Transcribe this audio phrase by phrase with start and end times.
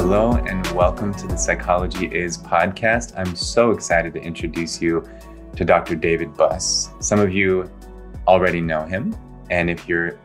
[0.00, 3.18] Hello, and welcome to the Psychology Is podcast.
[3.18, 5.02] I'm so excited to introduce you
[5.56, 5.96] to Dr.
[5.96, 6.90] David Buss.
[7.00, 7.68] Some of you
[8.28, 9.16] already know him,
[9.50, 10.16] and if you're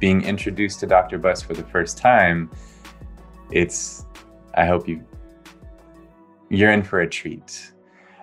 [0.00, 1.18] being introduced to Dr.
[1.18, 2.50] Buss for the first time,
[3.52, 4.04] it's,
[4.54, 5.00] I hope you,
[6.50, 7.72] you're in for a treat.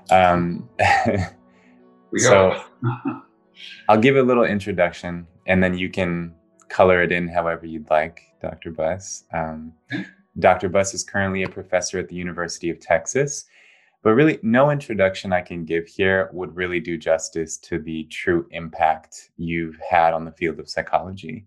[0.09, 0.67] Um,
[2.17, 2.61] so
[3.87, 6.35] I'll give a little introduction and then you can
[6.67, 8.71] color it in however you'd like, Dr.
[8.71, 9.23] Buss.
[9.33, 9.71] Um,
[10.39, 10.69] Dr.
[10.69, 13.45] Buss is currently a professor at the University of Texas,
[14.03, 18.47] but really no introduction I can give here would really do justice to the true
[18.51, 21.45] impact you've had on the field of psychology.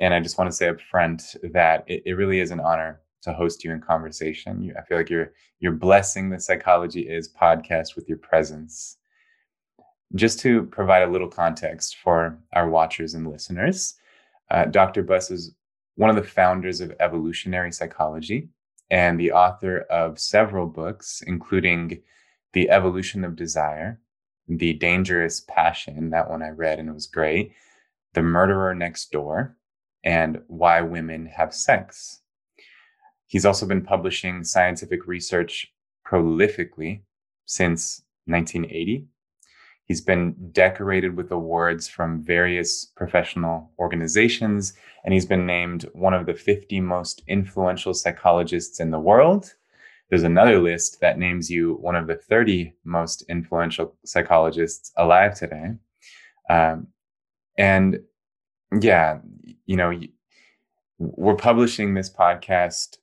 [0.00, 3.00] And I just want to say up front that it, it really is an honor
[3.22, 4.62] to host you in conversation.
[4.62, 8.96] You, I feel like you're you're blessing the Psychology Is podcast with your presence.
[10.14, 13.94] Just to provide a little context for our watchers and listeners,
[14.50, 15.02] uh, Dr.
[15.02, 15.54] Buss is
[15.96, 18.48] one of the founders of evolutionary psychology
[18.90, 22.02] and the author of several books, including
[22.52, 24.00] The Evolution of Desire,
[24.48, 27.52] The Dangerous Passion, that one I read and it was great,
[28.14, 29.56] The Murderer Next Door,
[30.04, 32.20] and Why Women Have Sex.
[33.26, 35.72] He's also been publishing scientific research
[36.06, 37.00] prolifically
[37.46, 39.06] since 1980
[39.86, 46.26] He's been decorated with awards from various professional organizations, and he's been named one of
[46.26, 49.54] the 50 most influential psychologists in the world.
[50.08, 55.74] There's another list that names you one of the 30 most influential psychologists alive today.
[56.48, 56.88] Um,
[57.58, 58.00] and
[58.80, 59.18] yeah,
[59.66, 59.92] you know,
[60.98, 62.98] we're publishing this podcast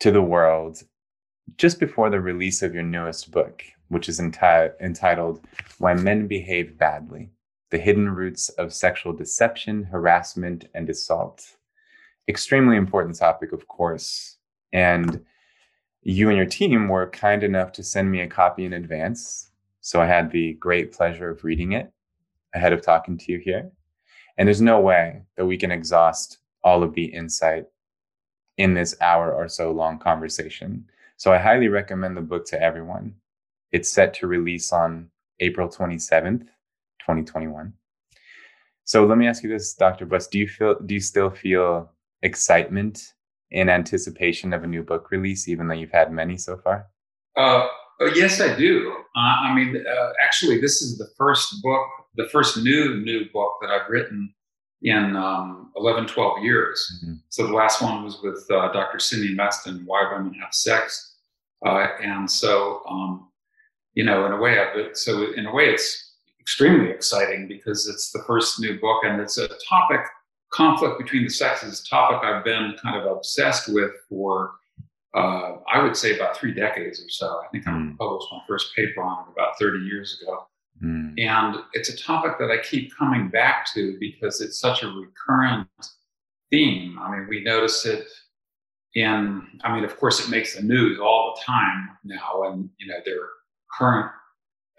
[0.00, 0.82] to the world
[1.56, 5.40] just before the release of your newest book which is enti- entitled
[5.78, 7.30] Why Men Behave Badly
[7.70, 11.56] The Hidden Roots of Sexual Deception, Harassment, and Assault.
[12.28, 14.36] Extremely important topic, of course.
[14.72, 15.24] And
[16.02, 19.50] you and your team were kind enough to send me a copy in advance.
[19.80, 21.92] So I had the great pleasure of reading it
[22.54, 23.70] ahead of talking to you here.
[24.38, 27.66] And there's no way that we can exhaust all of the insight
[28.58, 30.84] in this hour or so long conversation.
[31.16, 33.14] So I highly recommend the book to everyone.
[33.76, 35.10] It's set to release on
[35.40, 36.44] April 27th,
[37.00, 37.74] 2021.
[38.84, 40.06] So let me ask you this, Dr.
[40.06, 41.92] Buss, do you feel do you still feel
[42.22, 43.12] excitement
[43.50, 46.86] in anticipation of a new book release, even though you've had many so far?
[47.36, 47.66] Uh,
[48.00, 48.94] oh, yes, I do.
[49.14, 53.52] Uh, I mean, uh, actually, this is the first book, the first new new book
[53.60, 54.32] that I've written
[54.80, 56.78] in um, 11, 12 years.
[57.04, 57.14] Mm-hmm.
[57.28, 58.98] So the last one was with uh, Dr.
[59.00, 61.16] Cindy Meston, Why Women Have Sex.
[61.64, 63.25] Uh, and so um,
[63.96, 68.12] you know, in a way, I've, so in a way, it's extremely exciting because it's
[68.12, 70.02] the first new book and it's a topic,
[70.52, 74.52] conflict between the sexes, a topic I've been kind of obsessed with for,
[75.16, 77.40] uh, I would say about three decades or so.
[77.42, 77.72] I think mm.
[77.72, 77.96] I hmm.
[77.96, 80.46] published my first paper on it about 30 years ago.
[80.84, 81.18] Mm.
[81.18, 85.68] And it's a topic that I keep coming back to because it's such a recurrent
[86.50, 86.98] theme.
[87.00, 88.06] I mean, we notice it
[88.94, 92.42] in, I mean, of course, it makes the news all the time now.
[92.44, 93.30] And, you know, there
[93.76, 94.10] current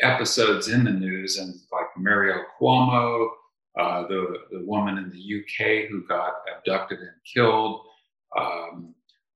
[0.01, 3.29] episodes in the news, and like Mario Cuomo,
[3.79, 7.81] uh, the the woman in the UK who got abducted and killed,
[8.37, 8.93] um,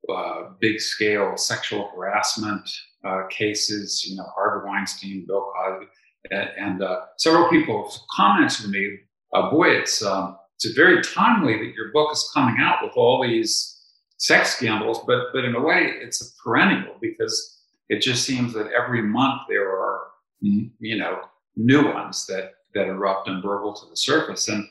[0.10, 2.70] uh, big scale sexual harassment
[3.06, 4.06] uh, cases.
[4.06, 5.86] You know, Harvey Weinstein, Bill Cosby,
[6.32, 8.98] and, and uh, several people commented to me,
[9.34, 13.22] uh, "Boy, it's um, it's very timely that your book is coming out with all
[13.22, 13.78] these."
[14.18, 17.51] sex scandals but but in a way it's a perennial because
[17.92, 20.08] it just seems that every month there are
[20.40, 21.20] you know
[21.58, 24.48] new ones that that erupt and burble to the surface.
[24.48, 24.66] And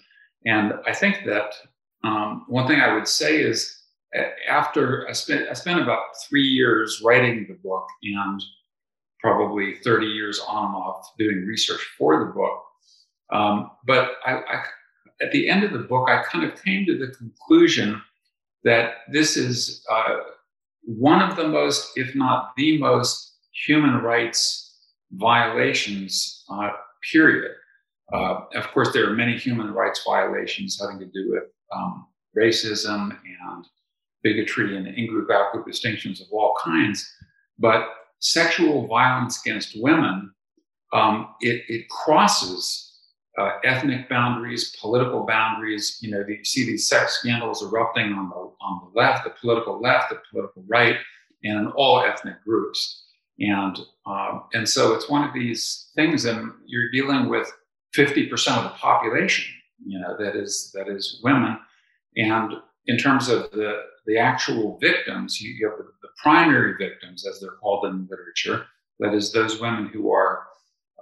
[0.46, 1.52] and i think that
[2.02, 3.58] um, one thing i would say is
[4.48, 8.42] after i spent i spent about three years writing the book and
[9.20, 12.62] probably 30 years on and off doing research for the book.
[13.30, 14.62] Um, but I, I,
[15.20, 18.00] at the end of the book i kind of came to the conclusion
[18.64, 20.16] that this is uh,
[20.82, 23.34] one of the most, if not the most,
[23.66, 24.76] human rights
[25.12, 26.70] violations, uh,
[27.12, 27.52] period.
[28.12, 31.44] Uh, of course, there are many human rights violations having to do with
[31.74, 32.06] um,
[32.36, 33.64] racism and
[34.22, 37.08] bigotry and in group out group distinctions of all kinds.
[37.58, 37.88] But
[38.18, 40.32] sexual violence against women,
[40.92, 42.89] um, it, it crosses
[43.40, 45.98] uh, ethnic boundaries, political boundaries.
[46.00, 49.80] You know, you see these sex scandals erupting on the on the left, the political
[49.80, 50.96] left, the political right,
[51.42, 53.06] and all ethnic groups.
[53.38, 57.50] And um, and so it's one of these things, and you're dealing with
[57.96, 59.52] 50% of the population.
[59.84, 61.58] You know, that is that is women,
[62.16, 62.54] and
[62.86, 67.40] in terms of the, the actual victims, you, you have the, the, primary victims, as
[67.40, 68.66] they're called in literature,
[68.98, 70.42] that is, those women who are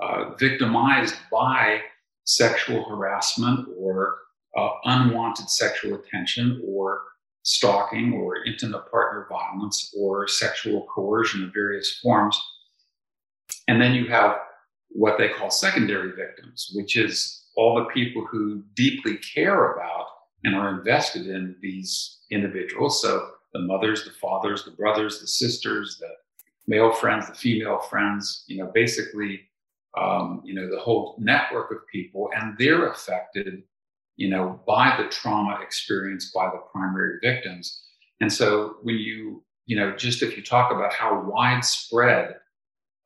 [0.01, 1.81] uh, victimized by
[2.29, 4.19] sexual harassment or
[4.55, 7.01] uh, unwanted sexual attention or
[7.43, 12.39] stalking or intimate partner violence or sexual coercion of various forms.
[13.67, 14.37] And then you have
[14.91, 20.07] what they call secondary victims, which is all the people who deeply care about
[20.45, 23.01] and are invested in these individuals.
[23.01, 26.11] So the mothers, the fathers, the brothers, the sisters, the
[26.67, 29.48] male friends, the female friends, you know, basically,
[29.97, 33.63] um, you know, the whole network of people, and they're affected,
[34.17, 37.85] you know, by the trauma experienced by the primary victims.
[38.21, 42.37] And so when you, you know, just if you talk about how widespread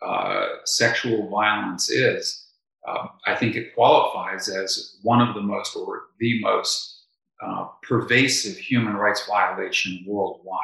[0.04, 2.46] uh, sexual violence is,
[2.88, 7.04] uh, I think it qualifies as one of the most or the most
[7.44, 10.58] uh, pervasive human rights violation worldwide.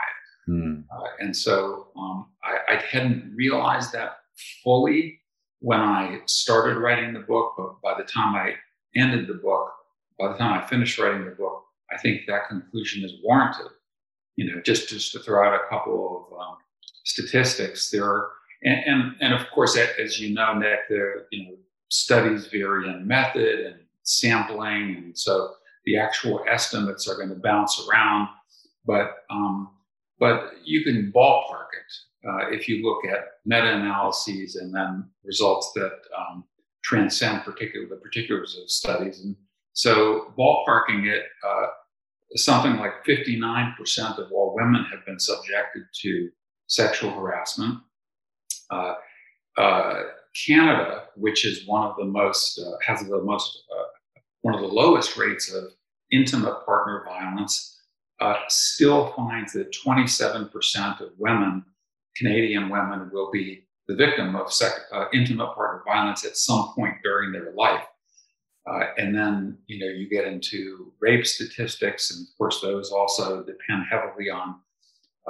[0.48, 0.84] Mm.
[1.20, 4.20] and so um, I, I, hadn't realized that
[4.64, 5.17] fully
[5.60, 8.54] when I started writing the book, but by the time I
[8.96, 9.72] ended the book,
[10.18, 13.68] by the time I finished writing the book, I think that conclusion is warranted.
[14.36, 16.56] You know, just just to throw out a couple of um,
[17.04, 18.28] statistics, there are
[18.62, 21.56] and, and, and of course, as you know, Nick, the you know
[21.90, 25.54] studies vary in method and sampling, and so
[25.84, 28.28] the actual estimates are going to bounce around.
[28.84, 29.70] But um,
[30.18, 35.92] but you can ballpark it uh, if you look at meta-analyses and then results that
[36.18, 36.44] um,
[36.82, 39.22] transcend particular the particulars of studies.
[39.24, 39.36] And
[39.72, 41.66] so ballparking it, uh,
[42.34, 46.30] something like 59% of all women have been subjected to
[46.66, 47.78] sexual harassment.
[48.70, 48.94] Uh,
[49.56, 50.02] uh,
[50.46, 53.64] Canada, which is one of the most uh, has the most
[54.42, 55.64] one of the lowest rates of
[56.12, 57.80] intimate partner violence,
[58.48, 61.64] still finds that 27% of women,
[62.18, 67.32] Canadian women, will be the victim of sec- intimate partner violence at some point during
[67.32, 67.86] their life.
[68.68, 73.42] Uh, and then you know you get into rape statistics, and of course those also
[73.42, 74.56] depend heavily on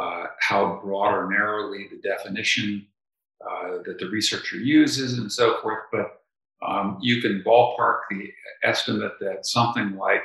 [0.00, 2.86] uh, how broad or narrowly the definition
[3.48, 5.84] uh, that the researcher uses and so forth.
[5.92, 6.22] But
[6.66, 8.28] um, you can ballpark the
[8.64, 10.22] estimate that something like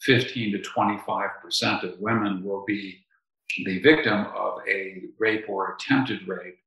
[0.00, 3.04] 15 to 25 percent of women will be
[3.64, 6.58] the victim of a rape or attempted rape,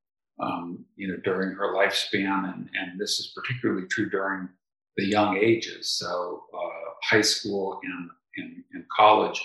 [0.42, 4.50] um, you know, during her lifespan, and, and this is particularly true during
[4.98, 9.42] the young ages, so uh, high school and, and, and college.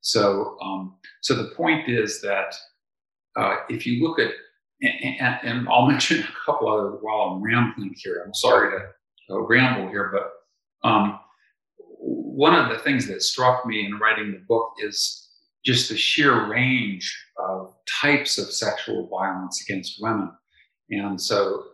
[0.00, 2.54] So, um, so the point is that
[3.36, 4.32] uh, if you look at
[4.82, 8.22] and, and, I'll mention a couple other while I'm rambling here.
[8.24, 11.20] I'm sorry to ramble here, but um,
[11.98, 15.23] one of the things that struck me in writing the book is
[15.64, 20.30] just the sheer range of types of sexual violence against women.
[20.90, 21.64] And so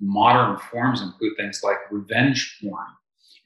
[0.00, 2.86] modern forms include things like revenge porn.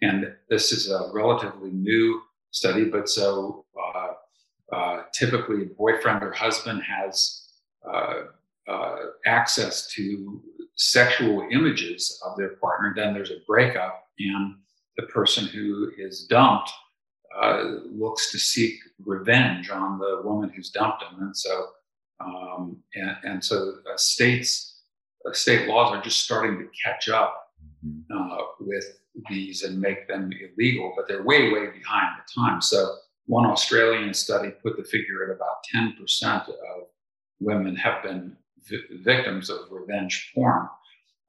[0.03, 2.23] And this is a relatively new
[2.53, 7.49] study, but so uh, uh, typically a boyfriend or husband has
[7.87, 8.23] uh,
[8.69, 8.97] uh,
[9.27, 10.41] access to
[10.77, 14.55] sexual images of their partner, then there's a breakup, and
[14.97, 16.71] the person who is dumped
[17.41, 18.75] uh, looks to seek
[19.05, 21.66] revenge on the woman who's dumped him, and so
[22.25, 24.83] um, and, and, so uh, states
[25.26, 27.50] uh, state laws are just starting to catch up
[27.87, 28.16] mm-hmm.
[28.16, 28.85] uh, with
[29.28, 32.61] these and make them illegal, but they're way way behind the time.
[32.61, 36.55] So one Australian study put the figure at about 10% of
[37.38, 38.37] women have been
[39.02, 40.69] victims of revenge porn.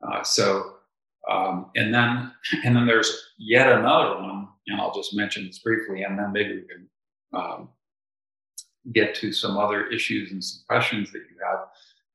[0.02, 0.78] Uh, so,
[1.30, 2.32] um, and then
[2.66, 6.56] and then there's yet another one, and I'll just mention this briefly, and then maybe
[6.56, 6.88] we can
[7.34, 7.70] um,
[8.94, 11.60] get to some other issues and some questions that you have.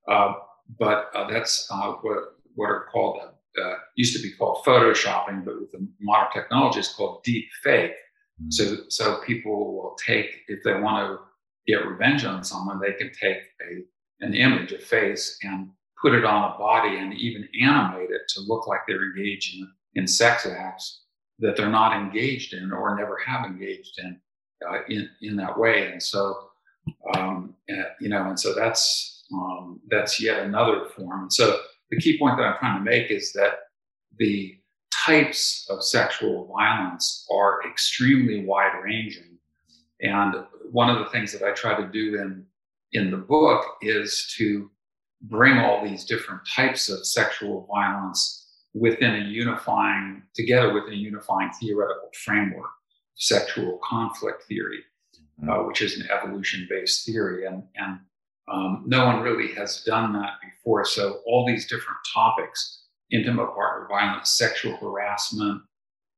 [0.07, 0.33] Uh,
[0.79, 2.17] but uh, that's uh, what
[2.55, 3.19] what are called
[3.61, 7.91] uh, used to be called photoshopping, but with the modern technology, it's called deep fake.
[8.41, 8.51] Mm-hmm.
[8.51, 13.11] So so people will take if they want to get revenge on someone, they can
[13.11, 13.83] take a
[14.19, 15.69] an image, a face, and
[16.01, 19.71] put it on a body and even animate it to look like they're engaged in,
[19.95, 21.03] in sex acts
[21.39, 24.19] that they're not engaged in or never have engaged in
[24.67, 25.91] uh, in, in that way.
[25.91, 26.49] And so,
[27.15, 31.23] um, uh, you know, and so that's um, that's yet another form.
[31.23, 31.59] And so
[31.91, 33.59] the key point that I'm trying to make is that
[34.17, 34.57] the
[34.91, 39.37] types of sexual violence are extremely wide ranging.
[40.01, 40.35] And
[40.71, 42.45] one of the things that I try to do in
[42.93, 44.71] in the book is to
[45.23, 51.51] bring all these different types of sexual violence within a unifying, together within a unifying
[51.59, 52.69] theoretical framework,
[53.15, 54.83] sexual conflict theory.
[55.43, 55.67] uh, mm-hmm.
[55.67, 57.99] which is an evolution-based theory, and and
[58.51, 60.85] um, no one really has done that before.
[60.85, 65.61] So all these different topics: intimate partner violence, sexual harassment,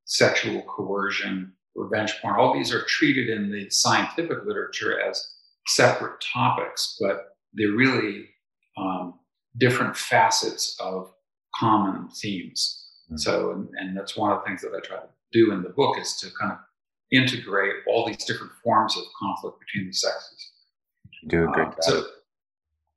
[0.05, 2.39] sexual coercion, revenge porn.
[2.39, 5.35] All these are treated in the scientific literature as
[5.67, 8.29] separate topics, but they're really
[8.77, 9.19] um,
[9.57, 11.11] different facets of
[11.59, 12.87] common themes.
[13.05, 13.17] Mm-hmm.
[13.17, 15.69] So, and, and, that's one of the things that I try to do in the
[15.69, 16.59] book is to kind of
[17.11, 20.51] integrate all these different forms of conflict between the sexes.
[21.23, 21.81] You do a great uh, job.
[21.81, 22.03] So,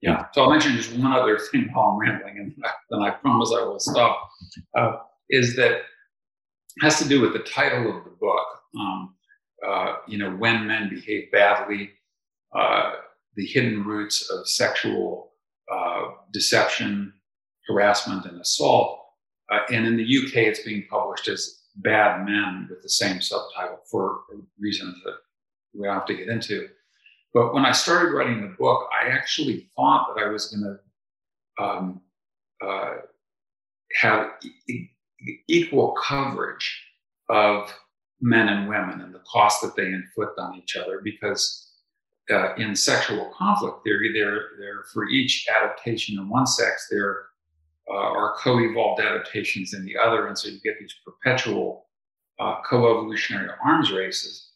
[0.03, 0.27] yeah.
[0.33, 2.55] So I'll mention just one other thing while I'm rambling, and
[2.91, 4.31] then I promise I will stop.
[4.77, 4.97] Uh,
[5.31, 5.83] is that
[6.81, 8.47] has to do with the title of the book.
[8.79, 9.15] Um,
[9.67, 11.91] uh, you know, when men behave badly,
[12.55, 12.93] uh,
[13.37, 15.33] the hidden roots of sexual
[15.73, 16.03] uh,
[16.33, 17.13] deception,
[17.69, 19.01] harassment, and assault.
[19.51, 23.81] Uh, and in the UK, it's being published as Bad Men with the same subtitle
[23.91, 24.21] for
[24.59, 25.17] reasons that
[25.75, 26.69] we don't have to get into.
[27.33, 30.77] But when I started writing the book, I actually thought that I was going
[31.59, 32.01] to um,
[32.61, 32.95] uh,
[33.95, 34.33] have
[34.69, 34.91] e-
[35.49, 36.85] equal coverage
[37.29, 37.75] of
[38.21, 41.73] men and women and the cost that they inflict on each other because
[42.31, 47.27] uh, in sexual conflict theory, there for each adaptation in one sex, there
[47.91, 51.87] uh, are co-evolved adaptations in the other, and so you get these perpetual
[52.39, 54.51] uh, co-evolutionary arms races.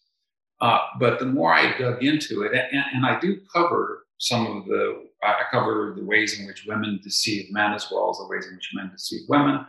[0.61, 4.65] Uh, but the more I dug into it, and, and, I do cover some of
[4.65, 8.47] the, I cover the ways in which women deceive men as well as the ways
[8.47, 9.67] in which men deceive women,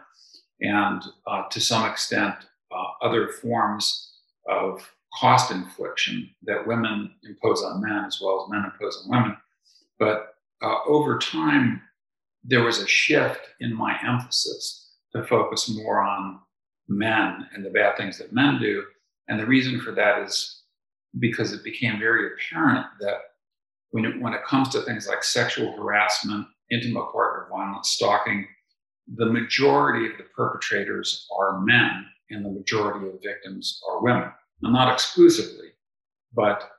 [0.62, 2.36] and uh, to some extent,
[2.72, 4.14] uh, other forms
[4.48, 9.38] of cost infliction that women impose on men as well as men impose on women.
[10.00, 11.82] But uh, over time,
[12.48, 16.40] there was a shift in my emphasis to focus more on
[16.88, 18.84] men and the bad things that men do.
[19.28, 20.64] And the reason for that is
[21.20, 23.18] because it became very apparent that
[23.92, 28.48] when it, when it comes to things like sexual harassment, intimate partner violence, stalking,
[29.16, 34.30] the majority of the perpetrators are men and the majority of victims are women.
[34.62, 35.70] Now, not exclusively,
[36.34, 36.70] but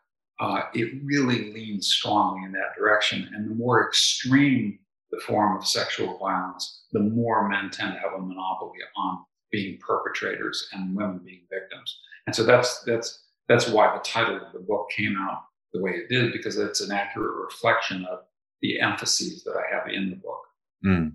[0.40, 3.28] uh, it really leans strongly in that direction.
[3.34, 4.78] And the more extreme
[5.10, 9.78] the form of sexual violence, the more men tend to have a monopoly on being
[9.78, 12.00] perpetrators and women being victims.
[12.26, 15.92] And so that's that's that's why the title of the book came out the way
[15.92, 18.20] it did, because it's an accurate reflection of
[18.60, 20.40] the emphases that I have in the book.
[20.84, 21.12] Mm.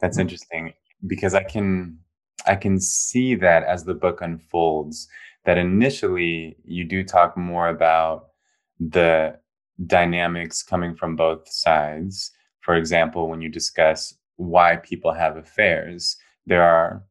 [0.00, 0.72] That's interesting
[1.06, 1.98] because I can
[2.46, 5.08] I can see that as the book unfolds
[5.44, 8.28] that initially you do talk more about
[8.80, 9.38] the
[9.86, 12.30] dynamics coming from both sides.
[12.64, 16.16] For example, when you discuss why people have affairs,
[16.46, 17.02] there are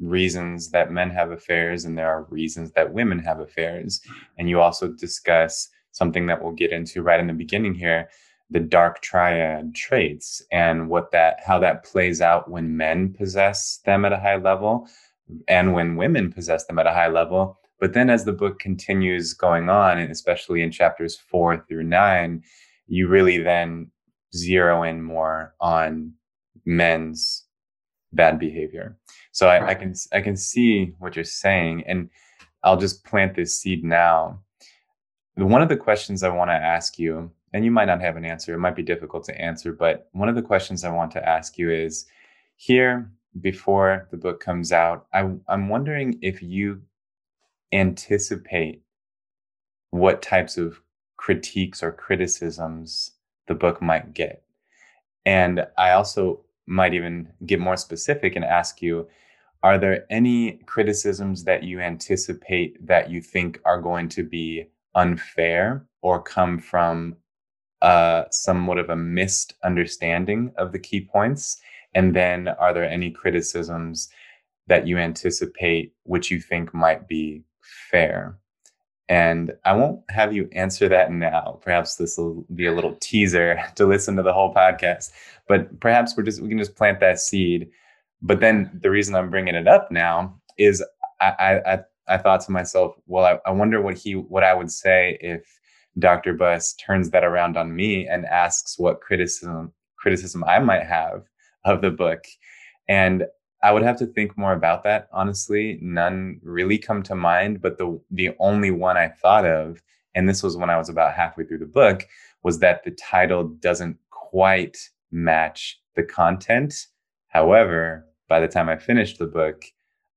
[0.00, 4.00] reasons that men have affairs and there are reasons that women have affairs.
[4.38, 8.08] And you also discuss something that we'll get into right in the beginning here
[8.50, 14.04] the dark triad traits and what that how that plays out when men possess them
[14.04, 14.86] at a high level
[15.48, 19.34] and when women possess them at a high level but then as the book continues
[19.34, 22.44] going on, and especially in chapters four through nine,
[22.86, 23.90] you really then
[24.34, 26.12] zero in more on
[26.64, 27.44] men's
[28.12, 28.96] bad behavior.
[29.32, 32.10] So I, I can I can see what you're saying, and
[32.62, 34.40] I'll just plant this seed now.
[35.36, 38.24] One of the questions I want to ask you, and you might not have an
[38.24, 41.26] answer, it might be difficult to answer, but one of the questions I want to
[41.26, 42.06] ask you is
[42.56, 43.10] here
[43.40, 46.82] before the book comes out, I, I'm wondering if you
[47.72, 48.82] anticipate
[49.90, 50.80] what types of
[51.16, 53.11] critiques or criticisms
[53.46, 54.42] the book might get.
[55.24, 59.08] And I also might even get more specific and ask you
[59.62, 65.86] are there any criticisms that you anticipate that you think are going to be unfair
[66.00, 67.16] or come from
[67.80, 71.60] uh, somewhat of a missed understanding of the key points?
[71.94, 74.08] And then are there any criticisms
[74.66, 78.38] that you anticipate which you think might be fair?
[79.08, 81.58] And I won't have you answer that now.
[81.62, 85.10] Perhaps this will be a little teaser to listen to the whole podcast.
[85.48, 87.70] But perhaps we're just we can just plant that seed.
[88.22, 90.84] But then the reason I'm bringing it up now is
[91.20, 91.78] I I,
[92.08, 95.42] I thought to myself, well, I, I wonder what he what I would say if
[95.98, 96.32] Dr.
[96.32, 101.24] Buss turns that around on me and asks what criticism criticism I might have
[101.64, 102.24] of the book.
[102.88, 103.24] And
[103.62, 105.08] I would have to think more about that.
[105.12, 109.82] Honestly, none really come to mind, but the the only one I thought of,
[110.14, 112.06] and this was when I was about halfway through the book,
[112.42, 114.76] was that the title doesn't quite
[115.10, 116.74] match the content.
[117.28, 119.64] However, by the time I finished the book,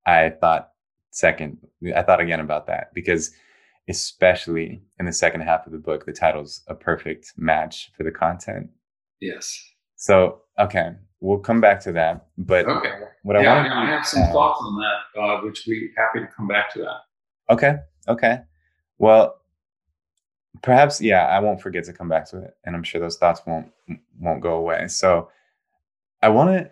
[0.05, 0.71] I thought
[1.11, 1.57] second,
[1.95, 3.31] I thought again about that because
[3.87, 6.05] especially in the second half of the book.
[6.05, 8.69] The title's a perfect match for the content.
[9.21, 9.57] Yes.
[9.95, 10.91] So, okay,
[11.25, 12.27] we'll come back to that.
[12.37, 12.91] But okay.
[13.23, 15.91] what I yeah, want yeah, I have some uh, thoughts on that, uh, which we
[15.97, 17.53] happy to come back to that.
[17.53, 17.77] Okay.
[18.07, 18.41] Okay.
[18.99, 19.41] Well,
[20.61, 23.41] perhaps yeah, I won't forget to come back to it, and I'm sure those thoughts
[23.45, 23.71] won't
[24.19, 24.87] won't go away.
[24.87, 25.29] So,
[26.21, 26.71] I want to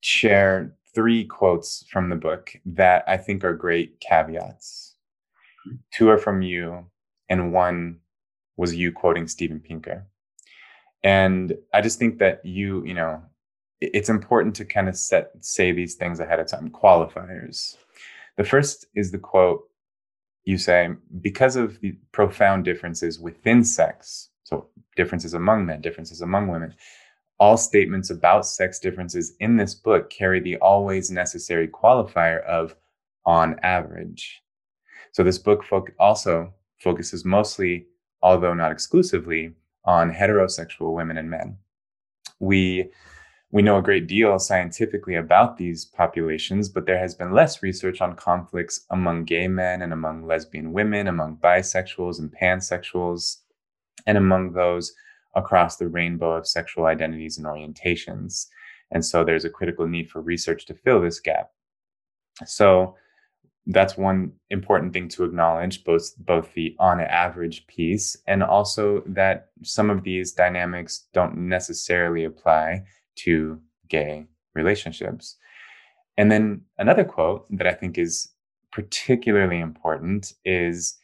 [0.00, 4.94] share three quotes from the book that I think are great caveats.
[5.92, 6.86] Two are from you,
[7.28, 7.98] and one
[8.56, 10.06] was you quoting Steven Pinker.
[11.04, 13.22] And I just think that you, you know,
[13.80, 17.76] it's important to kind of set say these things ahead of time, qualifiers.
[18.36, 19.64] The first is the quote
[20.44, 20.88] you say,
[21.20, 24.66] because of the profound differences within sex, so
[24.96, 26.74] differences among men, differences among women,
[27.38, 32.74] all statements about sex differences in this book carry the always necessary qualifier of
[33.26, 34.42] on average.
[35.12, 37.86] So this book fo- also focuses mostly,
[38.22, 39.52] although not exclusively,
[39.84, 41.58] on heterosexual women and men.
[42.40, 42.90] We
[43.50, 48.00] we know a great deal scientifically about these populations, but there has been less research
[48.02, 53.38] on conflicts among gay men and among lesbian women, among bisexuals and pansexuals,
[54.06, 54.92] and among those
[55.34, 58.46] across the rainbow of sexual identities and orientations.
[58.90, 61.50] And so there's a critical need for research to fill this gap.
[62.44, 62.96] So
[63.66, 69.50] that's one important thing to acknowledge, both both the on average piece and also that
[69.62, 72.84] some of these dynamics don't necessarily apply
[73.24, 75.36] to gay relationships.
[76.16, 78.30] And then another quote that I think is
[78.72, 80.96] particularly important is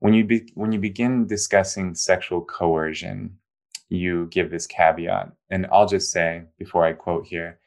[0.00, 3.38] when you be, when you begin discussing sexual coercion
[3.90, 5.32] you give this caveat.
[5.50, 7.58] And I'll just say before I quote here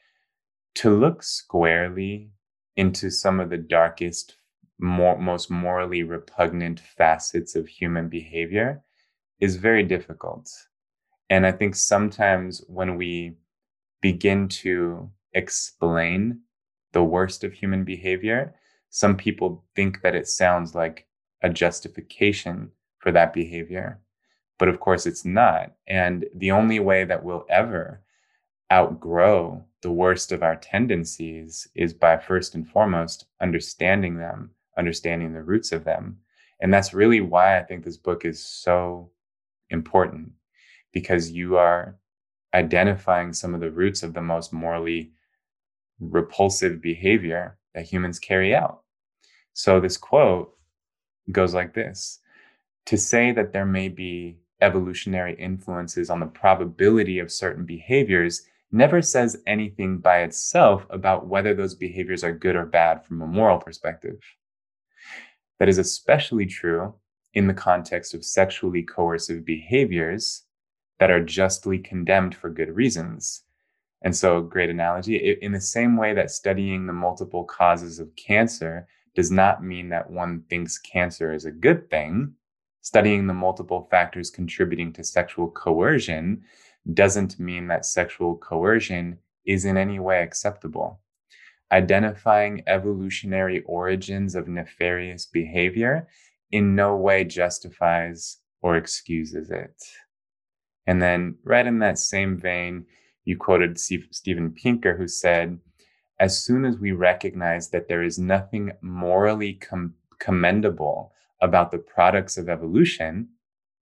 [0.76, 2.30] to look squarely
[2.76, 4.36] into some of the darkest,
[4.80, 8.82] more, most morally repugnant facets of human behavior
[9.38, 10.50] is very difficult.
[11.30, 13.34] And I think sometimes when we
[14.04, 16.38] begin to explain
[16.92, 18.54] the worst of human behavior,
[18.90, 21.06] some people think that it sounds like
[21.40, 23.98] a justification for that behavior.
[24.58, 25.72] But of course, it's not.
[25.86, 28.02] And the only way that we'll ever
[28.70, 35.42] outgrow the worst of our tendencies is by first and foremost understanding them, understanding the
[35.42, 36.18] roots of them.
[36.60, 39.10] And that's really why I think this book is so
[39.70, 40.32] important
[40.92, 41.96] because you are
[42.54, 45.12] identifying some of the roots of the most morally
[46.00, 48.82] repulsive behavior that humans carry out.
[49.52, 50.56] So this quote
[51.30, 52.20] goes like this
[52.86, 59.02] To say that there may be evolutionary influences on the probability of certain behaviors never
[59.02, 63.58] says anything by itself about whether those behaviors are good or bad from a moral
[63.58, 64.18] perspective.
[65.58, 66.94] That is especially true
[67.34, 70.43] in the context of sexually coercive behaviors
[71.04, 73.42] that are justly condemned for good reasons.
[74.00, 78.88] And so, great analogy in the same way that studying the multiple causes of cancer
[79.14, 82.32] does not mean that one thinks cancer is a good thing,
[82.80, 86.42] studying the multiple factors contributing to sexual coercion
[86.94, 91.00] doesn't mean that sexual coercion is in any way acceptable.
[91.70, 96.08] Identifying evolutionary origins of nefarious behavior
[96.50, 99.74] in no way justifies or excuses it.
[100.86, 102.86] And then, right in that same vein,
[103.24, 105.58] you quoted Steven Pinker, who said,
[106.20, 112.36] As soon as we recognize that there is nothing morally com- commendable about the products
[112.36, 113.28] of evolution,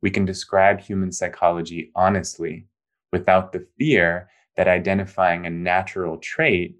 [0.01, 2.67] we can describe human psychology honestly
[3.13, 6.77] without the fear that identifying a natural trait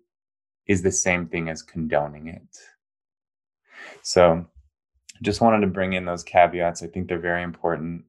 [0.67, 2.59] is the same thing as condoning it.
[4.03, 4.47] So,
[5.23, 6.83] just wanted to bring in those caveats.
[6.83, 8.05] I think they're very important.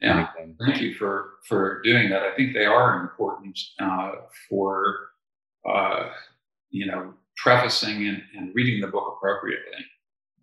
[0.00, 0.28] Yeah,
[0.64, 2.22] thank you for for doing that.
[2.22, 4.12] I think they are important uh,
[4.48, 5.08] for
[5.68, 6.10] uh,
[6.70, 9.84] you know prefacing and, and reading the book appropriately.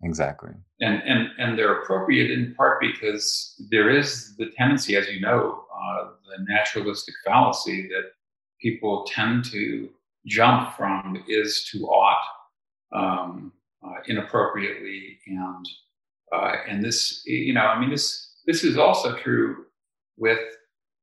[0.02, 0.50] Exactly.
[0.80, 5.64] And, and, and they're appropriate in part because there is the tendency, as you know,
[5.74, 8.10] uh, the naturalistic fallacy that
[8.60, 9.88] people tend to
[10.26, 12.24] jump from is to ought
[12.92, 13.52] um,
[13.84, 15.18] uh, inappropriately.
[15.26, 15.66] And,
[16.32, 19.66] uh, and this, you know, I mean, this, this is also true
[20.16, 20.38] with,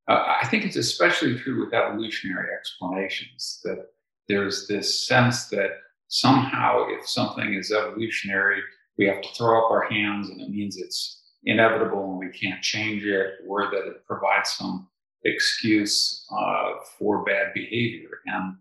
[0.08, 3.86] uh, I think it's especially true with evolutionary explanations that
[4.28, 5.70] there's this sense that
[6.08, 8.62] somehow if something is evolutionary,
[8.98, 12.62] we have to throw up our hands and it means it's inevitable and we can't
[12.62, 14.88] change it, or that it provides some
[15.24, 18.20] excuse uh, for bad behavior.
[18.26, 18.56] And,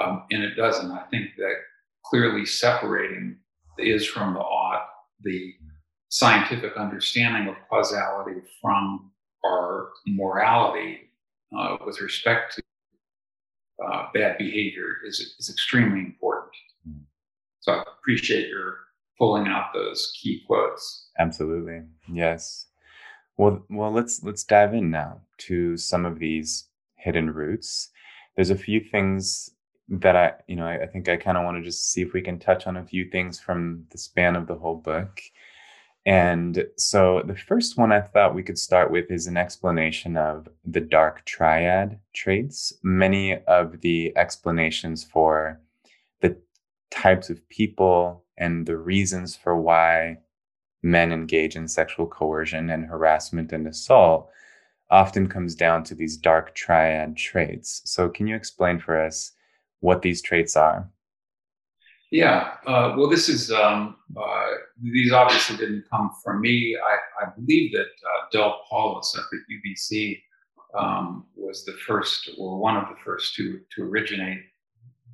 [0.00, 0.90] um, and it doesn't.
[0.90, 1.54] I think that
[2.04, 3.36] clearly separating
[3.76, 4.88] the is from the ought,
[5.22, 5.54] the
[6.16, 9.10] scientific understanding of causality from
[9.44, 11.10] our morality
[11.56, 12.62] uh, with respect to
[13.86, 16.52] uh, bad behavior is, is extremely important.
[16.88, 17.02] Mm.
[17.60, 18.78] So I appreciate your
[19.18, 21.10] pulling out those key quotes.
[21.18, 21.82] Absolutely.
[22.10, 22.66] Yes.
[23.36, 27.90] Well, well, let's let's dive in now to some of these hidden roots.
[28.36, 29.50] There's a few things
[29.90, 32.14] that I, you know, I, I think I kind of want to just see if
[32.14, 35.20] we can touch on a few things from the span of the whole book.
[36.06, 40.48] And so the first one I thought we could start with is an explanation of
[40.64, 42.72] the dark triad traits.
[42.84, 45.60] Many of the explanations for
[46.20, 46.36] the
[46.92, 50.18] types of people and the reasons for why
[50.80, 54.30] men engage in sexual coercion and harassment and assault
[54.88, 57.82] often comes down to these dark triad traits.
[57.84, 59.32] So, can you explain for us
[59.80, 60.88] what these traits are?
[62.10, 64.46] Yeah, uh, well, this is um, uh,
[64.80, 66.76] these obviously didn't come from me.
[66.76, 70.20] I, I believe that uh, Del Paulhus at the UBC
[70.78, 74.38] um, was the first or one of the first to to originate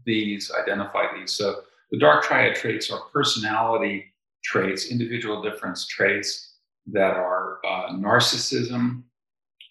[0.05, 1.33] these, identify these.
[1.33, 4.13] So the dark triad traits are personality
[4.45, 6.57] traits, individual difference traits
[6.89, 9.03] that are uh, narcissism,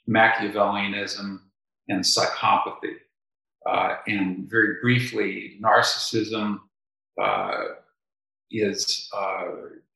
[0.10, 1.40] Machiavellianism,
[1.90, 2.96] and psychopathy.
[3.70, 6.60] Uh, and very briefly, narcissism
[7.20, 7.58] uh,
[8.52, 9.46] is uh,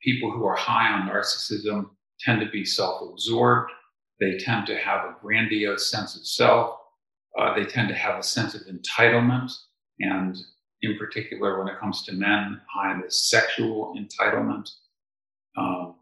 [0.01, 3.71] people who are high on narcissism tend to be self absorbed.
[4.19, 6.78] They tend to have a grandiose sense of self.
[7.38, 9.51] Uh, they tend to have a sense of entitlement.
[9.99, 10.38] And
[10.82, 14.69] in particular, when it comes to men, high on this sexual entitlement.
[15.58, 15.95] Um,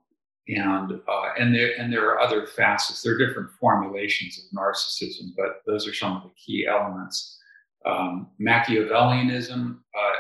[0.48, 3.02] and uh, and there and there are other facets.
[3.02, 7.40] There are different formulations of narcissism, but those are some of the key elements.
[7.86, 10.14] Um, Machiavellianism uh,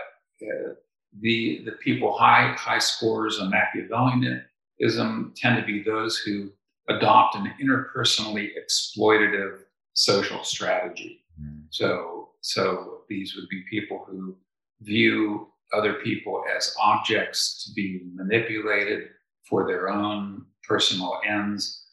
[1.19, 6.51] the the people high high scores on Machiavellianism tend to be those who
[6.89, 9.59] adopt an interpersonally exploitative
[9.93, 11.23] social strategy.
[11.41, 11.65] Mm.
[11.69, 14.35] So so these would be people who
[14.81, 19.09] view other people as objects to be manipulated
[19.49, 21.85] for their own personal ends.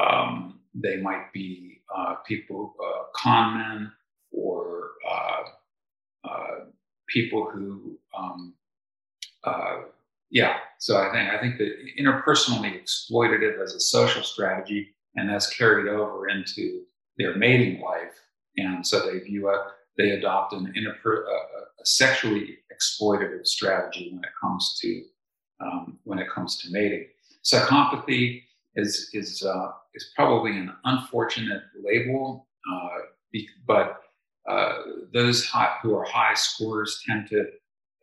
[0.00, 3.92] Um, they might be uh, people, uh, con men,
[4.30, 6.58] or uh, uh
[7.12, 8.54] people who um,
[9.44, 9.82] uh,
[10.30, 15.54] yeah, so I think I think that interpersonally exploitative as a social strategy, and that's
[15.54, 16.82] carried over into
[17.18, 18.14] their mating life,
[18.56, 19.60] and so they view it.
[19.98, 25.02] They adopt an interper, a sexually exploitative strategy when it comes to
[25.62, 27.06] um, when it comes to mating.
[27.44, 28.42] Psychopathy
[28.76, 34.01] is is uh, is probably an unfortunate label, uh, but
[34.48, 34.78] uh,
[35.12, 37.46] those high, who are high scorers tend to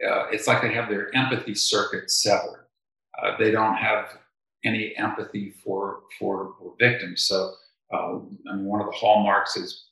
[0.07, 2.67] uh, it's like they have their empathy circuit severed.
[3.21, 4.17] Uh, they don't have
[4.63, 7.25] any empathy for for, for victims.
[7.27, 7.53] So,
[7.93, 9.87] uh, I mean, one of the hallmarks is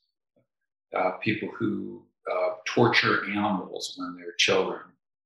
[0.95, 4.81] uh, people who uh, torture animals when they're children,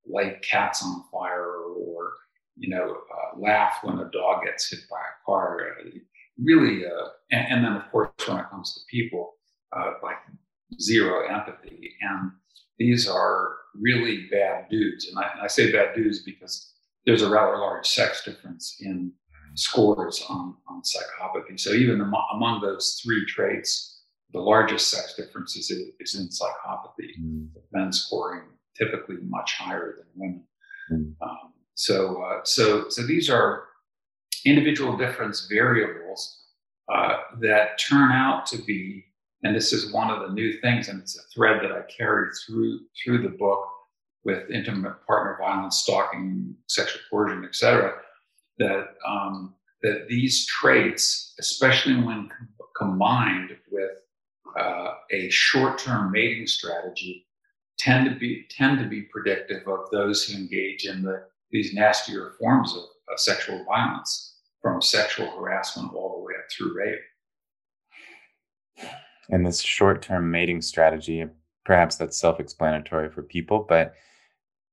[0.08, 2.14] light cats on fire, or
[2.58, 2.98] you know,
[3.38, 5.78] laugh when a dog gets hit by a car.
[6.38, 6.84] really,
[7.32, 9.36] and, and, then of course, when it comes to people,
[10.04, 10.18] like
[10.80, 12.32] zero empathy and
[12.82, 15.08] these are really bad dudes.
[15.08, 16.74] And I, and I, say bad dudes because
[17.06, 19.12] there's a rather large sex difference in
[19.56, 21.60] scores on, on psychopathy.
[21.60, 24.02] So even among, among those three traits,
[24.34, 27.48] the largest sex difference is, is in psychopathy, mm.
[27.72, 28.44] men scoring
[28.78, 30.44] typically much higher than women.
[30.92, 31.14] Mm.
[31.22, 33.66] Um, so, uh, so, so these are
[34.46, 36.46] individual difference variables
[36.94, 39.06] uh, that turn out to be
[39.43, 42.30] and this is one of the new things, and it's a thread that I carry
[42.45, 43.67] through through the book
[44.23, 47.93] with intimate partner violence, stalking, sexual coercion, etc.
[48.60, 53.91] That um, that these traits, especially when com- combined with
[54.60, 57.25] uh, a short-term mating strategy,
[57.80, 62.34] tend to be tend to be predictive of those who engage in the these nastier
[62.39, 66.99] forms of, of sexual violence, from sexual harassment all the way up through rape
[69.32, 71.26] and this short-term mating strategy
[71.65, 73.94] perhaps that's self-explanatory for people but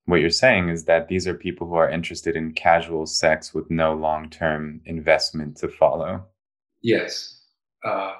[0.06, 3.70] what you're saying is that these are people who are interested in casual sex with
[3.70, 6.24] no long-term investment to follow.
[6.80, 7.42] Yes.
[7.84, 8.14] Uh,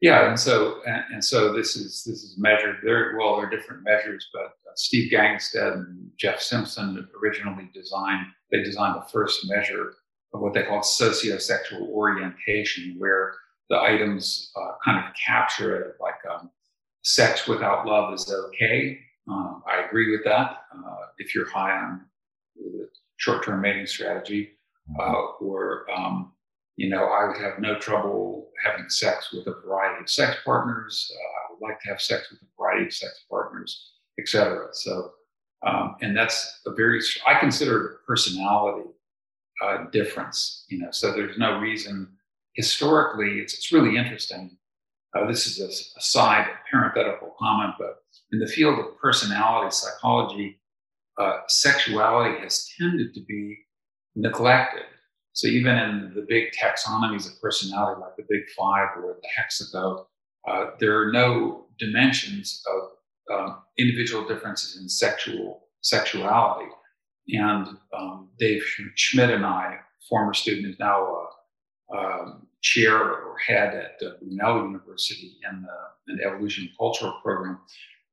[0.00, 3.50] yeah and so and, and, so this is this is measured there well there are
[3.50, 9.48] different measures but uh, steve Gangestad and jeff simpson originally designed they designed the first
[9.48, 9.94] measure
[10.32, 13.34] of what they call sociosexual orientation where
[13.70, 16.50] the items uh, kind of capture it like um,
[17.02, 18.98] sex without love is okay.
[19.30, 20.64] Uh, I agree with that.
[20.76, 22.02] Uh, if you're high on
[22.56, 24.50] the short term mating strategy,
[24.98, 26.32] uh, or um,
[26.76, 31.10] you know, I would have no trouble having sex with a variety of sex partners.
[31.14, 34.66] Uh, I would like to have sex with a variety of sex partners, etc.
[34.72, 35.12] So,
[35.64, 38.90] um, and that's a very I consider it a personality
[39.92, 40.64] difference.
[40.68, 42.08] You know, so there's no reason
[42.54, 43.40] historically.
[43.40, 44.56] It's it's really interesting.
[45.14, 50.60] Uh, this is a, a side parenthetical comment, but in the field of personality psychology,
[51.18, 53.58] uh, sexuality has tended to be
[54.14, 54.84] neglected.
[55.32, 60.04] So even in the big taxonomies of personality, like the Big Five or the Hexaco,
[60.48, 66.70] uh, there are no dimensions of um, individual differences in sexual sexuality.
[67.28, 68.62] And um, Dave
[68.96, 69.76] Schmitt and I,
[70.08, 71.28] former student, is now
[71.92, 77.58] a chair or head at uh, Brunel University in the, in the evolution cultural program.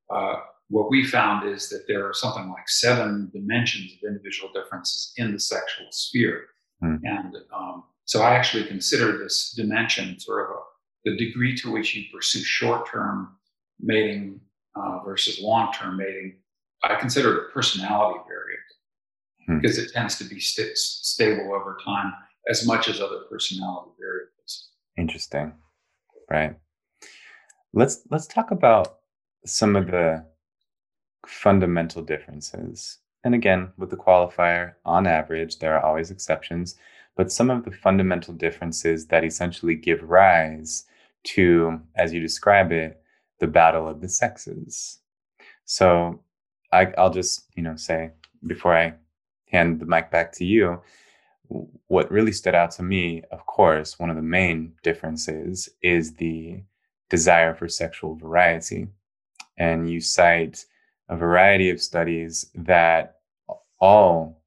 [0.10, 0.36] Uh,
[0.70, 5.32] what we found is that there are something like seven dimensions of individual differences in
[5.34, 6.46] the sexual sphere.
[6.84, 7.00] Mm.
[7.04, 10.60] And um, so I actually consider this dimension sort of a,
[11.06, 13.38] the degree to which you pursue short term
[13.80, 14.42] mating
[14.76, 16.38] uh, versus long term mating.
[16.84, 18.68] I consider it a personality variable
[19.50, 19.62] mm.
[19.62, 22.13] because it tends to be st- stable over time
[22.50, 24.70] as much as other personality variables.
[24.98, 25.54] Interesting.
[26.30, 26.56] Right.
[27.74, 28.98] Let's let's talk about
[29.46, 30.26] some of the
[31.26, 32.98] fundamental differences.
[33.24, 36.76] And again, with the qualifier, on average, there are always exceptions,
[37.16, 40.86] but some of the fundamental differences that essentially give rise
[41.24, 43.02] to, as you describe it,
[43.40, 45.00] the battle of the sexes.
[45.66, 46.22] So
[46.72, 48.12] I, will just, you know, say
[48.46, 48.94] before I
[49.52, 50.82] hand the mic back to you,
[51.50, 56.64] what really stood out to me, of course, one of the main differences is the
[57.10, 58.88] desire for sexual variety.
[59.58, 60.66] And you cite
[61.10, 63.16] a variety of studies that
[63.80, 64.42] all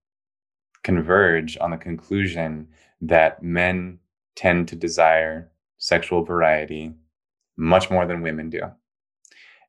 [0.83, 2.69] converge on the conclusion
[3.01, 3.99] that men
[4.37, 6.95] tend to desire sexual variety
[7.57, 8.61] much more than women do.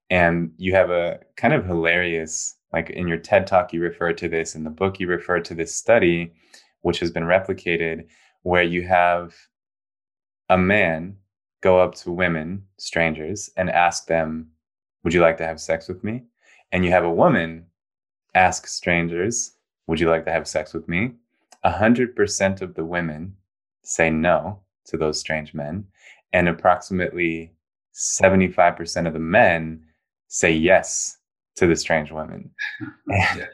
[0.10, 4.28] And you have a kind of hilarious, like in your TED talk, you refer to
[4.28, 6.34] this, in the book, you refer to this study,
[6.82, 8.08] which has been replicated,
[8.44, 9.36] where you have
[10.50, 11.16] a man
[11.62, 14.50] go up to women, strangers, and ask them,
[15.04, 16.24] Would you like to have sex with me?
[16.72, 17.66] and you have a woman
[18.34, 19.54] ask strangers,
[19.88, 21.14] Would you like to have sex with me?
[21.66, 23.36] 100% of the women
[23.84, 25.86] say no to those strange men,
[26.34, 27.52] and approximately
[27.94, 29.84] 75% of the men
[30.28, 31.18] say yes
[31.56, 32.50] to the strange women.
[33.08, 33.46] yeah.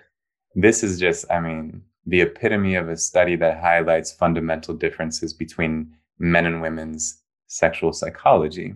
[0.55, 5.93] This is just, I mean, the epitome of a study that highlights fundamental differences between
[6.17, 8.73] men and women's sexual psychology.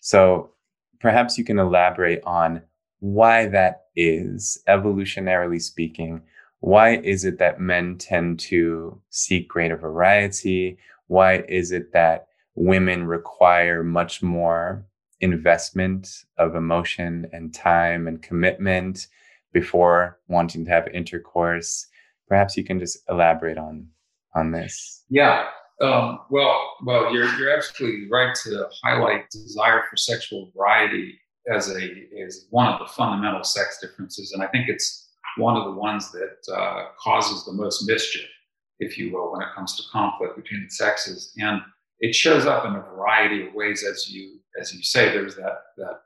[0.00, 0.50] So
[0.98, 2.62] perhaps you can elaborate on
[3.00, 6.22] why that is, evolutionarily speaking.
[6.60, 10.78] Why is it that men tend to seek greater variety?
[11.08, 14.84] Why is it that women require much more
[15.20, 19.08] investment of emotion and time and commitment
[19.52, 21.86] before wanting to have intercourse?
[22.28, 23.88] Perhaps you can just elaborate on
[24.34, 25.04] on this.
[25.08, 25.46] Yeah.
[25.80, 31.18] Um, well, well, you're you're absolutely right to highlight desire for sexual variety
[31.52, 31.78] as a
[32.12, 36.10] is one of the fundamental sex differences, and I think it's one of the ones
[36.12, 38.28] that uh, causes the most mischief,
[38.78, 41.32] if you will, when it comes to conflict between the sexes.
[41.36, 41.60] And
[42.00, 45.10] it shows up in a variety of ways, as you as you say.
[45.10, 46.00] There's that that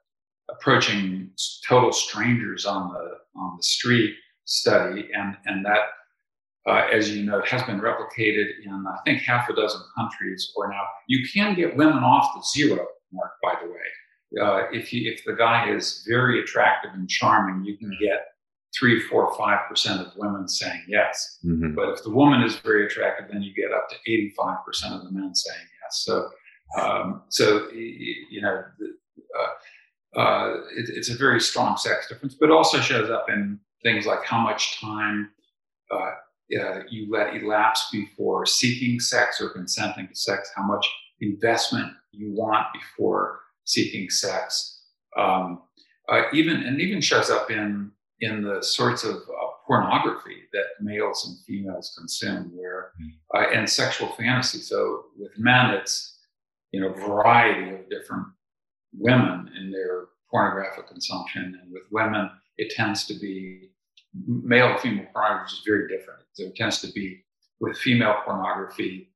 [0.51, 1.31] approaching
[1.67, 5.79] total strangers on the on the street study, and and that.
[6.69, 10.53] Uh, as you know, has been replicated in I think half a dozen countries.
[10.57, 13.89] Or now you can get women off the zero mark, by the way
[14.39, 18.27] uh, if you, if the guy is very attractive and charming, you can get
[18.79, 21.39] three, four, five percent of women saying yes.
[21.45, 21.75] Mm-hmm.
[21.75, 25.05] But if the woman is very attractive, then you get up to eighty-five percent of
[25.05, 26.05] the men saying yes.
[26.05, 26.29] So,
[26.81, 28.63] um, so you know,
[29.39, 34.07] uh, uh, it, it's a very strong sex difference, but also shows up in things
[34.07, 35.31] like how much time
[35.91, 36.13] uh,
[36.51, 40.87] you let elapse before seeking sex or consenting to sex, how much
[41.21, 44.83] investment you want before seeking sex.
[45.17, 45.63] Um,
[46.09, 51.27] uh, even and even shows up in in the sorts of uh, pornography that males
[51.27, 53.09] and females consume, where hmm.
[53.35, 54.59] uh, and sexual fantasy.
[54.59, 56.19] So with men, it's
[56.73, 58.27] you know variety of different
[58.93, 63.71] women in their pornographic consumption, and with women, it tends to be
[64.27, 66.21] male female pornography is very different.
[66.37, 67.25] It tends to be
[67.61, 69.09] with female pornography.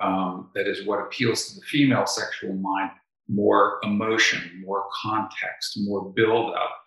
[0.00, 2.90] Um, that is what appeals to the female sexual mind
[3.28, 6.78] more emotion, more context, more build up.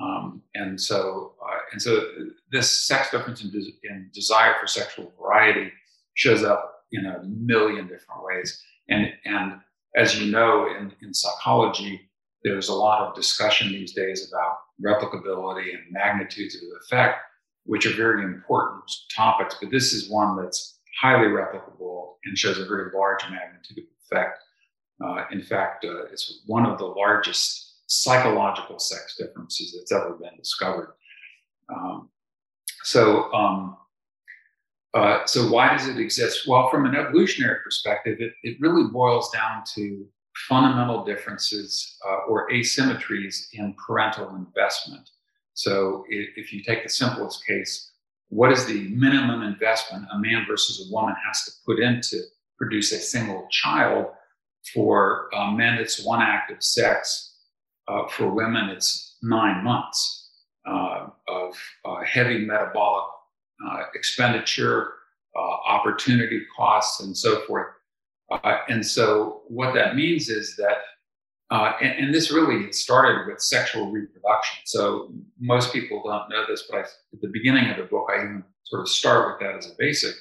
[0.00, 2.04] Um, and so, uh, and so
[2.52, 5.72] this sex difference in, desire for sexual variety
[6.14, 8.62] shows up in a million different ways.
[8.88, 9.54] And, and
[9.96, 12.00] as you know, in, in psychology,
[12.44, 17.18] there's a lot of discussion these days about replicability and magnitudes of effect,
[17.64, 18.82] which are very important
[19.14, 19.56] topics.
[19.60, 24.38] But this is one that's highly replicable and shows a very large magnitude of effect.
[25.02, 30.36] Uh, in fact, uh, it's one of the largest psychological sex differences that's ever been
[30.36, 30.94] discovered.
[31.74, 32.10] Um,
[32.82, 33.76] so, um,
[34.94, 36.46] uh, so why does it exist?
[36.46, 40.06] Well, from an evolutionary perspective, it, it really boils down to
[40.48, 45.08] fundamental differences uh, or asymmetries in parental investment.
[45.54, 47.92] So, if, if you take the simplest case,
[48.28, 52.22] what is the minimum investment a man versus a woman has to put in to
[52.56, 54.06] produce a single child?
[54.74, 57.34] For uh, men, it's one act of sex.
[57.88, 60.30] Uh, for women, it's nine months
[60.66, 63.06] uh, of uh, heavy metabolic
[63.66, 64.92] uh, expenditure,
[65.66, 67.68] opportunity costs, and so forth.
[68.68, 70.78] And so, what that means is that
[71.50, 74.58] uh, and, and, this really started with sexual reproduction.
[74.66, 78.18] So most people don't know this, but I, at the beginning of the book, I
[78.18, 80.14] even sort of start with that as a basic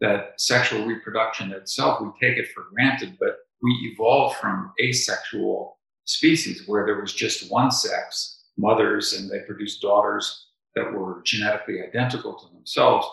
[0.00, 6.62] that sexual reproduction itself, we take it for granted, but we evolved from asexual species
[6.66, 12.34] where there was just one sex, mothers, and they produced daughters that were genetically identical
[12.34, 13.06] to themselves.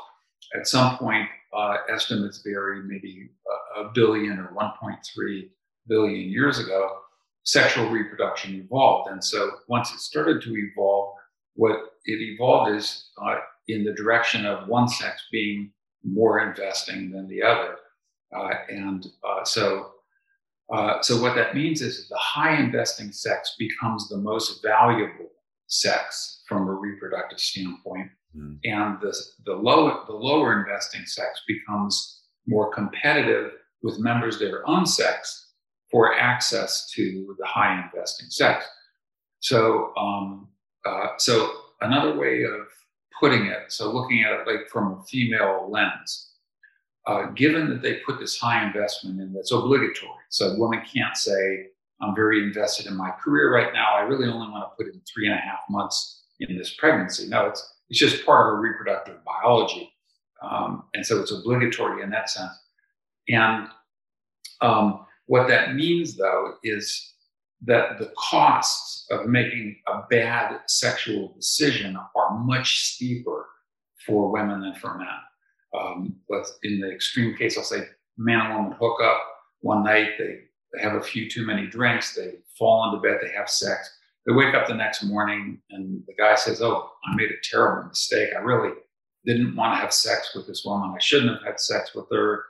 [0.56, 3.30] At some point, uh, estimates vary, maybe
[3.78, 5.50] a, a billion or 1.3
[5.88, 7.00] billion years ago
[7.46, 9.12] sexual reproduction evolved.
[9.12, 11.16] And so once it started to evolve,
[11.54, 13.36] what it evolved is uh,
[13.68, 15.72] in the direction of one sex being
[16.04, 17.78] more investing than the other.
[18.36, 19.92] Uh, and uh, so,
[20.74, 25.30] uh, so what that means is the high investing sex becomes the most valuable
[25.68, 28.60] sex from a reproductive standpoint, mm.
[28.64, 34.86] and the the low the lower investing sex becomes more competitive with members that are
[34.86, 35.54] sex
[35.92, 38.66] for access to the high investing sex.
[39.40, 40.48] So, um,
[40.86, 42.68] uh, so another way of
[43.20, 46.32] putting it, so looking at it like from a female lens,
[47.08, 51.16] uh, given that they put this high investment in that's obligatory, so a woman can't
[51.16, 51.68] say,
[52.02, 53.96] I'm very invested in my career right now.
[53.96, 57.28] I really only want to put in three and a half months in this pregnancy.
[57.30, 59.92] No, it's it's just part of our reproductive biology,
[60.42, 62.54] um, and so it's obligatory in that sense.
[63.30, 63.68] And
[64.62, 67.14] um, what that means, though, is
[67.64, 73.48] that the costs of making a bad sexual decision are much steeper
[74.06, 75.08] for women than for men.
[75.76, 76.16] Um,
[76.64, 79.22] in the extreme case, I'll say man and woman hook up
[79.62, 80.42] one night, they,
[80.74, 83.98] they have a few too many drinks, they fall into bed, they have sex.
[84.26, 87.88] They wake up the next morning and the guy says, Oh, I made a terrible
[87.88, 88.30] mistake.
[88.36, 88.74] I really
[89.26, 90.94] didn't want to have sex with this woman.
[90.96, 92.46] I shouldn't have had sex with her.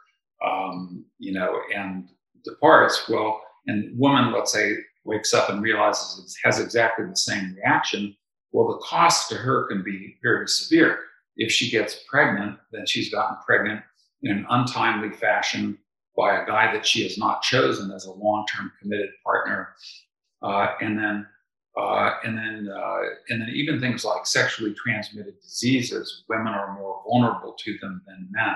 [0.45, 2.09] Um, you know, and
[2.43, 7.55] departs, well, and woman, let's say, wakes up and realizes it has exactly the same
[7.55, 8.15] reaction,
[8.51, 10.99] well, the cost to her can be very severe.
[11.37, 13.81] If she gets pregnant, then she's gotten pregnant
[14.23, 15.77] in an untimely fashion
[16.15, 19.75] by a guy that she has not chosen as a long-term committed partner,
[20.41, 21.27] uh, and then
[21.77, 27.01] uh, and then uh, and then even things like sexually transmitted diseases, women are more
[27.07, 28.55] vulnerable to them than men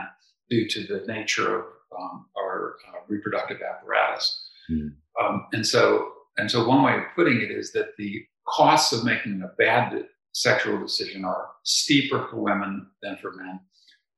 [0.49, 1.65] due to the nature of
[1.97, 4.49] um, our uh, reproductive apparatus.
[4.71, 4.93] Mm.
[5.21, 9.03] Um, and so, and so, one way of putting it is that the costs of
[9.03, 13.59] making a bad sexual decision are steeper for women than for men,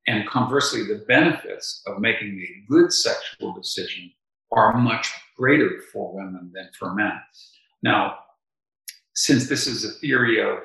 [0.06, 4.12] and conversely, the benefits of making a good sexual decision
[4.52, 7.12] are much greater for women than for men.
[7.82, 8.18] Now,
[9.14, 10.58] since this is a theory of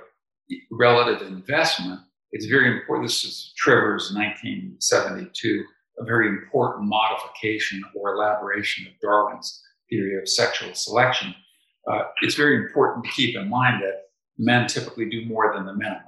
[0.71, 1.99] relative investment,
[2.31, 3.07] it's very important.
[3.07, 5.63] This is Trivers 1972
[5.99, 11.33] a very important modification or elaboration of Darwin's theory of sexual selection.
[11.91, 14.03] Uh, it's very important to keep in mind that
[14.37, 16.03] men typically do more than the minimum.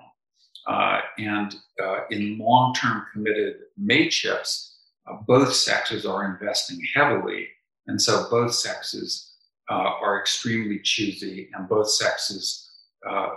[0.67, 4.75] Uh, and uh, in long term committed mateships,
[5.09, 7.47] uh, both sexes are investing heavily.
[7.87, 9.28] And so both sexes
[9.73, 12.71] are extremely choosy, and both sexes
[13.09, 13.29] uh,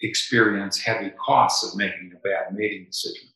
[0.00, 3.28] experience heavy costs of making a bad mating decision.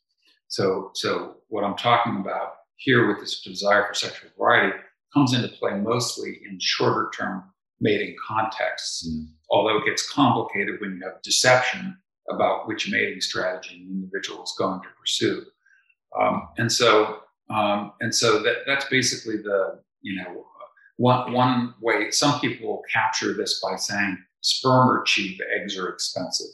[0.48, 4.76] So, so what I'm talking about here with this desire for sexual variety
[5.12, 7.44] comes into play mostly in shorter term
[7.80, 9.26] mating contexts, mm.
[9.50, 11.96] although it gets complicated when you have deception
[12.30, 15.42] about which mating strategy an individual is going to pursue.
[16.20, 17.20] Um, and so,
[17.50, 20.46] um, and so that, that's basically the, you know,
[20.96, 25.88] one, one way some people will capture this by saying sperm are cheap, eggs are
[25.88, 26.50] expensive.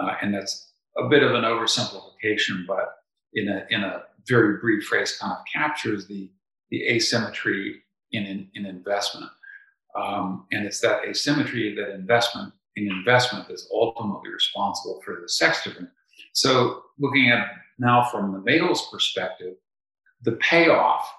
[0.00, 2.96] Uh, and that's a bit of an oversimplification, but
[3.34, 6.30] in a, in a very brief phrase kind of captures the,
[6.70, 9.30] the asymmetry in, in, in investment.
[9.96, 15.64] Um, and it's that asymmetry that investment in investment is ultimately responsible for the sex
[15.64, 15.90] difference.
[16.32, 17.48] So looking at
[17.78, 19.54] now from the male's perspective,
[20.22, 21.10] the payoff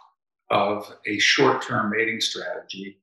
[0.51, 2.97] of a short-term mating strategy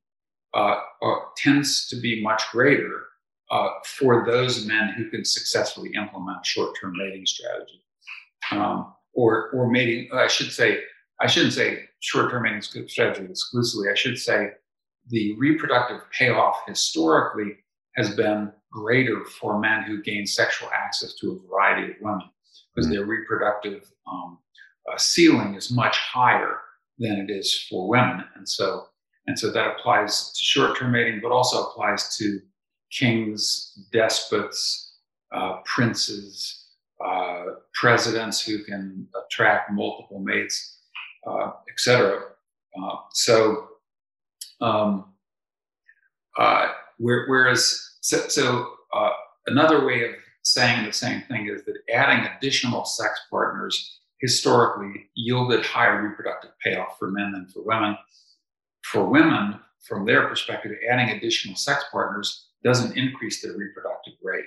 [0.53, 3.05] uh, uh, tends to be much greater
[3.51, 7.81] uh, for those men who can successfully implement short-term mating strategy,
[8.51, 10.09] um, or or mating.
[10.13, 10.79] I should say
[11.21, 13.89] I shouldn't say short-term mating strategy exclusively.
[13.89, 14.51] I should say
[15.09, 17.57] the reproductive payoff historically
[17.95, 22.29] has been greater for men who gain sexual access to a variety of women
[22.75, 22.95] because mm-hmm.
[22.95, 24.37] their reproductive um,
[24.91, 26.59] uh, ceiling is much higher
[26.99, 28.87] than it is for women, and so
[29.27, 32.39] and so that applies to short-term mating, but also applies to
[32.91, 34.95] kings, despots,
[35.35, 36.67] uh, princes,
[37.05, 37.43] uh,
[37.73, 40.79] presidents who can attract multiple mates,
[41.27, 42.21] uh, etc.
[42.81, 43.67] Uh, so,
[44.61, 45.13] um,
[46.37, 49.11] uh, whereas, so, so uh,
[49.47, 50.11] another way of
[50.43, 56.97] saying the same thing is that adding additional sex partners historically yielded higher reproductive payoff
[56.97, 57.97] for men than for women.
[58.83, 64.45] For women, from their perspective, adding additional sex partners doesn't increase their reproductive rate,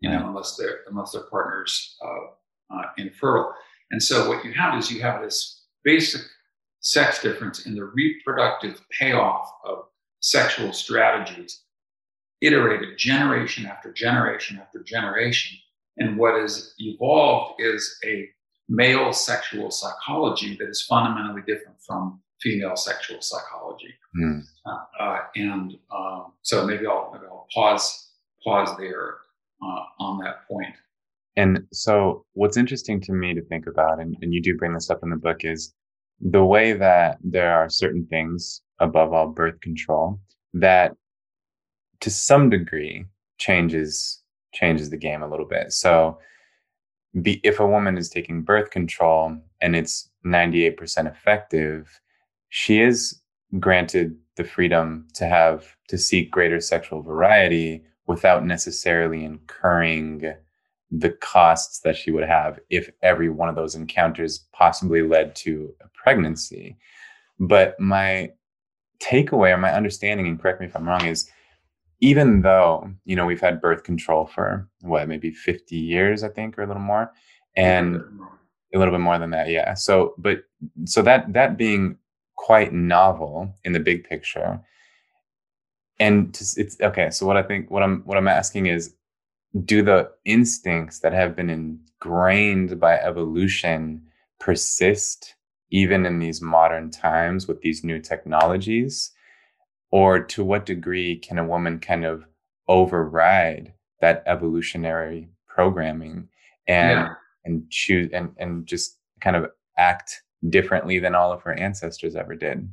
[0.00, 3.54] you know, unless their unless their partners uh, uh, infertile.
[3.90, 6.22] And so what you have is you have this basic
[6.80, 9.84] sex difference in the reproductive payoff of
[10.20, 11.62] sexual strategies,
[12.40, 15.56] iterated generation after generation after generation.
[15.98, 18.28] And what has evolved is a
[18.72, 23.94] male sexual psychology that is fundamentally different from female sexual psychology.
[24.18, 24.42] Mm.
[24.98, 28.08] Uh, and um, so maybe I'll, maybe I'll pause
[28.42, 29.18] pause there
[29.62, 30.74] uh, on that point.
[31.36, 34.90] And so, what's interesting to me to think about, and, and you do bring this
[34.90, 35.72] up in the book, is
[36.20, 40.20] the way that there are certain things, above all, birth control,
[40.52, 40.92] that
[42.00, 43.06] to some degree
[43.38, 45.72] changes changes the game a little bit.
[45.72, 46.18] So,
[47.20, 52.00] be, if a woman is taking birth control and it's 98% effective,
[52.48, 53.20] she is
[53.58, 60.34] granted the freedom to have to seek greater sexual variety without necessarily incurring
[60.90, 65.74] the costs that she would have if every one of those encounters possibly led to
[65.80, 66.76] a pregnancy.
[67.38, 68.30] But my
[69.00, 71.30] takeaway or my understanding, and correct me if I'm wrong, is
[72.02, 76.58] even though, you know, we've had birth control for what, maybe 50 years, I think,
[76.58, 77.12] or a little more.
[77.56, 78.02] And
[78.74, 79.74] a little bit more than that, yeah.
[79.74, 80.44] So, but
[80.84, 81.98] so that that being
[82.34, 84.60] quite novel in the big picture.
[86.00, 87.10] And to, it's okay.
[87.10, 88.94] So what I think, what I'm, what I'm asking is,
[89.64, 94.02] do the instincts that have been ingrained by evolution
[94.40, 95.36] persist
[95.70, 99.12] even in these modern times with these new technologies?
[99.92, 102.24] Or to what degree can a woman kind of
[102.68, 106.28] override that evolutionary programming
[106.66, 107.14] and yeah.
[107.44, 112.34] and choose and and just kind of act differently than all of her ancestors ever
[112.34, 112.68] did?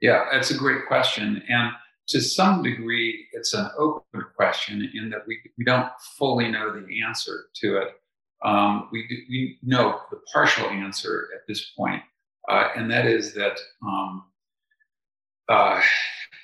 [0.00, 1.42] Yeah, that's a great question.
[1.48, 1.72] And
[2.08, 5.88] to some degree, it's an open question in that we, we don't
[6.18, 7.88] fully know the answer to it.
[8.44, 12.02] Um, we, we know the partial answer at this point,
[12.50, 13.56] uh, and that is that
[13.86, 14.24] um,
[15.48, 15.80] uh,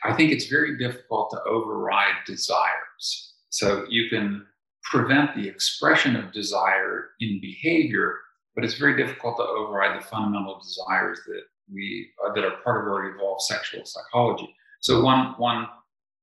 [0.05, 3.35] I think it's very difficult to override desires.
[3.51, 4.47] So you can
[4.85, 8.17] prevent the expression of desire in behavior,
[8.55, 11.43] but it's very difficult to override the fundamental desires that
[11.73, 14.55] we uh, that are part of our evolved sexual psychology.
[14.81, 15.69] So one one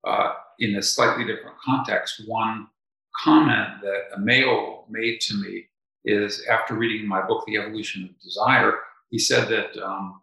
[0.06, 2.68] uh, in a slightly different context, one
[3.24, 5.66] comment that a male made to me
[6.04, 8.74] is after reading my book, The Evolution of Desire,
[9.10, 10.22] he said that um,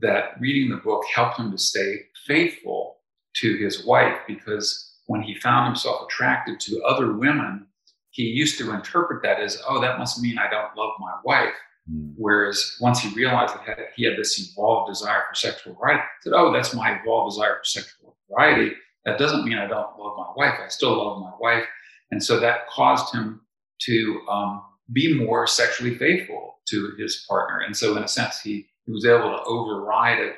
[0.00, 2.96] that reading the book helped him to stay faithful
[3.36, 7.66] to his wife because when he found himself attracted to other women,
[8.10, 11.54] he used to interpret that as, oh, that must mean I don't love my wife.
[11.92, 12.14] Mm.
[12.16, 16.36] Whereas once he realized that he had this evolved desire for sexual variety, he said,
[16.36, 18.72] oh, that's my evolved desire for sexual variety.
[19.04, 20.58] That doesn't mean I don't love my wife.
[20.64, 21.64] I still love my wife.
[22.10, 23.40] And so that caused him
[23.80, 27.60] to um, be more sexually faithful to his partner.
[27.60, 30.36] And so, in a sense, he, he was able to override it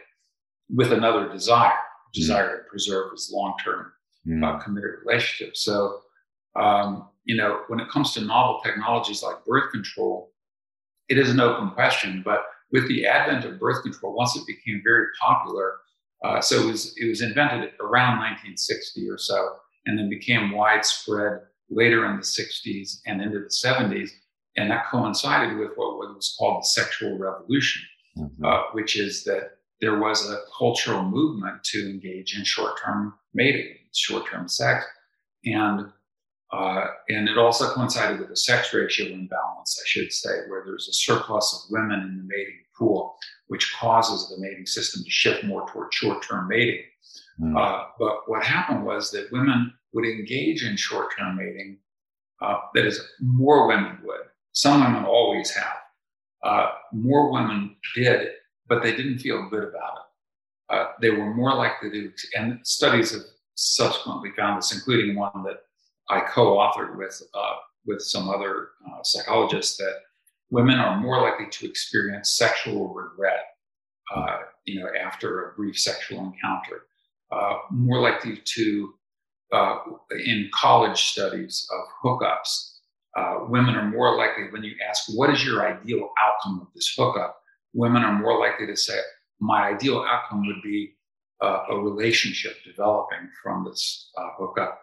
[0.71, 2.13] with another desire, mm.
[2.13, 3.93] desire to preserve his long term
[4.27, 4.45] mm.
[4.45, 5.57] uh, committed relationship.
[5.57, 6.01] So,
[6.55, 10.33] um, you know, when it comes to novel technologies like birth control,
[11.09, 12.23] it is an open question.
[12.25, 15.75] But with the advent of birth control, once it became very popular,
[16.25, 21.41] uh, so it was it was invented around 1960 or so, and then became widespread
[21.69, 24.11] later in the 60s and into the 70s.
[24.57, 27.83] and that coincided with what was called the sexual revolution,
[28.17, 28.45] mm-hmm.
[28.45, 34.49] uh, which is that there was a cultural movement to engage in short-term mating, short-term
[34.49, 34.87] sex,
[35.45, 35.93] and
[36.53, 40.89] uh, and it also coincided with a sex ratio imbalance, I should say, where there's
[40.89, 43.17] a surplus of women in the mating pool,
[43.49, 46.83] which causes the mating system to shift more toward short-term mating.
[47.41, 47.59] Mm.
[47.59, 51.79] Uh, but what happened was that women would engage in short-term mating.
[52.41, 54.21] Uh, that is, more women would.
[54.53, 55.76] Some women always have.
[56.47, 58.29] Uh, more women did
[58.69, 60.75] but they didn't feel good about it.
[60.75, 63.23] Uh, they were more likely to, and studies have
[63.55, 65.61] subsequently found this, including one that
[66.09, 67.55] I co-authored with uh,
[67.87, 69.95] with some other uh, psychologists, that
[70.51, 73.45] women are more likely to experience sexual regret,
[74.15, 76.87] uh, you know, after a brief sexual encounter,
[77.31, 78.95] uh, more likely to,
[80.27, 82.76] in college studies of hookups,
[83.49, 87.41] women are more likely when you ask, "What is your ideal outcome of this hookup?"
[87.77, 88.99] women are more likely to say,
[89.39, 90.95] my ideal outcome would be
[91.45, 94.81] uh, a relationship developing from this uh, hookup.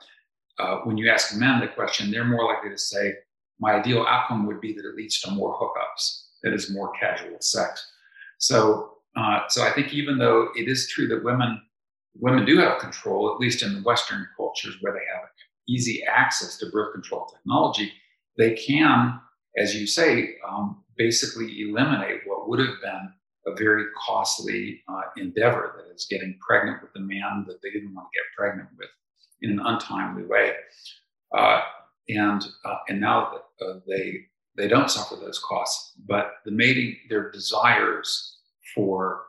[0.60, 3.16] Uh, when you ask men the question, they're more likely to say,
[3.60, 7.36] my ideal outcome would be that it leads to more hookups, that is more casual
[7.40, 7.92] sex.
[8.38, 11.62] So, uh, so I think even though it is true that women
[12.16, 15.30] women do have control, at least in the Western cultures where they have
[15.68, 17.92] easy access to birth control technology,
[18.38, 19.20] they can,
[19.58, 23.14] as you say, um, basically eliminate what would have been
[23.46, 27.94] a very costly uh, endeavor that is getting pregnant with the man that they didn't
[27.94, 28.90] want to get pregnant with
[29.42, 30.54] in an untimely way.
[31.36, 31.62] Uh,
[32.10, 34.26] and uh, and now uh, they
[34.56, 38.38] they don't suffer those costs, but the mating their desires
[38.76, 39.24] for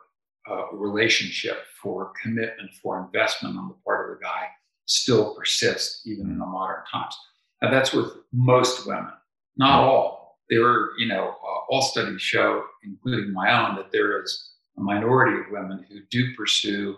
[0.49, 4.47] uh, relationship, for commitment, for investment on the part of the guy
[4.85, 7.15] still persist even in the modern times.
[7.61, 9.11] Now that's with most women,
[9.57, 10.15] not all
[10.49, 14.81] there are, you know, uh, all studies show, including my own, that there is a
[14.81, 16.97] minority of women who do pursue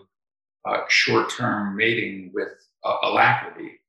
[0.68, 2.48] uh, short-term mating with
[2.84, 3.80] uh, alacrity,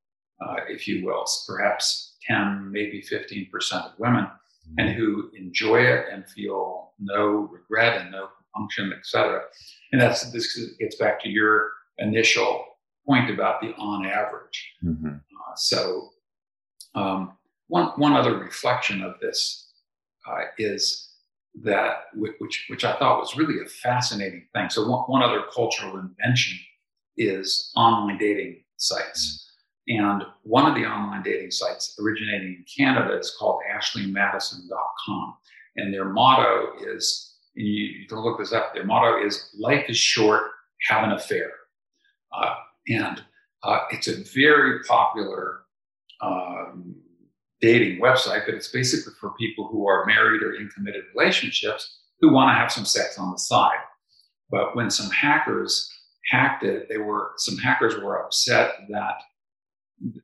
[0.70, 4.28] if you will, so perhaps 10, maybe 15% of women,
[4.78, 9.42] and who enjoy it and feel no regret and no compunction, et cetera.
[9.92, 12.64] And that's this gets back to your initial
[13.06, 14.74] point about the on average.
[14.86, 15.08] Mm-hmm.
[15.16, 16.10] Uh, so
[16.96, 17.34] um,
[17.68, 19.72] one, one other reflection of this
[20.28, 21.10] uh, is
[21.64, 24.70] that, which, which I thought was really a fascinating thing.
[24.70, 26.58] So, one, one other cultural invention
[27.18, 29.46] is online dating sites.
[29.88, 35.34] And one of the online dating sites originating in Canada is called ashleymadison.com.
[35.76, 39.86] And their motto is, and you, you can look this up, their motto is life
[39.90, 40.44] is short,
[40.88, 41.52] have an affair.
[42.32, 42.56] Uh,
[42.88, 43.24] and
[43.64, 45.62] uh, it's a very popular
[46.22, 46.96] um,
[47.62, 52.32] dating website, but it's basically for people who are married or in committed relationships who
[52.32, 53.78] want to have some sex on the side.
[54.50, 55.90] But when some hackers
[56.32, 59.22] hacked it, they were some hackers were upset that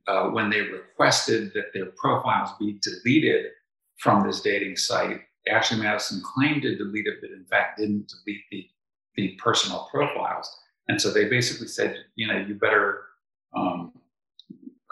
[0.08, 3.48] uh, when they requested that their profiles be deleted
[3.98, 8.44] from this dating site, Ashley Madison claimed to delete it, but in fact didn't delete
[8.52, 8.68] the,
[9.16, 10.50] the personal profiles.
[10.88, 13.02] And so they basically said, you know, you better
[13.56, 13.94] um,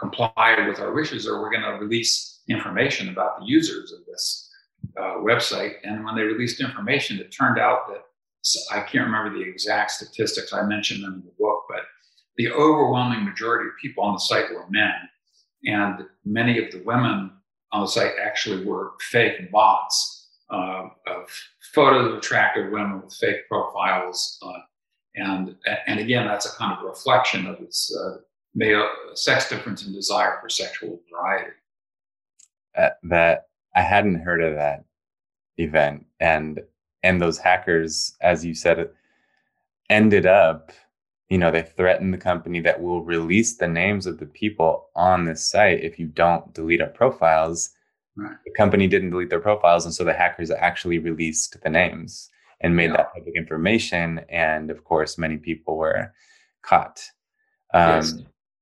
[0.04, 4.50] comply with our wishes or we're going to release information about the users of this
[5.00, 5.76] uh, website.
[5.84, 8.04] And when they released information, it turned out that
[8.72, 10.54] I can't remember the exact statistics.
[10.54, 11.84] I mentioned them in the book, but
[12.36, 14.94] the overwhelming majority of people on the site were men.
[15.66, 17.32] And many of the women
[17.72, 21.30] on the site actually were fake bots uh, of
[21.74, 24.38] photos of attractive women with fake profiles.
[24.46, 24.60] Uh,
[25.16, 25.56] and,
[25.88, 27.96] and again, that's a kind of reflection of this
[28.54, 31.52] uh, male sex difference and desire for sexual variety.
[32.78, 34.86] Uh, that I hadn't heard of that
[35.58, 36.62] event, and
[37.04, 38.90] and those hackers, as you said,
[39.90, 40.72] ended up,
[41.30, 45.26] you know, they threatened the company that will release the names of the people on
[45.26, 47.72] this site if you don't delete our profiles.
[48.16, 48.38] Right.
[48.46, 52.30] The company didn't delete their profiles, and so the hackers actually released the names
[52.62, 52.98] and made yeah.
[52.98, 54.22] that public information.
[54.30, 56.14] And of course, many people were
[56.64, 57.04] caught.
[57.74, 58.14] Um, yes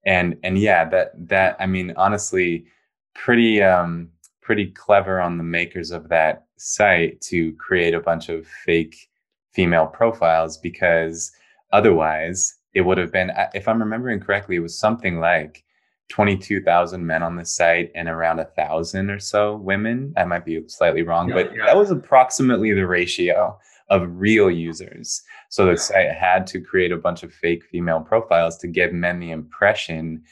[0.05, 2.65] and and yeah that that i mean honestly
[3.13, 4.09] pretty um
[4.41, 9.09] pretty clever on the makers of that site to create a bunch of fake
[9.53, 11.31] female profiles because
[11.71, 15.63] otherwise it would have been if i'm remembering correctly it was something like
[16.09, 20.13] 22,000 men on the site and around a thousand or so women.
[20.17, 21.65] I might be slightly wrong, yeah, but yeah.
[21.65, 23.57] that was approximately the ratio
[23.91, 25.21] of real users.
[25.49, 29.19] So the site had to create a bunch of fake female profiles to give men
[29.19, 30.23] the impression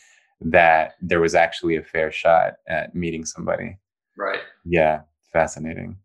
[0.42, 3.78] that there was actually a fair shot at meeting somebody.
[4.18, 4.40] Right.
[4.66, 5.02] Yeah.
[5.34, 5.98] Fascinating.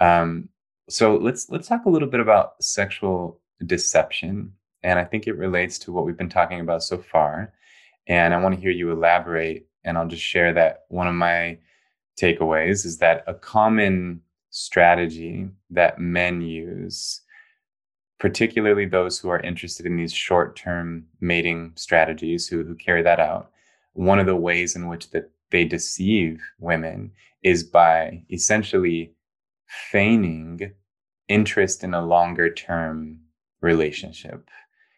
[0.00, 0.48] Um,
[0.88, 5.78] so let's let's talk a little bit about sexual deception, and I think it relates
[5.80, 7.52] to what we've been talking about so far.
[8.06, 9.66] And I want to hear you elaborate.
[9.84, 11.58] And I'll just share that one of my
[12.20, 14.20] takeaways is that a common
[14.52, 17.22] strategy that men use,
[18.20, 23.50] particularly those who are interested in these short-term mating strategies, who who carry that out,
[23.94, 27.10] one of the ways in which that they deceive women
[27.42, 29.12] is by essentially
[29.66, 30.72] feigning
[31.28, 33.18] interest in a longer term
[33.62, 34.48] relationship.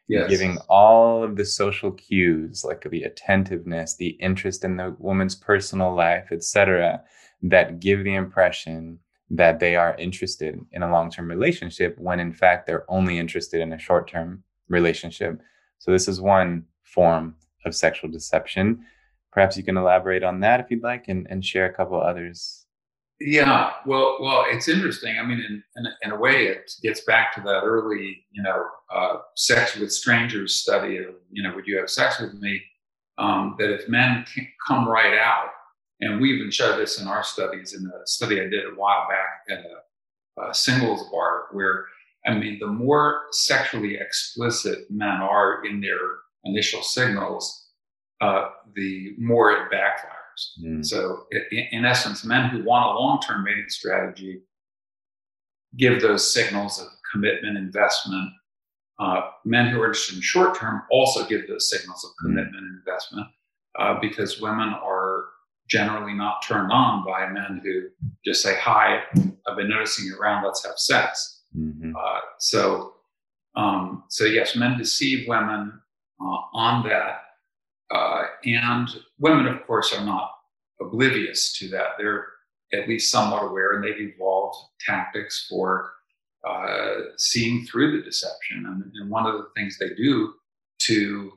[0.09, 0.29] Yes.
[0.29, 5.95] Giving all of the social cues like the attentiveness, the interest in the woman's personal
[5.95, 7.03] life, etc.,
[7.43, 8.99] that give the impression
[9.31, 13.73] that they are interested in a long-term relationship when in fact they're only interested in
[13.73, 15.41] a short-term relationship.
[15.79, 18.85] So this is one form of sexual deception.
[19.33, 22.65] Perhaps you can elaborate on that if you'd like and, and share a couple others
[23.21, 25.19] yeah, well, well, it's interesting.
[25.19, 28.65] I mean, in, in, in, a way, it gets back to that early, you know,
[28.93, 32.61] uh, sex with strangers study of, you know, would you have sex with me?
[33.17, 34.27] Um, that if men
[34.67, 35.51] come right out,
[36.01, 39.07] and we even showed this in our studies, in a study I did a while
[39.09, 41.87] back at a, a singles bar, where
[42.27, 45.99] I mean, the more sexually explicit men are in their
[46.45, 47.69] initial signals,
[48.21, 50.65] uh, the more it backfires.
[50.65, 50.85] Mm.
[50.85, 54.43] So, in, in essence, men who want a long term mating strategy
[55.77, 58.31] give those signals of commitment, investment.
[59.01, 62.29] Uh, men who are interested in short term also give those signals of mm.
[62.29, 63.27] commitment and investment
[63.79, 65.04] uh, because women are
[65.69, 67.89] generally not turned on by men who
[68.25, 69.03] just say, Hi,
[69.47, 71.43] I've been noticing you around, let's have sex.
[71.57, 71.95] Mm-hmm.
[71.97, 72.95] Uh, so,
[73.57, 75.73] um, so yes, men deceive women
[76.21, 77.21] uh, on that.
[77.91, 78.89] Uh, and
[79.19, 80.31] women, of course, are not
[80.81, 81.91] oblivious to that.
[81.99, 82.27] They're
[82.73, 85.93] at least somewhat aware, and they've evolved tactics for
[86.47, 88.65] uh, seeing through the deception.
[88.67, 90.35] And, and, one of the things they do
[90.81, 91.33] to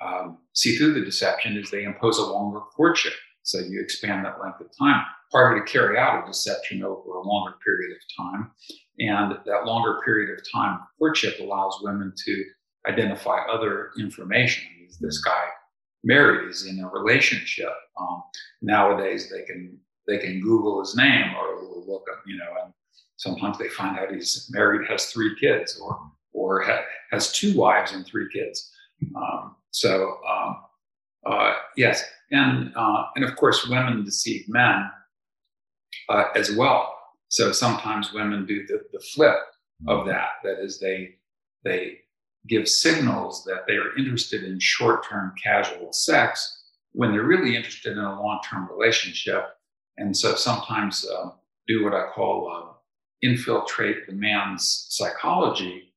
[0.00, 3.12] um, see through the deception is they impose a longer courtship.
[3.42, 7.26] So you expand that length of time, partly to carry out a deception over a
[7.26, 8.50] longer period of time.
[8.98, 12.44] And that longer period of time courtship allows women to
[12.86, 14.64] identify other information.
[14.88, 15.44] Is this guy
[16.04, 16.48] married?
[16.50, 17.72] Is in a relationship?
[17.98, 18.22] Um,
[18.62, 22.72] nowadays, they can they can Google his name or look up, you know, and
[23.16, 25.98] sometimes they find out he's married, has three kids, or
[26.32, 28.70] or ha- has two wives and three kids.
[29.16, 30.56] Um, so um,
[31.26, 34.90] uh, yes, and uh, and of course, women deceive men
[36.08, 36.96] uh, as well.
[37.28, 39.36] So sometimes women do the, the flip
[39.88, 40.30] of that.
[40.44, 41.16] That is, they
[41.64, 41.98] they
[42.48, 47.98] give signals that they are interested in short-term casual sex when they're really interested in
[47.98, 49.44] a long-term relationship.
[49.98, 51.30] And so sometimes uh,
[51.68, 52.72] do what I call uh,
[53.22, 55.89] infiltrate the man's psychology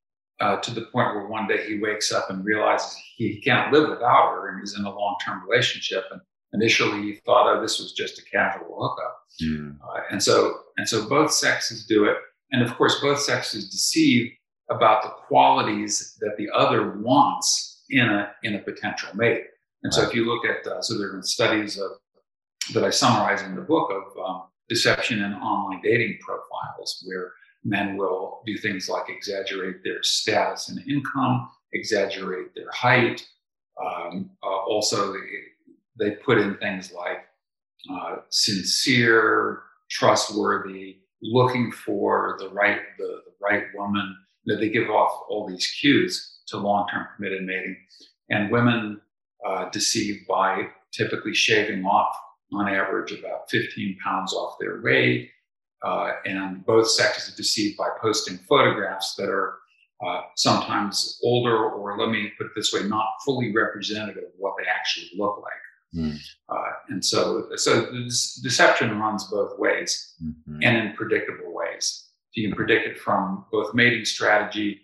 [0.44, 3.90] uh, to the point where one day he wakes up and realizes he can't live
[3.90, 6.04] without her and he's in a long-term relationship.
[6.12, 6.20] And
[6.52, 9.20] initially he thought, oh, this was just a casual hookup.
[9.42, 9.78] Mm.
[10.12, 12.18] and so and so both sexes do it.
[12.52, 14.32] And of course, both sexes deceive
[14.70, 19.44] about the qualities that the other wants in a in a potential mate.
[19.82, 21.92] And so, if you look at uh, so there have been studies of
[22.74, 27.32] that I summarize in the book of um, deception and online dating profiles, where
[27.64, 33.26] men will do things like exaggerate their status and income, exaggerate their height.
[33.84, 35.14] Um, uh, also,
[36.00, 37.26] they, put in things like
[37.92, 45.48] uh, sincere, trustworthy, looking for the right the, the right woman they give off all
[45.48, 47.78] these cues to long-term committed mating.
[48.30, 49.00] And women
[49.46, 52.16] uh, deceived by typically shaving off,
[52.52, 55.30] on average, about 15 pounds off their weight.
[55.84, 59.58] Uh, and both sexes are deceived by posting photographs that are
[60.06, 64.54] uh, sometimes older, or let me put it this way, not fully representative of what
[64.58, 65.54] they actually look like.
[65.96, 66.18] Mm.
[66.50, 67.86] Uh, and so, so
[68.42, 70.60] deception runs both ways mm-hmm.
[70.64, 72.10] and in predictable ways.
[72.34, 74.82] You can predict it from both mating strategy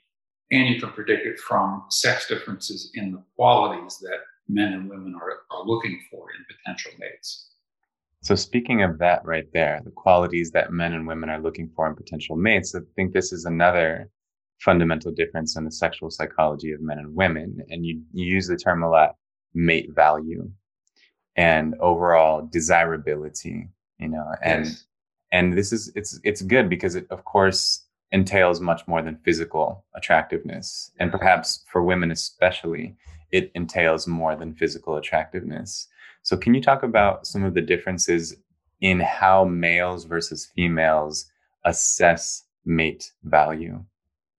[0.52, 5.16] and you can predict it from sex differences in the qualities that men and women
[5.16, 7.49] are, are looking for in potential mates.
[8.22, 11.88] So, speaking of that right there, the qualities that men and women are looking for
[11.88, 14.10] in potential mates, I think this is another
[14.60, 17.60] fundamental difference in the sexual psychology of men and women.
[17.70, 19.16] And you, you use the term a lot
[19.54, 20.52] mate value
[21.36, 24.86] and overall desirability, you know, and yes.
[25.32, 29.86] and this is it's it's good because it of course entails much more than physical
[29.96, 30.92] attractiveness.
[31.00, 32.96] And perhaps for women especially
[33.32, 35.88] it entails more than physical attractiveness
[36.30, 38.36] so can you talk about some of the differences
[38.82, 41.26] in how males versus females
[41.66, 43.84] assess mate value?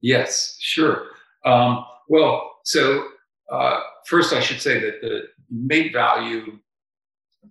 [0.01, 1.09] Yes, sure.
[1.45, 3.09] Um, well, so
[3.51, 6.61] uh, first I should say that the mate value,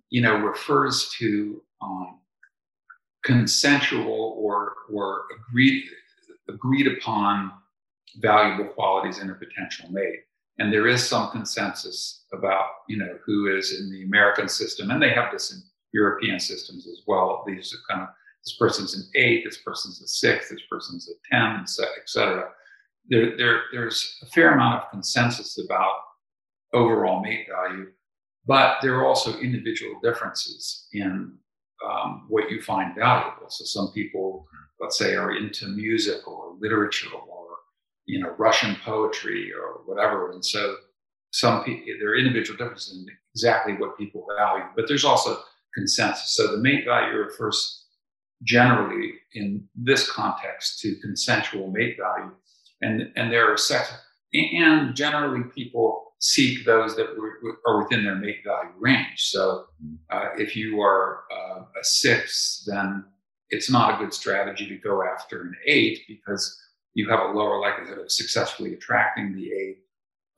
[0.08, 2.20] you know, refers to um,
[3.22, 5.84] consensual or or agreed
[6.48, 7.52] agreed upon
[8.22, 10.20] valuable qualities in a potential mate.
[10.60, 15.02] And there is some consensus about, you know, who is in the American system, and
[15.02, 17.42] they have this in European systems as well.
[17.46, 21.34] These are kind of this person's an eight, this person's a six, this person's a
[21.34, 22.50] 10, et cetera.
[23.08, 25.94] There, there, there's a fair amount of consensus about
[26.74, 27.86] overall mate value,
[28.46, 31.38] but there are also individual differences in
[31.88, 33.48] um, what you find valuable.
[33.48, 34.46] So some people,
[34.78, 37.39] let's say, are into music or literature or
[38.06, 40.76] you know Russian poetry or whatever, and so
[41.32, 45.38] some people there are individual differences in exactly what people value, but there's also
[45.74, 46.34] consensus.
[46.36, 47.86] So the mate value refers
[48.42, 52.32] generally in this context to consensual mate value,
[52.82, 53.92] and and there are sex
[54.32, 57.08] and generally people seek those that
[57.66, 59.30] are within their mate value range.
[59.30, 59.66] So
[60.10, 63.04] uh, if you are uh, a six, then
[63.48, 66.56] it's not a good strategy to go after an eight because
[66.94, 69.76] you have a lower likelihood of successfully attracting the aid.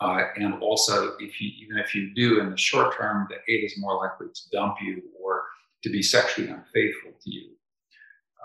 [0.00, 3.64] Uh, and also, if you, even if you do in the short term, the aid
[3.64, 5.44] is more likely to dump you or
[5.82, 7.50] to be sexually unfaithful to you.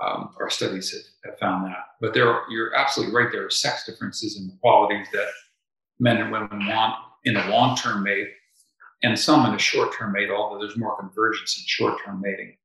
[0.03, 1.01] Um, our studies have,
[1.31, 1.85] have, found that.
[1.99, 3.31] But there, are, you're absolutely right.
[3.31, 5.27] There are sex differences in the qualities that
[5.99, 6.95] men and women want
[7.25, 8.29] in a long-term mate
[9.03, 12.55] and some in a short-term mate, although there's more convergence in short-term mating,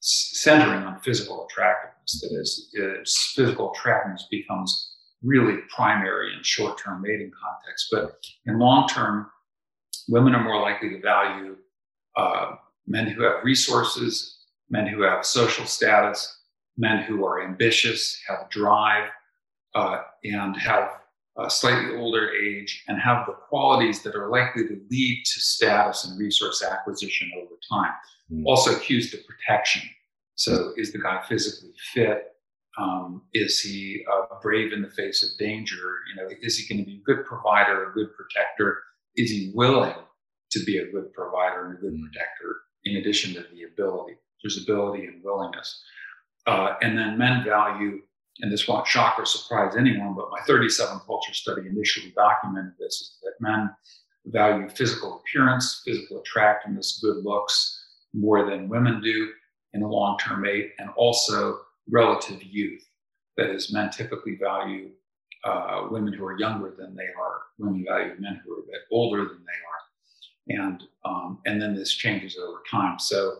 [0.00, 2.20] centering on physical attractiveness.
[2.20, 7.88] That is, is physical attractiveness becomes really primary in short-term mating context.
[7.92, 9.30] But in long-term,
[10.08, 11.56] women are more likely to value
[12.16, 12.52] uh,
[12.86, 14.38] men who have resources,
[14.70, 16.38] men who have social status,
[16.76, 19.10] men who are ambitious, have drive,
[19.74, 21.00] uh, and have
[21.38, 26.04] a slightly older age and have the qualities that are likely to lead to status
[26.04, 27.92] and resource acquisition over time.
[28.32, 28.44] Mm.
[28.46, 29.82] Also, cues to protection.
[30.34, 32.26] So, is the guy physically fit?
[32.78, 35.96] Um, is he uh, brave in the face of danger?
[36.08, 38.78] You know, is he going to be a good provider, a good protector?
[39.16, 39.94] Is he willing
[40.52, 42.02] to be a good provider and a good mm.
[42.02, 42.56] protector?
[42.84, 45.82] In addition to the ability, there's ability and willingness.
[46.46, 48.00] Uh, and then men value
[48.42, 52.94] and this won't shock or surprise anyone, but my 37 culture study initially documented this
[52.94, 53.70] is that men
[54.26, 57.79] value physical appearance, physical attractiveness, good looks
[58.12, 59.30] more than women do
[59.72, 62.82] in a long term mate, and also relative youth.
[63.36, 64.90] That is, men typically value
[65.44, 68.82] uh, women who are younger than they are, women value men who are a bit
[68.90, 70.66] older than they are.
[70.66, 72.98] And, um, and then this changes over time.
[72.98, 73.36] So,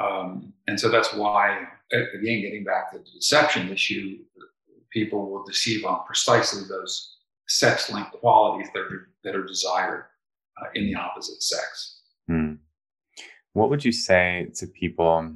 [0.00, 4.18] um, and so that's why, again, getting back to the deception issue,
[4.90, 7.16] people will deceive on precisely those
[7.46, 10.04] sex linked qualities that are, that are desired
[10.60, 12.00] uh, in the opposite sex.
[12.28, 12.54] Hmm.
[13.58, 15.34] What would you say to people?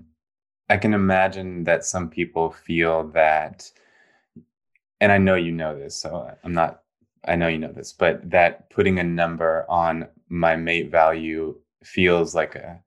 [0.68, 3.68] I can imagine that some people feel that,
[5.00, 6.82] and I know you know this, so I'm not,
[7.26, 12.32] I know you know this, but that putting a number on my mate value feels
[12.32, 12.80] like a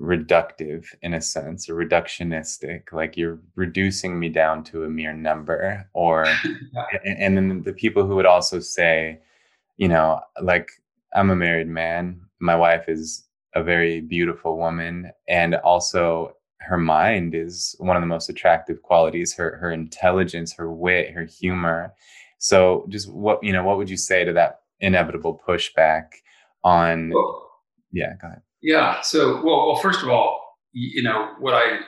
[0.00, 5.86] reductive in a sense or reductionistic like you're reducing me down to a mere number
[5.92, 6.24] or
[7.04, 9.20] and, and then the people who would also say
[9.76, 10.70] you know like
[11.14, 13.24] i'm a married man my wife is
[13.54, 19.34] a very beautiful woman and also her mind is one of the most attractive qualities
[19.34, 21.92] her her intelligence her wit her humor
[22.38, 26.04] so just what you know what would you say to that inevitable pushback
[26.64, 27.50] on well,
[27.92, 29.00] yeah go ahead yeah.
[29.00, 30.40] So, well, well, first of all,
[30.72, 31.80] you know what I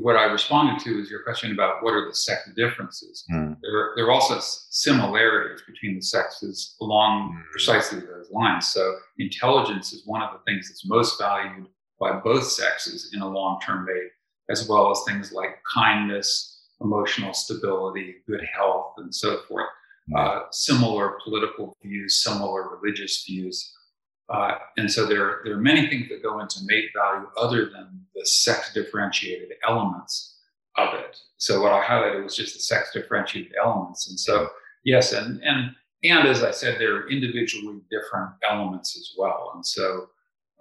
[0.00, 3.24] what I responded to is your question about what are the sex differences.
[3.32, 3.56] Mm.
[3.60, 7.50] There, there are also similarities between the sexes along mm.
[7.50, 8.68] precisely those lines.
[8.68, 11.66] So, intelligence is one of the things that's most valued
[12.00, 14.10] by both sexes in a long-term mate,
[14.48, 19.68] as well as things like kindness, emotional stability, good health, and so forth.
[20.10, 20.18] Mm.
[20.18, 23.72] Uh, similar political views, similar religious views.
[24.28, 28.00] Uh, and so there, there are many things that go into mate value other than
[28.14, 30.38] the sex differentiated elements
[30.76, 31.16] of it.
[31.36, 34.08] So what I highlighted was just the sex differentiated elements.
[34.08, 34.48] And so,
[34.84, 35.72] yes, and, and,
[36.04, 39.52] and as I said, there are individually different elements as well.
[39.54, 40.08] And so,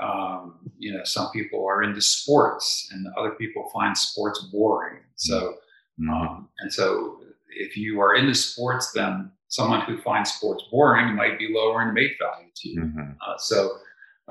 [0.02, 5.00] um, you know, some people are into sports and other people find sports boring.
[5.16, 5.56] So,
[6.00, 6.10] mm-hmm.
[6.10, 11.38] um, and so if you are into sports, then someone who finds sports boring might
[11.38, 12.82] be lower in mate value to you.
[12.82, 13.12] Mm-hmm.
[13.22, 13.78] Uh, so,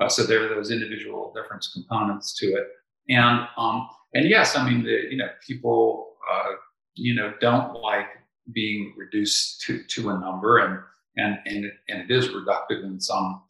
[0.01, 2.67] uh, so there are those individual difference components to it.
[3.07, 6.53] And um, and yes, I mean, the, you know, people, uh,
[6.95, 8.07] you know, don't like
[8.51, 10.79] being reduced to to a number, and
[11.17, 13.43] and and it, and it is reductive in some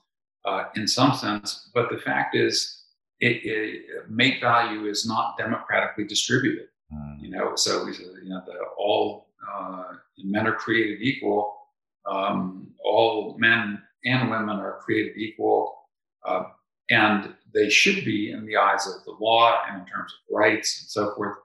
[0.45, 1.69] uh, in some sense.
[1.74, 2.84] But the fact is,
[3.22, 6.67] it, it, mate value is not democratically distributed.
[6.93, 7.22] Mm.
[7.22, 9.84] You know, so we you know the all uh,
[10.17, 11.61] men are created equal.
[12.05, 15.77] Um, all men and women are created equal.
[16.25, 16.43] Uh,
[16.89, 20.81] and they should be in the eyes of the law and in terms of rights
[20.81, 21.37] and so forth.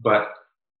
[0.00, 0.32] But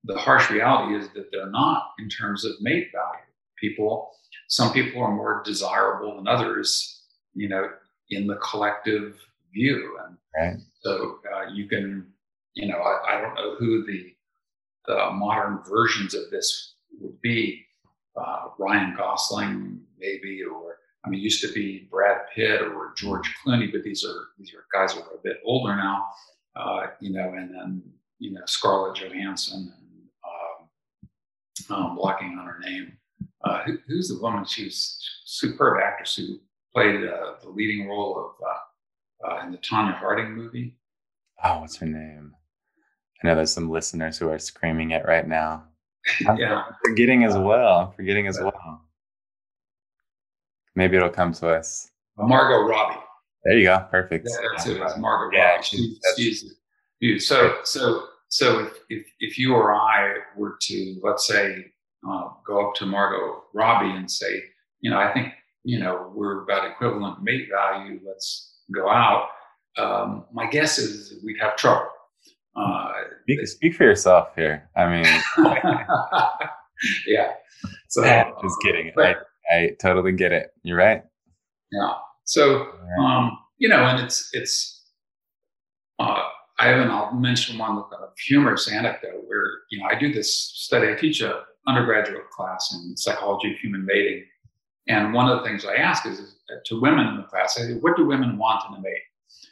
[0.04, 3.26] the harsh reality is that they're not in terms of mate value.
[3.60, 4.10] People,
[4.48, 7.02] some people are more desirable than others,
[7.34, 7.68] you know,
[8.10, 9.16] in the collective
[9.52, 9.98] view.
[10.04, 10.60] And right.
[10.82, 12.06] so uh, you can,
[12.54, 14.14] you know, I, I, don't know who the,
[14.86, 17.64] the modern versions of this would be.
[18.14, 23.72] Uh, Ryan Gosling, maybe, or I mean, used to be Brad Pitt or George Clooney,
[23.72, 26.06] but these are these are guys who are a bit older now,
[26.54, 27.82] uh, you know, and then
[28.18, 29.72] you know Scarlett Johansson
[31.68, 32.96] and um, um, blocking on her name.
[33.44, 34.44] Uh, who, who's the woman?
[34.44, 36.38] She's superb actress who
[36.72, 40.76] played uh, the leading role of uh, uh, in the Tonya Harding movie.
[41.42, 42.34] Oh, what's her name?
[43.22, 45.64] I know there's some listeners who are screaming it right now.
[46.26, 47.78] I'm yeah, forgetting as well.
[47.78, 48.82] I'm forgetting as well.
[50.74, 51.90] Maybe it'll come to us.
[52.16, 53.00] Margot Robbie.
[53.44, 53.86] There you go.
[53.90, 54.28] Perfect.
[54.30, 54.80] Yeah, that's it.
[54.80, 55.64] It's Margot yeah, Robbie.
[55.64, 55.98] She's,
[57.00, 61.66] she's So, so, so if, if, if you or I were to, let's say,
[62.08, 64.42] uh, go up to Margot Robbie and say,
[64.80, 65.32] you know, I think,
[65.64, 68.00] you know, we're about equivalent mate value.
[68.04, 69.28] Let's go out.
[69.78, 71.88] Um, my guess is we'd have trouble.
[72.54, 72.92] Uh,
[73.22, 74.68] speak, speak, for yourself here.
[74.76, 75.06] I mean,
[77.06, 77.32] yeah.
[77.88, 78.02] So,
[78.42, 78.92] just kidding.
[78.94, 79.18] But,
[79.50, 80.50] I totally get it.
[80.62, 81.02] You're right.
[81.72, 81.94] Yeah.
[82.24, 84.84] So, um, you know, and it's, it's,
[85.98, 86.22] uh,
[86.58, 90.12] I have an, I'll mention one kind of humorous anecdote where, you know, I do
[90.12, 90.88] this study.
[90.88, 94.24] I teach a undergraduate class in psychology of human mating.
[94.88, 96.36] And one of the things I ask is, is
[96.66, 99.02] to women in the class, I say, what do women want in a mate?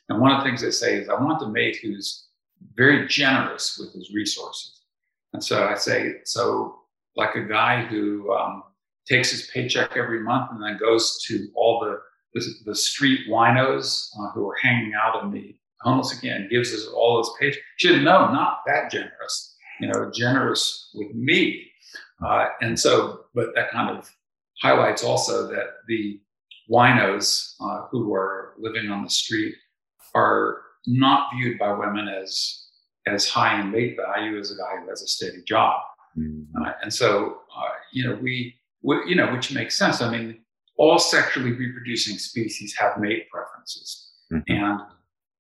[0.08, 2.26] And one of the things they say is, I want a mate who's
[2.74, 4.82] very generous with his resources.
[5.32, 6.76] And so I say, so
[7.16, 8.62] like a guy who um,
[9.08, 11.98] takes his paycheck every month and then goes to all the
[12.32, 16.86] the, the street winos uh, who are hanging out in the homeless again, gives us
[16.86, 17.62] all his paycheck.
[17.76, 19.56] She said, no, not that generous.
[19.80, 21.66] You know, generous with me.
[22.24, 24.08] Uh, and so, but that kind of
[24.62, 26.20] highlights also that the
[26.70, 29.54] winos uh, who are living on the street
[30.14, 32.66] are not viewed by women as
[33.06, 35.80] as high in mate value as a guy who has a steady job.
[36.18, 36.62] Mm-hmm.
[36.62, 40.00] Uh, and so, uh, you know, we you know, which makes sense.
[40.00, 40.40] I mean,
[40.76, 44.12] all sexually reproducing species have mate preferences.
[44.32, 44.52] Mm-hmm.
[44.52, 44.80] And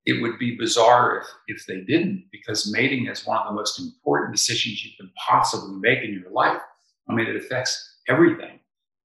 [0.06, 3.78] it would be bizarre if, if they didn't, because mating is one of the most
[3.78, 6.60] important decisions you can possibly make in your life.
[7.08, 8.60] I mean, it affects everything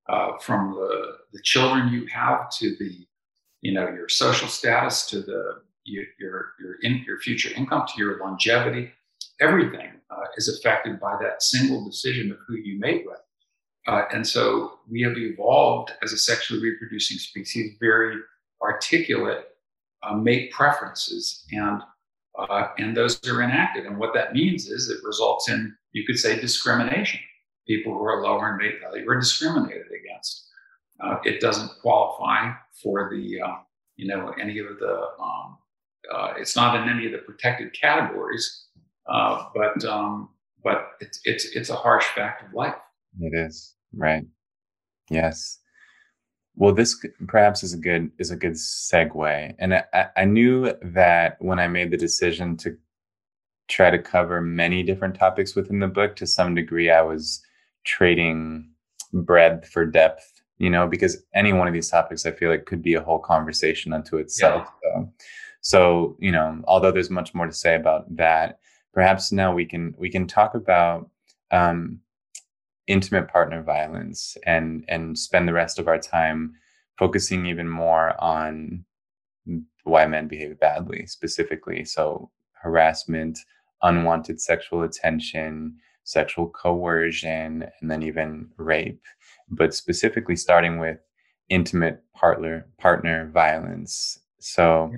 [0.10, 3.06] uh, from the, the children you have to the,
[3.62, 8.20] you know, your social status to the your your in, your future income to your
[8.20, 8.92] longevity.
[9.40, 13.20] Everything uh, is affected by that single decision of who you mate with.
[13.88, 18.18] Uh, and so we have evolved as a sexually reproducing species very
[18.62, 19.50] articulate
[20.04, 21.82] uh, mate preferences, and
[22.38, 23.86] uh, and those are enacted.
[23.86, 27.20] And what that means is it results in you could say discrimination.
[27.68, 30.48] People who are lower in mate value are discriminated against.
[31.00, 33.56] Uh, it doesn't qualify for the uh,
[33.96, 35.58] you know any of the um,
[36.14, 38.66] uh, it's not in any of the protected categories,
[39.06, 40.30] but um,
[40.64, 42.76] but it's it's it's a harsh fact of life.
[43.20, 43.76] It is.
[43.96, 44.26] Right.
[45.10, 45.60] Yes.
[46.58, 51.38] Well, this perhaps is a good is a good segue, and I, I knew that
[51.40, 52.78] when I made the decision to
[53.68, 57.42] try to cover many different topics within the book, to some degree, I was
[57.84, 58.70] trading
[59.12, 60.32] breadth for depth.
[60.58, 63.20] You know, because any one of these topics, I feel like could be a whole
[63.20, 64.70] conversation unto itself.
[64.84, 65.02] Yeah.
[65.02, 65.14] So,
[65.66, 68.60] so you know, although there's much more to say about that,
[68.94, 71.10] perhaps now we can we can talk about
[71.50, 72.02] um,
[72.86, 76.54] intimate partner violence and and spend the rest of our time
[77.00, 78.86] focusing even more on
[79.86, 81.84] why men behave badly specifically.
[81.84, 82.30] So
[82.62, 83.40] harassment
[83.82, 89.02] unwanted sexual attention sexual coercion and then even rape.
[89.50, 91.00] But specifically starting with
[91.50, 94.20] intimate partner partner violence.
[94.40, 94.92] So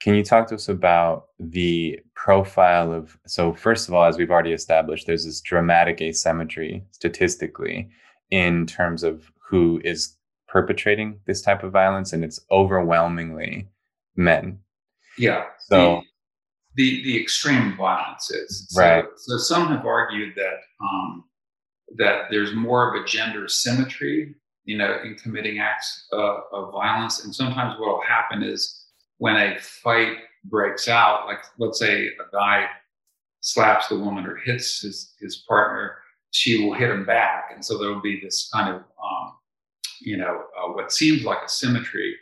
[0.00, 3.18] can you talk to us about the profile of?
[3.26, 7.88] So, first of all, as we've already established, there's this dramatic asymmetry statistically
[8.30, 13.68] in terms of who is perpetrating this type of violence, and it's overwhelmingly
[14.16, 14.60] men.
[15.16, 15.46] Yeah.
[15.68, 16.02] So,
[16.76, 18.66] the the extreme violence is.
[18.70, 19.04] So, right.
[19.16, 21.24] So some have argued that um,
[21.96, 27.24] that there's more of a gender symmetry, you know, in committing acts uh, of violence,
[27.24, 28.77] and sometimes what will happen is
[29.18, 32.66] when a fight breaks out, like let's say a guy
[33.40, 35.96] slaps the woman or hits his his partner,
[36.30, 39.34] she will hit him back, and so there will be this kind of um,
[40.00, 42.16] you know uh, what seems like a symmetry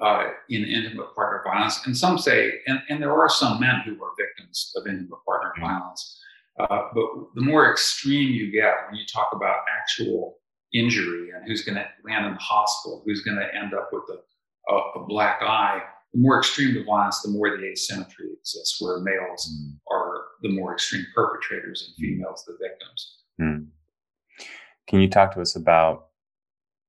[0.00, 1.84] uh, in intimate partner violence.
[1.86, 5.52] And some say, and, and, there are some men who are victims of intimate partner
[5.56, 5.66] mm-hmm.
[5.66, 6.20] violence.
[6.58, 10.38] Uh, but the more extreme you get when you talk about actual
[10.72, 14.04] injury and who's going to land in the hospital, who's going to end up with
[14.10, 15.80] a, a, a, black eye,
[16.12, 19.76] the more extreme the violence, the more the asymmetry exists, where males mm.
[19.90, 23.18] are the more extreme perpetrators and females the victims.
[23.40, 23.66] Mm.
[24.86, 26.06] Can you talk to us about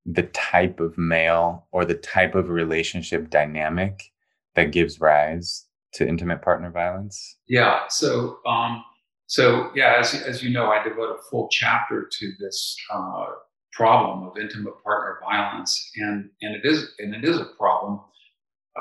[0.05, 4.11] the type of male or the type of relationship dynamic
[4.55, 7.38] that gives rise to intimate partner violence?
[7.47, 7.82] Yeah.
[7.89, 8.84] So, um,
[9.28, 13.26] so yeah, as, as you know, I devote a full chapter to this uh,
[13.74, 18.01] problem of intimate partner violence, and and it is and it is a problem.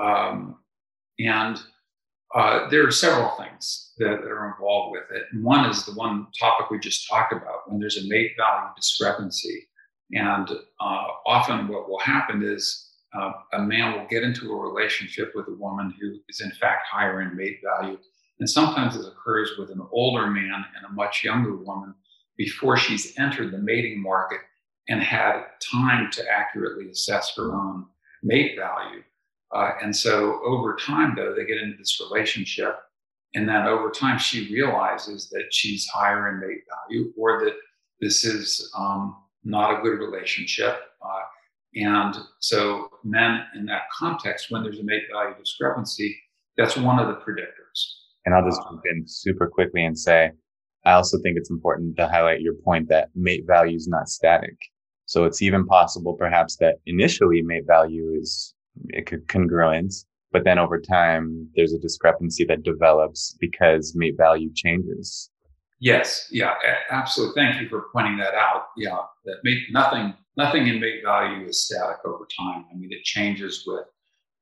[0.00, 0.58] Um,
[1.18, 1.60] and
[2.34, 5.24] uh, there are several things that, that, are involved with it.
[5.32, 8.68] And one is the one topic we just talked about when there's a mate value
[8.76, 9.66] discrepancy.
[10.12, 10.48] And
[10.80, 15.48] uh, often what will happen is uh, a man will get into a relationship with
[15.48, 17.98] a woman who is in fact higher in mate value.
[18.40, 21.94] And sometimes this occurs with an older man and a much younger woman
[22.36, 24.40] before she's entered the mating market
[24.88, 27.86] and had time to accurately assess her own
[28.22, 29.02] mate value.
[29.54, 32.76] Uh, and so over time, though, they get into this relationship.
[33.34, 37.54] And then over time, she realizes that she's higher in mate value or that
[38.00, 40.80] this is um, not a good relationship.
[41.02, 41.20] Uh,
[41.74, 46.16] and so, men in that context, when there's a mate value discrepancy,
[46.56, 47.94] that's one of the predictors.
[48.24, 50.30] And I'll just jump in super quickly and say,
[50.84, 54.56] I also think it's important to highlight your point that mate value is not static.
[55.06, 58.54] So it's even possible, perhaps, that initially mate value is
[59.28, 59.94] congruent,
[60.32, 65.30] but then over time, there's a discrepancy that develops because mate value changes.
[65.80, 66.54] Yes, yeah,
[66.90, 67.40] absolutely.
[67.40, 68.66] Thank you for pointing that out.
[68.76, 72.66] Yeah, that mate, nothing, nothing in mate value is static over time.
[72.70, 73.84] I mean, it changes with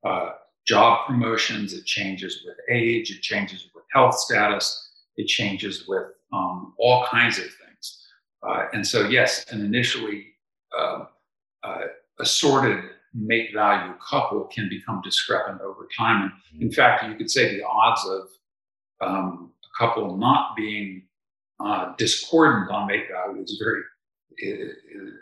[0.04, 0.30] uh,
[0.66, 6.74] job promotions, it changes with age, it changes with health status, it changes with um,
[6.78, 8.02] all kinds of things.
[8.42, 10.26] Uh, and so, yes, an initially
[10.76, 11.04] uh,
[11.62, 11.80] uh
[12.18, 12.82] assorted
[13.16, 16.32] mate value couple can become discrepant over time.
[16.52, 21.04] And in fact, you could say the odds of um, a couple not being
[21.64, 23.82] uh, discordant on mate value is very,
[24.36, 25.12] it, it,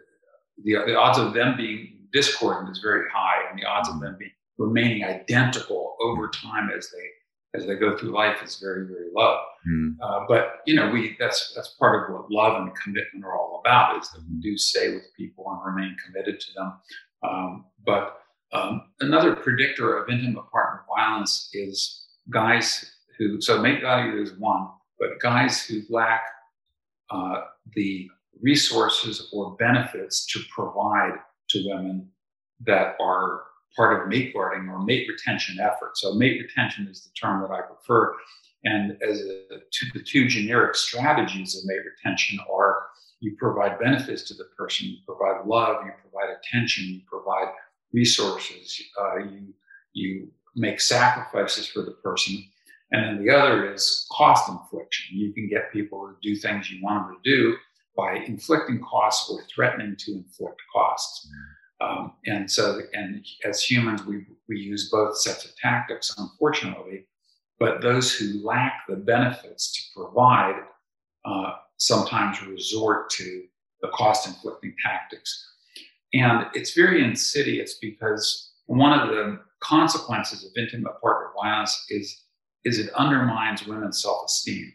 [0.64, 4.16] the, the odds of them being discordant is very high, and the odds of them
[4.18, 9.08] being remaining identical over time as they as they go through life is very very
[9.14, 9.38] low.
[9.68, 9.96] Mm.
[10.02, 13.60] Uh, but you know, we that's that's part of what love and commitment are all
[13.64, 16.72] about is that we do stay with people and remain committed to them.
[17.24, 18.18] Um, but
[18.52, 24.68] um, another predictor of intimate partner violence is guys who so mate value is one
[24.98, 26.22] but guys who lack
[27.10, 27.42] uh,
[27.74, 28.08] the
[28.40, 31.14] resources or benefits to provide
[31.50, 32.08] to women
[32.60, 33.42] that are
[33.76, 36.00] part of mate guarding or mate retention efforts.
[36.00, 38.14] So, mate retention is the term that I prefer.
[38.64, 39.60] And as a,
[39.92, 42.86] the two generic strategies of mate retention are
[43.24, 47.48] you provide benefits to the person, you provide love, you provide attention, you provide
[47.92, 49.54] resources, uh, you
[49.94, 52.44] you make sacrifices for the person,
[52.92, 55.16] and then the other is cost infliction.
[55.16, 57.56] You can get people to do things you want them to do
[57.96, 61.28] by inflicting costs or threatening to inflict costs.
[61.80, 67.06] Um, and so, and as humans, we, we use both sets of tactics, unfortunately.
[67.58, 70.60] But those who lack the benefits to provide
[71.24, 71.52] uh,
[71.86, 73.44] sometimes resort to
[73.82, 75.52] the cost inflicting tactics.
[76.12, 82.20] And it's very insidious because one of the consequences of intimate partner violence is
[82.64, 84.72] is it undermines women's self-esteem.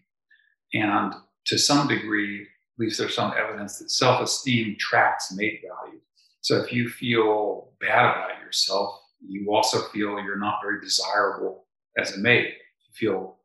[0.74, 1.14] And
[1.48, 2.48] to some degree, at
[2.78, 6.00] least there's some evidence that self-esteem tracks mate value.
[6.42, 11.66] So if you feel bad about yourself, you also feel you're not very desirable
[11.98, 12.46] as a mate.
[12.46, 13.38] If you feel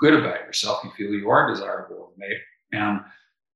[0.00, 2.40] good about yourself, you feel you are desirable as a mate.
[2.72, 3.00] And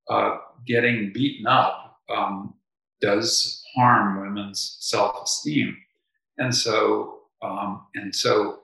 [0.09, 2.55] uh, getting beaten up um,
[3.01, 5.77] does harm women's self-esteem.
[6.39, 8.61] And so, um, and so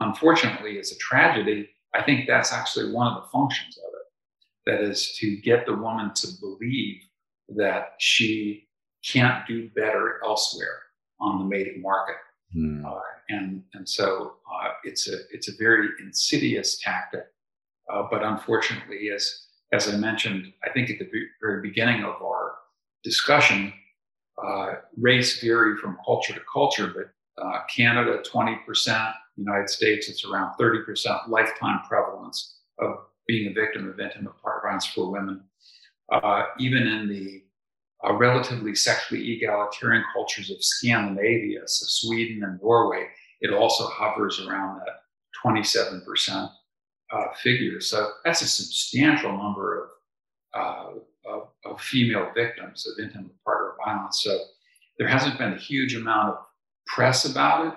[0.00, 1.70] unfortunately, it's a tragedy.
[1.94, 4.70] I think that's actually one of the functions of it.
[4.70, 7.02] That is to get the woman to believe
[7.56, 8.68] that she
[9.02, 10.82] can't do better elsewhere
[11.20, 12.16] on the mating market.
[12.54, 12.84] Mm.
[12.84, 17.24] Uh, and, and so uh, it's a it's a very insidious tactic.
[17.92, 21.10] Uh, but unfortunately, as as I mentioned, I think at the
[21.42, 22.54] very beginning of our
[23.04, 23.72] discussion,
[24.42, 30.54] uh, race vary from culture to culture, but uh, Canada, 20%, United States, it's around
[30.58, 35.42] 30% lifetime prevalence of being a victim of intimate partner violence for women.
[36.10, 37.42] Uh, even in the
[38.06, 43.06] uh, relatively sexually egalitarian cultures of Scandinavia, so Sweden and Norway,
[43.40, 45.02] it also hovers around that
[45.44, 46.50] 27%
[47.12, 47.80] uh, figure.
[47.80, 49.90] So that's a substantial number
[50.54, 54.22] of, uh, of, of, female victims of intimate partner violence.
[54.22, 54.38] So
[54.98, 56.36] there hasn't been a huge amount of
[56.86, 57.74] press about it.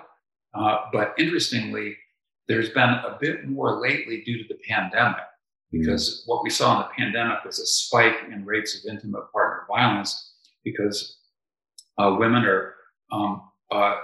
[0.54, 1.96] Uh, but interestingly,
[2.48, 5.24] there's been a bit more lately due to the pandemic,
[5.70, 6.30] because mm-hmm.
[6.30, 10.34] what we saw in the pandemic was a spike in rates of intimate partner violence
[10.64, 11.18] because
[11.98, 12.74] uh, women are
[13.10, 13.96] um, uh,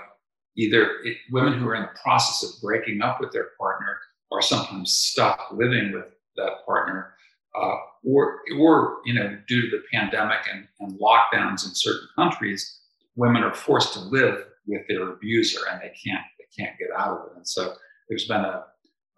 [0.57, 3.99] either it, women who are in the process of breaking up with their partner
[4.33, 7.14] are sometimes stuck living with that partner,
[7.61, 12.81] uh, or or you know due to the pandemic and, and lockdowns in certain countries,
[13.16, 17.18] women are forced to live with their abuser and they can't they can't get out
[17.18, 17.37] of it.
[17.37, 17.74] And so
[18.09, 18.64] there's been a,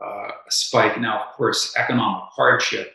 [0.05, 1.01] uh, a spike.
[1.01, 2.95] Now, of course, economic hardship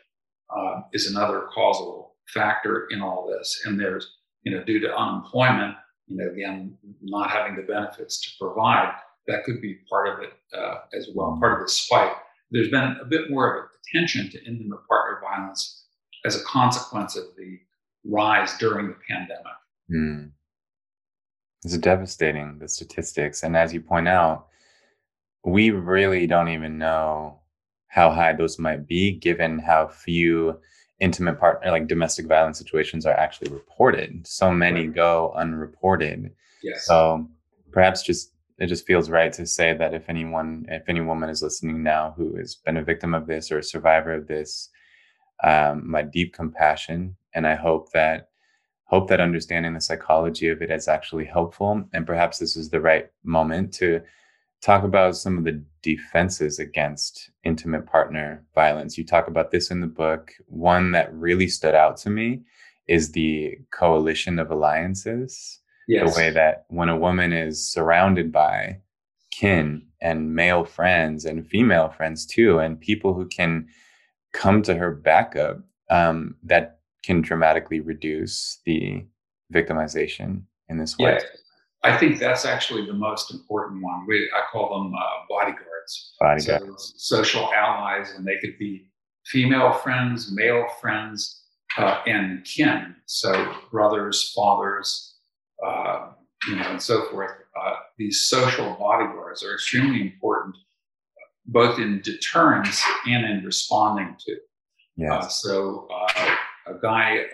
[0.55, 5.75] uh, is another causal factor in all this, and there's you know due to unemployment
[6.07, 8.93] you know, again, not having the benefits to provide,
[9.27, 12.15] that could be part of it uh, as well, part of the spike.
[12.51, 15.85] There's been a bit more of a attention to intimate partner violence
[16.25, 17.59] as a consequence of the
[18.05, 19.45] rise during the pandemic.
[19.91, 20.31] Mm.
[21.63, 23.43] It's devastating, the statistics.
[23.43, 24.47] And as you point out,
[25.43, 27.39] we really don't even know
[27.87, 30.59] how high those might be given how few
[30.99, 36.31] intimate partner like domestic violence situations are actually reported so many go unreported
[36.63, 37.27] yes so
[37.71, 41.43] perhaps just it just feels right to say that if anyone if any woman is
[41.43, 44.69] listening now who has been a victim of this or a survivor of this
[45.43, 48.29] um, my deep compassion and i hope that
[48.85, 52.81] hope that understanding the psychology of it is actually helpful and perhaps this is the
[52.81, 54.01] right moment to
[54.65, 58.97] talk about some of the defenses against intimate partner violence.
[58.97, 60.33] You talk about this in the book.
[60.47, 62.41] One that really stood out to me
[62.87, 65.59] is the coalition of alliances.
[65.87, 66.13] Yes.
[66.13, 68.79] The way that when a woman is surrounded by
[69.31, 73.67] kin and male friends and female friends too, and people who can
[74.33, 75.59] come to her backup,
[75.89, 79.05] um, that can dramatically reduce the
[79.53, 81.13] victimization in this way.
[81.13, 81.23] Yes.
[81.83, 84.05] I think that's actually the most important one.
[84.07, 86.15] We, I call them uh, bodyguards.
[86.19, 86.93] Bodyguards.
[86.97, 88.87] So social allies, and they could be
[89.27, 91.43] female friends, male friends,
[91.77, 92.95] uh, and kin.
[93.05, 95.14] So brothers, fathers,
[95.63, 96.11] uh,
[96.47, 97.31] you know, and so forth.
[97.59, 100.55] Uh, these social bodyguards are extremely important,
[101.45, 104.35] both in deterrence and in responding to.
[104.97, 105.11] Yes.
[105.11, 106.35] Uh, so uh,
[106.67, 107.25] a guy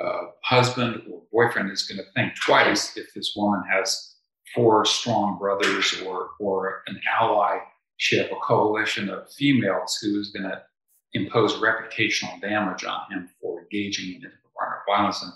[0.00, 4.14] uh, husband or boyfriend is going to think twice if this woman has
[4.54, 10.62] four strong brothers or or an allyship, a coalition of females who is going to
[11.12, 14.32] impose reputational damage on him for engaging in
[14.86, 15.22] violence.
[15.22, 15.32] And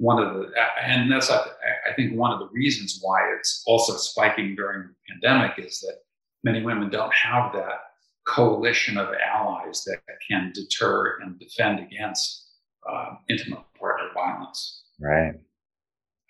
[0.00, 0.50] one of the
[0.82, 5.58] and that's I think one of the reasons why it's also spiking during the pandemic
[5.58, 5.98] is that
[6.42, 7.80] many women don't have that
[8.26, 12.46] coalition of allies that can deter and defend against
[12.90, 14.84] uh, intimate partner violence.
[14.98, 15.34] Right.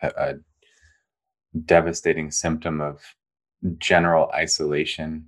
[0.03, 0.35] A, a,
[1.65, 3.03] devastating symptom of
[3.79, 5.27] general isolation.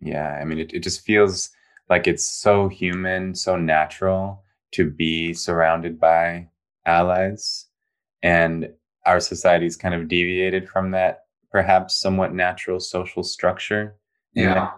[0.00, 0.38] Yeah.
[0.40, 1.50] I mean, it, it just feels
[1.90, 6.48] like it's so human, so natural to be surrounded by
[6.86, 7.66] allies.
[8.24, 8.70] And
[9.06, 13.96] our society's kind of deviated from that perhaps somewhat natural social structure
[14.34, 14.70] yeah.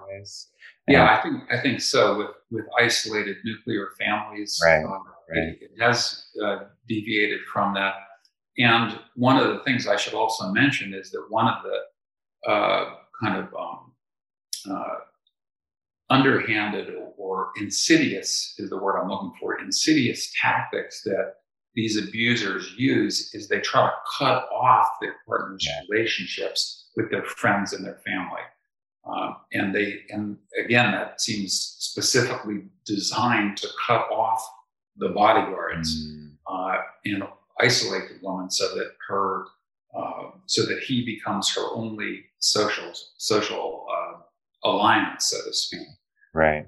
[0.89, 2.19] Yeah, I think I think so.
[2.19, 4.85] With with isolated nuclear families, right.
[4.85, 5.59] Um, Right.
[5.61, 7.95] It, has uh, deviated from that.
[8.59, 12.95] And one of the things I should also mention is that one of the uh,
[13.21, 13.93] kind of um,
[14.71, 14.95] uh,
[16.11, 21.35] underhanded or, insidious is the word I'm looking for, insidious tactics that
[21.77, 27.75] these abusers use is they try to cut off their partners' relationships with their friends
[27.75, 28.41] and their family.
[29.07, 34.43] Um, and they, and again, that seems specifically designed to cut off
[34.97, 36.33] the bodyguards mm.
[36.51, 37.23] uh, and
[37.61, 39.45] isolate the woman so that her
[39.97, 45.87] uh, so that he becomes her only social social uh, alliance, so to speak.
[46.35, 46.67] Right.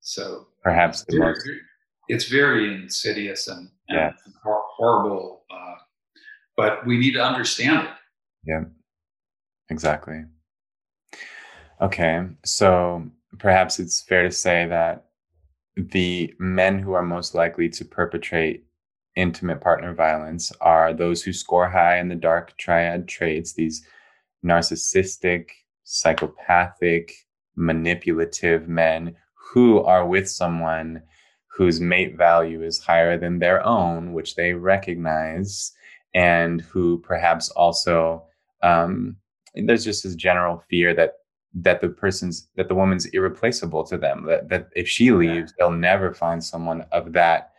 [0.00, 1.48] So perhaps the most.
[2.08, 4.12] It's very insidious and, yeah.
[4.44, 5.74] horrible, uh,
[6.56, 7.90] but we need to understand it.
[8.44, 8.64] Yeah,
[9.68, 10.24] exactly.
[11.80, 15.06] Okay, so perhaps it's fair to say that
[15.76, 18.64] the men who are most likely to perpetrate
[19.16, 23.86] intimate partner violence are those who score high in the dark triad traits, these
[24.44, 25.48] narcissistic,
[25.84, 27.12] psychopathic,
[27.56, 31.02] manipulative men who are with someone
[31.60, 35.72] whose mate value is higher than their own, which they recognize,
[36.14, 38.24] and who perhaps also
[38.62, 39.14] um,
[39.54, 41.16] there's just this general fear that
[41.52, 45.70] that the person's that the woman's irreplaceable to them that that if she leaves they'll
[45.70, 47.50] never find someone of that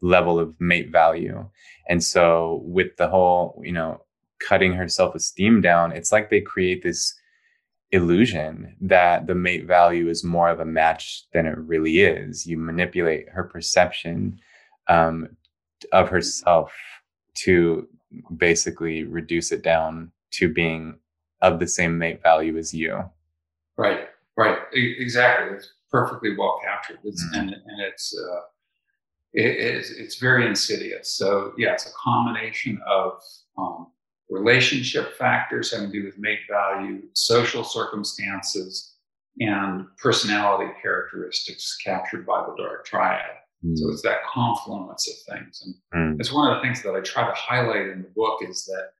[0.00, 1.48] level of mate value.
[1.88, 4.02] And so with the whole you know
[4.40, 7.14] cutting her self-esteem down it's like they create this
[7.94, 12.56] illusion that the mate value is more of a match than it really is you
[12.58, 14.38] manipulate her perception
[14.88, 15.28] um,
[15.92, 16.72] of herself
[17.34, 17.86] to
[18.36, 20.98] basically reduce it down to being
[21.42, 23.04] of the same mate value as you
[23.76, 25.56] Right, right, exactly.
[25.56, 26.98] It's perfectly well captured.
[27.04, 27.40] It's mm-hmm.
[27.40, 28.40] and and it's uh,
[29.32, 31.10] it, it's it's very insidious.
[31.10, 33.20] So yeah, it's a combination of
[33.58, 33.88] um,
[34.34, 38.96] relationship factors having to do with mate value, social circumstances,
[39.40, 43.36] and personality characteristics captured by the dark triad.
[43.64, 43.76] Mm.
[43.78, 45.74] So it's that confluence of things, and
[46.16, 46.20] mm.
[46.20, 48.90] it's one of the things that I try to highlight in the book is that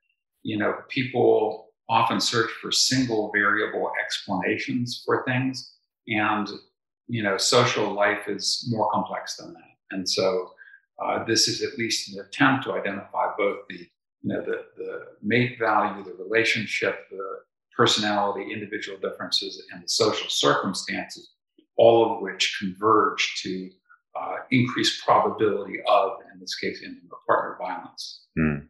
[0.42, 5.72] you know people often search for single variable explanations for things.
[6.06, 6.48] And,
[7.08, 9.60] you know, social life is more complex than that.
[9.90, 10.50] And so
[11.04, 13.86] uh, this is at least an attempt to identify both the,
[14.24, 17.40] you know, the, the mate value, the relationship, the
[17.76, 21.34] personality, individual differences, and the social circumstances,
[21.76, 23.70] all of which converge to
[24.18, 28.26] uh, increased probability of, in this case, intimate partner violence.
[28.38, 28.68] Mm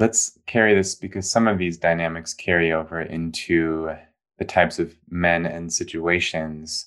[0.00, 3.90] let's carry this because some of these dynamics carry over into
[4.38, 6.86] the types of men and situations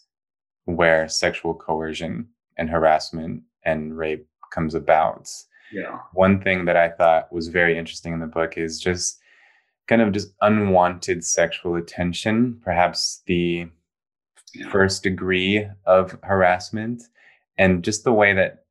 [0.66, 2.28] where sexual coercion
[2.58, 5.30] and harassment and rape comes about.
[5.74, 6.00] Yeah.
[6.14, 9.20] One thing that I thought was very interesting in the book is just
[9.88, 13.68] kind of just unwanted sexual attention, perhaps the
[14.54, 14.70] yeah.
[14.70, 17.04] first degree of harassment,
[17.58, 18.66] and just the way that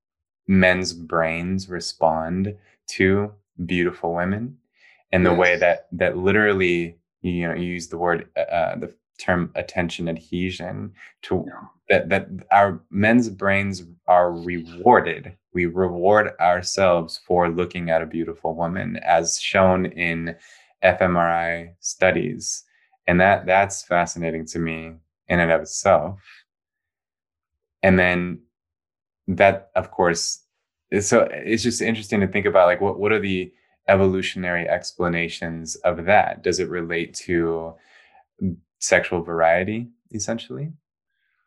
[0.47, 2.57] men's brains respond
[2.89, 3.33] to
[3.67, 4.57] beautiful women
[5.13, 8.95] and the way that that literally you know you use the word uh, uh, the
[9.19, 11.69] term attention adhesion to yeah.
[11.89, 15.37] that that our men's brains are rewarded.
[15.53, 20.37] We reward ourselves for looking at a beautiful woman as shown in
[20.83, 22.65] fMRI studies.
[23.07, 24.93] And that that's fascinating to me
[25.29, 26.21] in and of itself.
[27.83, 28.43] And then
[29.29, 30.41] that of course
[31.01, 33.53] so it's just interesting to think about like what what are the
[33.89, 36.43] evolutionary explanations of that?
[36.43, 37.75] Does it relate to
[38.83, 40.73] sexual variety essentially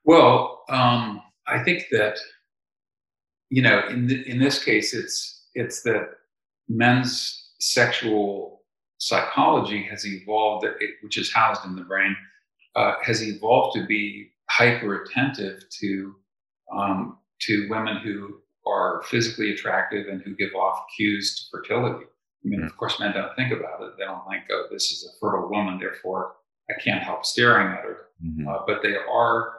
[0.06, 2.18] well um, i think that
[3.50, 6.10] you know in the, in this case it's it's that
[6.70, 8.62] men's sexual
[8.98, 10.66] psychology has evolved
[11.02, 12.16] which is housed in the brain
[12.76, 16.16] uh, has evolved to be hyper attentive to
[16.74, 22.06] um, to women who are physically attractive and who give off cues to fertility.
[22.06, 22.68] I mean, mm-hmm.
[22.68, 23.94] of course, men don't think about it.
[23.98, 26.34] They don't think, oh, this is a fertile woman, therefore
[26.70, 27.98] I can't help staring at her.
[28.24, 28.48] Mm-hmm.
[28.48, 29.54] Uh, but they are,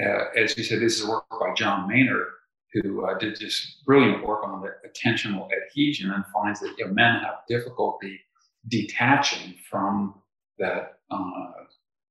[0.00, 2.26] uh, as you said, this is a work by Jon Maner,
[2.72, 6.92] who uh, did just brilliant work on the attentional adhesion and finds that you know,
[6.92, 8.20] men have difficulty
[8.68, 10.14] detaching from
[10.58, 11.50] that uh,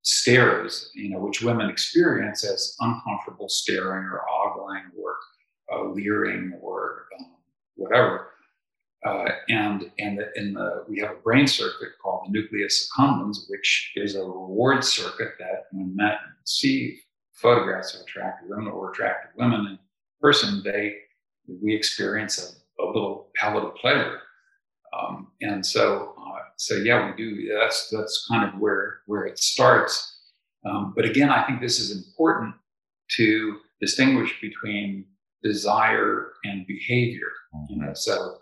[0.01, 5.15] stares, you know, which women experience as uncomfortable staring or ogling or
[5.71, 7.35] uh, leering or um,
[7.75, 8.27] whatever.
[9.05, 13.49] Uh, and and the, in the we have a brain circuit called the nucleus accumbens,
[13.49, 16.99] which is a reward circuit that when men see
[17.33, 19.79] photographs of attractive women or attractive women in
[20.19, 20.97] person, they
[21.47, 22.37] we experience
[22.79, 24.19] a, a little palate of pleasure.
[24.97, 27.57] Um, and so uh, so yeah, we do.
[27.57, 30.17] That's that's kind of where where it starts.
[30.65, 32.53] Um, but again, I think this is important
[33.11, 35.05] to distinguish between
[35.41, 37.31] desire and behavior.
[37.69, 38.39] You know, so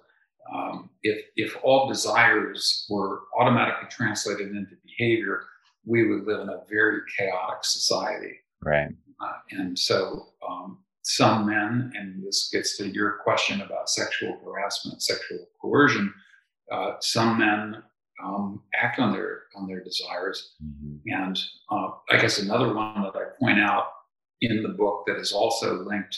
[0.53, 5.43] um, if if all desires were automatically translated into behavior,
[5.85, 8.35] we would live in a very chaotic society.
[8.63, 8.89] Right.
[9.21, 15.01] Uh, and so um, some men, and this gets to your question about sexual harassment,
[15.01, 16.13] sexual coercion.
[16.71, 17.81] Uh, some men
[18.23, 20.97] um, act on their on their desires, mm-hmm.
[21.05, 21.39] and
[21.71, 23.85] uh, I guess another one that I point out
[24.41, 26.17] in the book that is also linked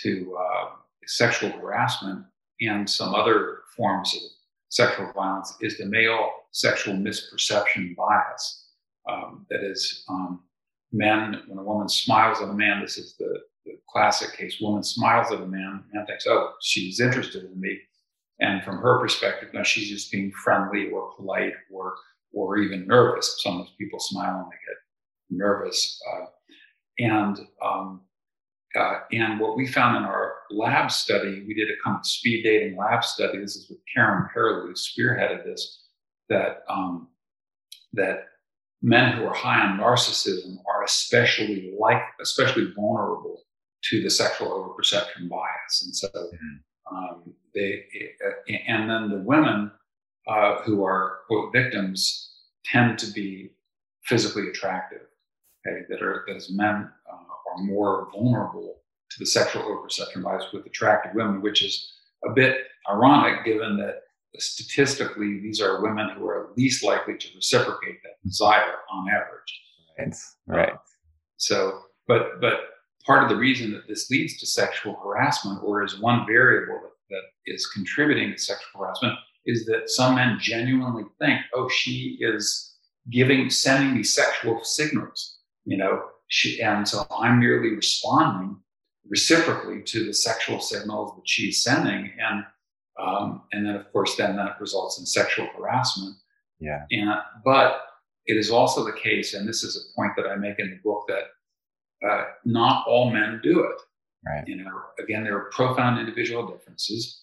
[0.00, 0.68] to uh,
[1.06, 2.24] sexual harassment
[2.60, 4.22] and some other forms of
[4.68, 8.64] sexual violence is the male sexual misperception bias.
[9.08, 10.40] Um, that is, um,
[10.92, 14.82] men, when a woman smiles at a man, this is the, the classic case woman
[14.82, 17.78] smiles at a man, man thinks, oh, she's interested in me.
[18.40, 21.94] And from her perspective, no, she's just being friendly or polite or
[22.32, 23.40] or even nervous.
[23.42, 24.76] Sometimes people smile and they get
[25.30, 25.98] nervous.
[26.12, 26.26] Uh,
[26.98, 28.02] and um,
[28.76, 32.42] uh, and what we found in our lab study, we did a kind of speed
[32.42, 33.38] dating lab study.
[33.38, 35.84] This is with Carin Perilloux, who spearheaded this.
[36.28, 37.08] That um,
[37.92, 38.24] that
[38.82, 43.42] men who are high on narcissism are especially like, especially vulnerable
[43.84, 46.96] to the sexual overperception bias, and so mm-hmm.
[46.96, 47.84] um, they,
[48.66, 49.70] and then the women
[50.26, 52.32] uh, who are quote victims
[52.64, 53.52] tend to be
[54.04, 55.02] physically attractive.
[55.66, 56.90] Okay, that are that as men
[57.56, 58.76] are more vulnerable
[59.10, 61.92] to the sexual overperception bias with attractive women, which is
[62.24, 62.58] a bit
[62.90, 64.02] ironic given that
[64.38, 69.60] statistically these are women who are least likely to reciprocate that desire on average.
[69.98, 70.14] Right.
[70.46, 70.72] Right.
[70.72, 70.76] Uh,
[71.38, 72.54] so, but but
[73.06, 76.90] part of the reason that this leads to sexual harassment, or is one variable that,
[77.10, 79.14] that is contributing to sexual harassment,
[79.46, 82.74] is that some men genuinely think, oh, she is
[83.10, 88.60] giving, sending me sexual signals, you know, she, and so I'm merely responding
[89.08, 92.12] reciprocally to the sexual signals that she's sending.
[92.20, 92.44] And,
[93.00, 96.16] um, and then of course, then that results in sexual harassment.
[96.58, 96.84] Yeah.
[96.90, 97.10] And,
[97.44, 97.82] but
[98.26, 100.80] it is also the case, and this is a point that I make in the
[100.82, 103.76] book that uh, not all men do it.
[104.26, 104.44] Right.
[104.48, 107.22] You know, again, there are profound individual differences.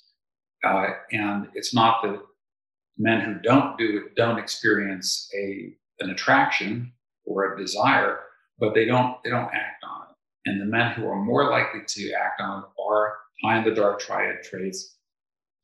[0.64, 2.22] Uh, and it's not that
[2.98, 6.92] men who don't do it don't experience a an attraction
[7.26, 8.20] or a desire,
[8.60, 10.16] but they don't they don't act on it.
[10.46, 13.74] And the men who are more likely to act on it are high in the
[13.74, 14.98] dark triad traits,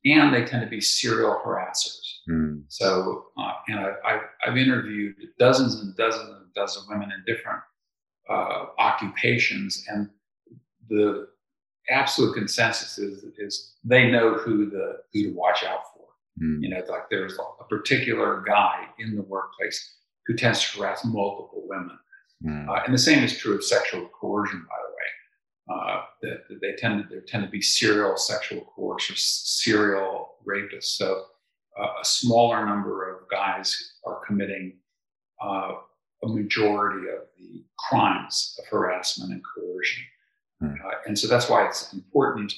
[0.06, 2.00] and they tend to be serial harassers.
[2.30, 2.64] Mm.
[2.68, 7.24] So, uh, and I, I've, I've interviewed dozens and dozens and dozens of women in
[7.26, 7.62] different
[8.30, 10.10] uh, occupations, and
[10.90, 11.28] the
[11.90, 16.06] absolute consensus is, is they know who the who to watch out for.
[16.42, 16.60] Mm.
[16.62, 19.96] You know, like there's a particular guy in the workplace
[20.28, 21.98] who tends to harass multiple women,
[22.44, 22.70] mm.
[22.70, 25.80] uh, and the same is true of sexual coercion, by the way.
[25.82, 30.98] Uh, that, they tend to there tend to be serial sexual coercion, serial rapists.
[30.98, 31.26] So
[31.80, 34.78] uh, a smaller number of guys are committing
[35.44, 35.74] uh,
[36.24, 40.04] a majority of the crimes of harassment and coercion.
[40.62, 42.54] Uh, and so that's why it's important,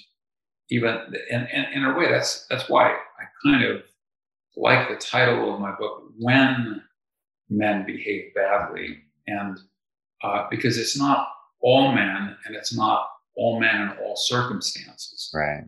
[0.70, 0.98] even
[1.30, 3.84] and, and in a way that's that's why I kind of
[4.56, 6.82] like the title of my book, When
[7.50, 8.98] Men Behave Badly,
[9.28, 9.60] and
[10.24, 11.28] uh, because it's not
[11.62, 15.32] all men and it's not all men in all circumstances.
[15.34, 15.64] Right.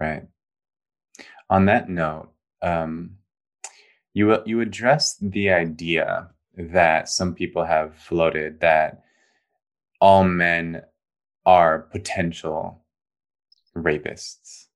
[0.00, 0.22] Right.
[1.50, 2.30] On that note,
[2.62, 3.16] um,
[4.14, 9.02] you you address the idea that some people have floated that
[10.00, 10.82] all men
[11.46, 12.82] are potential
[13.76, 14.66] rapists.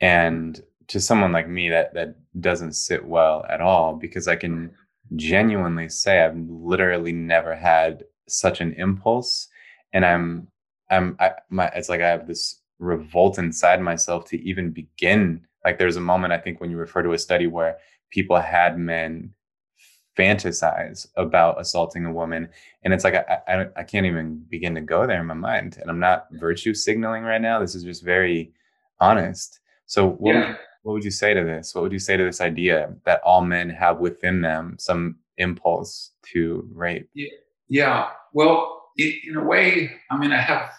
[0.00, 4.72] And to someone like me, that that doesn't sit well at all because I can
[5.16, 9.48] genuinely say I've literally never had such an impulse,
[9.92, 10.48] and I'm
[10.90, 15.46] I'm I, my it's like I have this revolt inside myself to even begin.
[15.64, 17.76] Like there's a moment I think when you refer to a study where
[18.10, 19.34] people had men
[20.18, 22.48] fantasize about assaulting a woman
[22.82, 25.78] and it's like I, I, I can't even begin to go there in my mind
[25.80, 28.52] and i'm not virtue signaling right now this is just very
[28.98, 30.56] honest so what, yeah.
[30.82, 33.42] What would you say to this what would you say to this idea that all
[33.42, 37.28] men have within them some impulse to rape yeah,
[37.68, 38.08] yeah.
[38.32, 40.70] well in a way i mean i have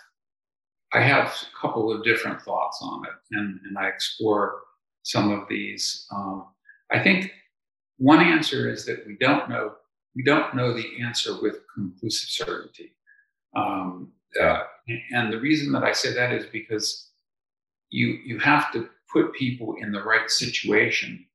[0.94, 4.61] i have a couple of different thoughts on it and, and i explore
[5.03, 6.45] some of these um,
[6.91, 7.32] i think
[7.98, 9.73] one answer is that we don't know
[10.15, 12.94] we don't know the answer with conclusive certainty.
[13.56, 14.11] Um,
[14.41, 14.64] uh,
[15.11, 17.10] and the reason that I say that is because
[17.90, 21.26] you you have to put people in the right situation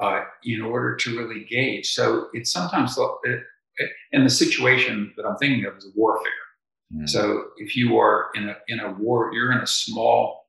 [0.00, 1.92] uh, in order to really gauge.
[1.92, 3.40] So it's sometimes it,
[4.12, 6.32] in the situation that I'm thinking of is warfare.
[6.94, 7.08] Mm.
[7.08, 10.46] So if you are in a in a war, you're in a small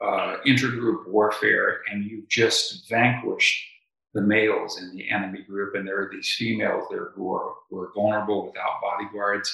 [0.00, 3.66] uh, intergroup warfare, and you've just vanquished
[4.14, 7.78] the males in the enemy group, and there are these females there who are, who
[7.80, 9.48] are vulnerable without bodyguards.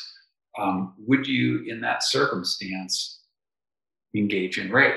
[0.58, 3.20] Um, would you, in that circumstance,
[4.14, 4.94] engage in rape?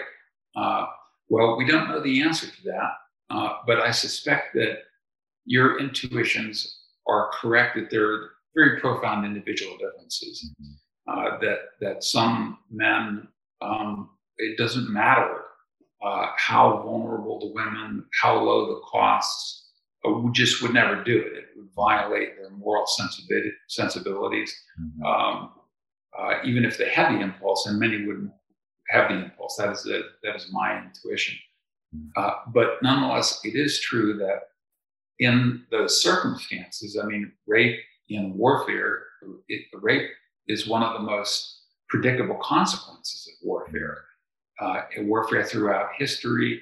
[0.56, 0.86] Uh,
[1.30, 2.92] well, we don't know the answer to that,
[3.30, 4.80] uh, but I suspect that
[5.46, 10.52] your intuitions are correct that there are very profound individual differences.
[10.62, 10.74] Mm-hmm.
[11.08, 13.28] Uh, that that some men,
[13.64, 15.42] um, it doesn't matter
[16.06, 19.72] uh, how vulnerable the women, how low the costs.
[20.06, 21.34] uh, just would never do it.
[21.38, 22.86] It would violate their moral
[23.68, 25.04] sensibilities, mm-hmm.
[25.04, 25.52] um,
[26.18, 28.32] uh, even if they had the impulse, and many wouldn't
[28.90, 29.56] have the impulse.
[29.58, 31.38] That is a, that is my intuition.
[31.96, 32.10] Mm-hmm.
[32.16, 34.50] Uh, but nonetheless, it is true that
[35.20, 37.80] in those circumstances, I mean, rape
[38.10, 39.04] in warfare,
[39.48, 40.10] it, rape
[40.48, 44.06] is one of the most predictable consequences of warfare.
[44.60, 46.62] Uh, warfare throughout history,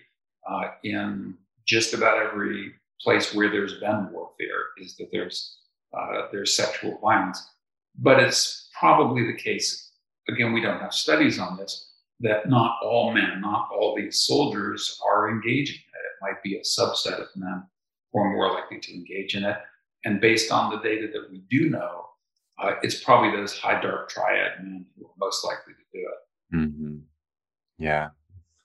[0.50, 1.36] uh, in
[1.66, 2.72] just about every
[3.02, 5.58] place where there's been warfare, is that there's
[5.98, 7.50] uh, there's sexual violence.
[7.98, 9.92] But it's probably the case.
[10.30, 11.87] Again, we don't have studies on this.
[12.22, 16.08] That not all men, not all these soldiers are engaging in it.
[16.08, 17.64] It might be a subset of men
[18.12, 19.58] who are more likely to engage in it.
[20.04, 22.08] And based on the data that we do know,
[22.60, 26.56] uh, it's probably those high dark triad men who are most likely to do it.
[26.58, 26.98] Mm-hmm.
[27.78, 28.10] Yeah,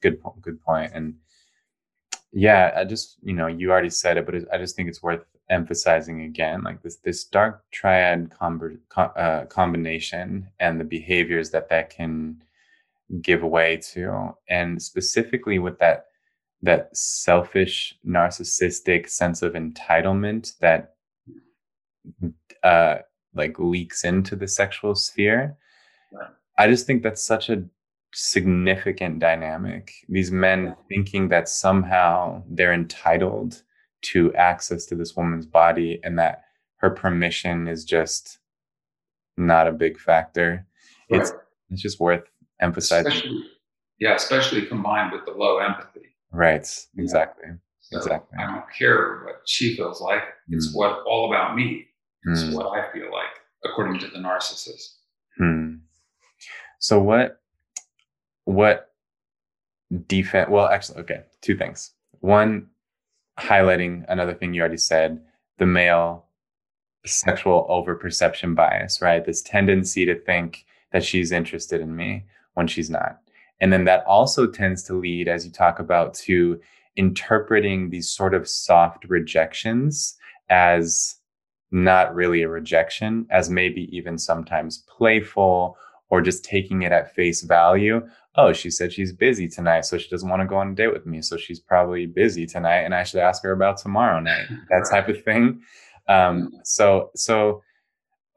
[0.01, 0.93] good good point.
[0.95, 1.17] And
[2.33, 5.25] yeah, I just you know you already said it, but I just think it's worth
[5.51, 11.91] emphasizing again, like this this dark triad com- uh, combination and the behaviors that that
[11.91, 12.43] can
[13.21, 16.07] give way to, and specifically with that
[16.65, 20.95] that selfish, narcissistic sense of entitlement that
[22.63, 22.99] uh,
[23.35, 25.57] like leaks into the sexual sphere.
[26.59, 27.65] I just think that's such a
[28.15, 29.93] significant dynamic.
[30.09, 33.63] These men thinking that somehow they're entitled
[34.03, 36.43] to access to this woman's body and that
[36.77, 38.39] her permission is just
[39.37, 40.67] not a big factor.
[41.11, 41.23] Right.
[41.23, 41.33] It's
[41.71, 42.25] it's just worth
[42.63, 43.13] emphasizing.
[43.13, 43.45] Especially,
[43.99, 46.07] yeah, especially combined with the low empathy.
[46.31, 46.67] Right.
[46.97, 47.45] Exactly.
[47.47, 47.55] Yeah.
[47.81, 48.39] So exactly.
[48.39, 50.23] I don't care what she feels like.
[50.49, 50.77] It's mm.
[50.77, 51.87] what all about me.
[52.25, 52.55] It's mm.
[52.55, 54.95] what I feel like, according to the narcissist.
[55.37, 55.77] Hmm.
[56.79, 57.41] So what
[58.45, 58.93] what
[60.07, 61.93] defense well actually okay, two things.
[62.21, 62.69] One,
[63.39, 65.21] highlighting another thing you already said,
[65.59, 66.27] the male
[67.05, 69.25] sexual overperception bias, right?
[69.25, 72.25] This tendency to think that she's interested in me
[72.55, 73.19] when she's not.
[73.61, 76.61] And then that also tends to lead, as you talk about, to
[76.97, 80.17] interpreting these sort of soft rejections
[80.51, 81.17] as
[81.71, 85.77] not really a rejection, as maybe even sometimes playful
[86.11, 88.07] or just taking it at face value.
[88.37, 90.93] Oh, she said she's busy tonight, so she doesn't want to go on a date
[90.93, 91.23] with me.
[91.23, 94.47] So she's probably busy tonight, and I should ask her about tomorrow night.
[94.69, 95.63] That type of thing.
[96.09, 97.63] Um, so, so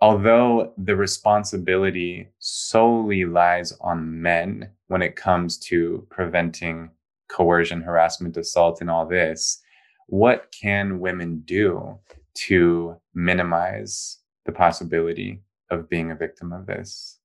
[0.02, 6.90] although the responsibility solely lies on men when it comes to preventing
[7.30, 9.62] coercion, harassment, assault, and all this,
[10.08, 11.98] what can women do
[12.36, 15.42] to minimize the possibility
[15.72, 17.20] of being a victim of this?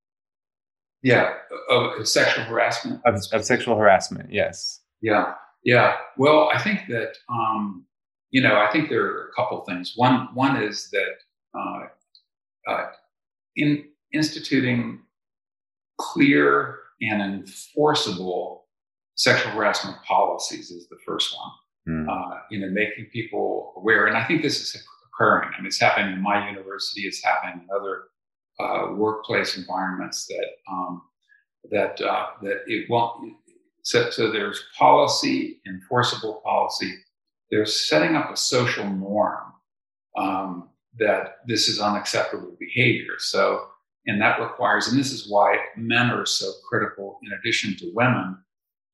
[1.03, 1.35] Yeah,
[1.71, 3.01] of, sexual harassment.
[3.07, 4.81] Of, of, sexual harassment, yes.
[5.01, 5.35] Yeah,
[5.65, 5.97] yeah.
[6.17, 7.87] Well, I think that um,
[8.31, 9.95] you know, I think there are a couple things.
[9.97, 11.87] One, one is that uh,
[12.67, 12.87] uh,
[13.57, 15.01] in instituting
[15.99, 18.67] clear and enforceable
[19.17, 21.51] sexual harassment policies is the first one.
[21.89, 22.09] Mm.
[22.09, 25.51] Uh, you know, making people aware, and I think this is occurring.
[25.55, 27.03] I mean, it's happening in my university.
[27.03, 28.03] It's happening in other
[28.59, 31.03] uh, workplace environments that um,
[31.71, 33.35] that uh, that it won't.
[33.83, 36.95] So, so there's policy, enforceable policy.
[37.51, 39.53] There's setting up a social norm
[40.19, 40.69] um,
[41.01, 43.15] that this is unacceptable behavior.
[43.19, 43.67] So,
[44.07, 48.39] and that requires, and this is why men are so critical, in addition to women,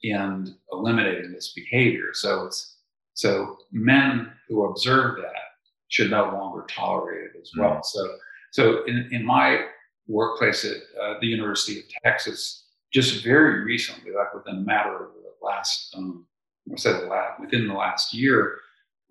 [0.02, 2.10] in eliminating this behavior.
[2.12, 2.78] So it's
[3.14, 5.42] so men who observe that
[5.88, 7.70] should no longer tolerate it as well.
[7.70, 7.80] Mm-hmm.
[7.84, 8.14] So,
[8.52, 9.66] so in, in my
[10.06, 15.12] workplace at uh, the University of Texas, just very recently, like within a matter of
[15.14, 16.26] the last, um,
[16.72, 18.58] I said the last, within the last year,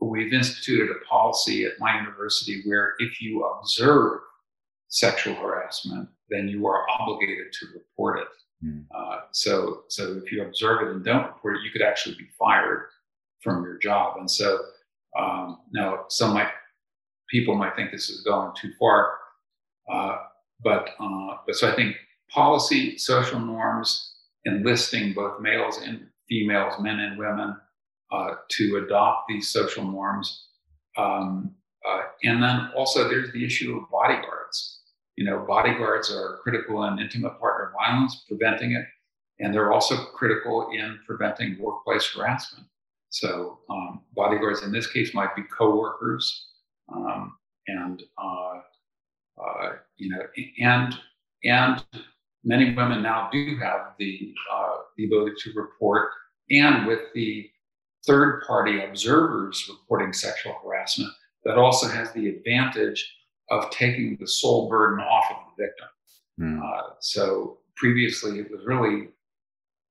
[0.01, 4.19] we've instituted a policy at my university where if you observe
[4.87, 8.27] sexual harassment, then you are obligated to report it.
[8.65, 8.85] Mm.
[8.95, 12.27] Uh, so, so if you observe it and don't report it, you could actually be
[12.37, 12.87] fired
[13.41, 14.17] from your job.
[14.17, 14.59] And so,
[15.19, 16.49] um, now some might
[17.29, 19.17] people might think this is going too far.
[19.91, 20.17] Uh,
[20.63, 21.95] but, uh, but so I think
[22.29, 24.13] policy, social norms,
[24.45, 27.55] enlisting both males and females, men and women,
[28.15, 30.47] uh, to adopt these social norms.
[30.97, 31.51] Um,
[31.87, 34.79] uh, and then also there's the issue of bodyguards.
[35.17, 38.85] You know, bodyguards are critical in intimate partner violence, preventing it,
[39.39, 42.67] and they're also critical in preventing workplace harassment.
[43.09, 46.47] So um, bodyguards in this case might be coworkers
[46.93, 47.37] um,
[47.67, 48.59] and uh,
[49.37, 50.21] uh, you know,
[50.61, 50.95] and
[51.43, 51.83] and
[52.43, 56.09] many women now do have the uh, the ability to report,
[56.51, 57.49] and with the
[58.05, 61.11] third party observers reporting sexual harassment
[61.43, 63.13] that also has the advantage
[63.51, 65.87] of taking the sole burden off of the victim.
[66.39, 66.61] Mm.
[66.63, 69.09] Uh, so previously, it was really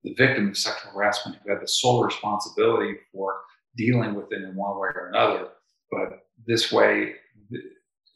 [0.03, 3.41] the victim of sexual harassment who had the sole responsibility for
[3.77, 5.47] dealing with it in one way or another.
[5.91, 7.15] But this way,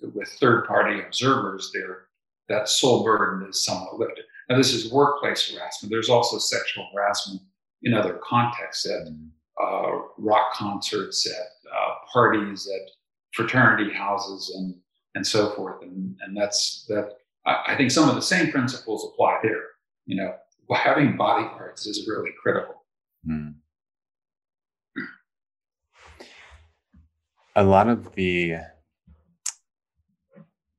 [0.01, 2.07] with third party observers, there
[2.49, 4.25] that sole burden is somewhat lifted.
[4.49, 5.91] Now, this is workplace harassment.
[5.91, 7.41] There's also sexual harassment
[7.83, 9.29] in other contexts at mm.
[9.61, 12.89] Uh, rock concerts, at uh, parties, at
[13.33, 14.75] fraternity houses, and
[15.15, 15.81] and so forth.
[15.81, 17.13] And and that's that.
[17.45, 19.63] I, think some of the same principles apply here.
[20.05, 20.33] You know,
[20.75, 22.75] having body parts is really critical.
[23.27, 23.55] Mm.
[27.55, 28.57] A lot of the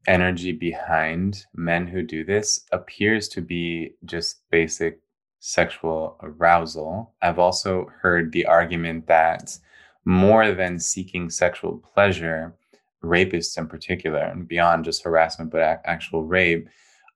[0.06, 5.00] energy behind men who do this appears to be just basic
[5.40, 7.14] sexual arousal.
[7.20, 9.58] I've also heard the argument that
[10.04, 12.54] more than seeking sexual pleasure,
[13.02, 16.68] rapists in particular, and beyond just harassment, but actual rape,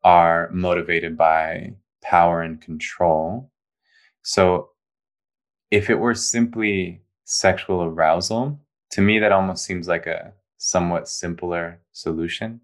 [0.02, 1.72] are motivated by
[2.02, 3.50] power and control.
[4.22, 4.70] So
[5.70, 8.60] if it were simply sexual arousal,
[8.90, 12.60] to me, that almost seems like a somewhat simpler solution.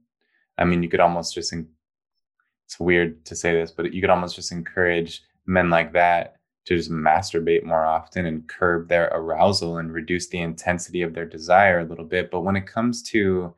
[0.56, 4.36] I mean, you could almost just, it's weird to say this, but you could almost
[4.36, 6.36] just encourage men like that
[6.66, 11.26] to just masturbate more often and curb their arousal and reduce the intensity of their
[11.26, 12.30] desire a little bit.
[12.30, 13.54] But when it comes to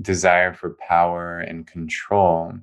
[0.00, 2.54] desire for power and control,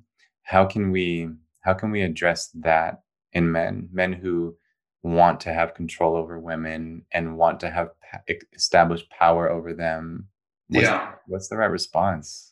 [0.43, 1.29] how can we
[1.61, 4.55] how can we address that in men, men who
[5.03, 7.89] want to have control over women and want to have
[8.53, 10.27] established power over them?
[10.67, 11.13] What's, yeah.
[11.27, 12.48] What's the right response?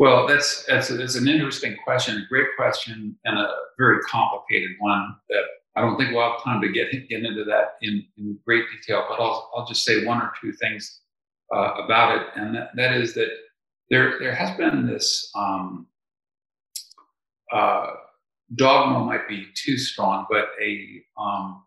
[0.00, 5.14] Well, that's that's, that's an interesting question, a great question, and a very complicated one
[5.28, 5.42] that
[5.76, 9.04] I don't think we'll have time to get get into that in, in great detail.
[9.10, 11.00] But I'll I'll just say one or two things
[11.54, 13.28] uh, about it, and that, that is that
[13.90, 15.86] there there has been this um,
[17.52, 17.88] uh,
[18.54, 21.62] dogma might be too strong, but a, um,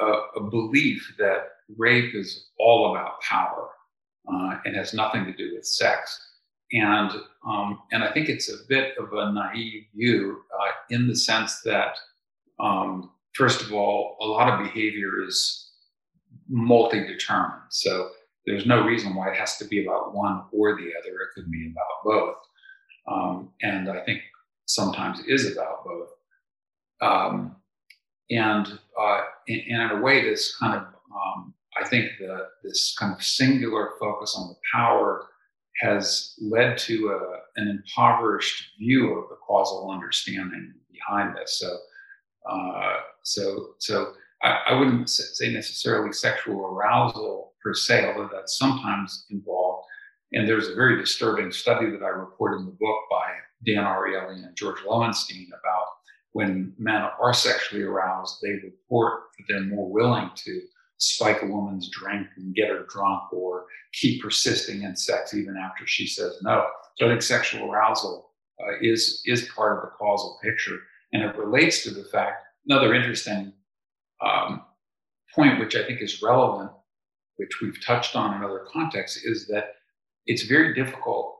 [0.00, 0.06] a,
[0.36, 3.68] a belief that rape is all about power
[4.32, 6.31] uh, and has nothing to do with sex.
[6.72, 7.10] And
[7.46, 11.60] um, and I think it's a bit of a naive view uh, in the sense
[11.62, 11.96] that
[12.60, 15.70] um, first of all, a lot of behavior is
[16.48, 17.62] multi-determined.
[17.70, 18.10] So
[18.46, 21.10] there's no reason why it has to be about one or the other.
[21.10, 22.36] It could be about both.
[23.10, 24.22] Um, and I think
[24.66, 26.08] sometimes it is about both.
[27.00, 27.56] Um,
[28.30, 30.82] and, uh, and, in a way, this kind of,
[31.14, 35.26] um, I think the, this kind of singular focus on the power
[35.80, 41.58] has led to a, an impoverished view of the causal understanding behind this.
[41.58, 41.76] So,
[42.50, 44.12] uh, so, so
[44.42, 49.86] I, I, wouldn't say necessarily sexual arousal per se, although that's sometimes involved.
[50.32, 53.32] And there's a very disturbing study that I report in the book by
[53.66, 55.86] Dan Ariely and George Loewenstein about
[56.32, 60.62] when men are sexually aroused, they report that they're more willing to
[61.02, 65.86] spike a woman's drink and get her drunk or keep persisting in sex even after
[65.86, 66.66] she says no.
[66.96, 68.30] So I think sexual arousal
[68.60, 70.78] uh, is is part of the causal picture,
[71.12, 72.44] and it relates to the fact.
[72.68, 73.52] Another interesting
[74.24, 74.62] um,
[75.34, 76.70] point, which I think is relevant,
[77.36, 79.74] which we've touched on in other contexts, is that
[80.26, 81.36] it's very difficult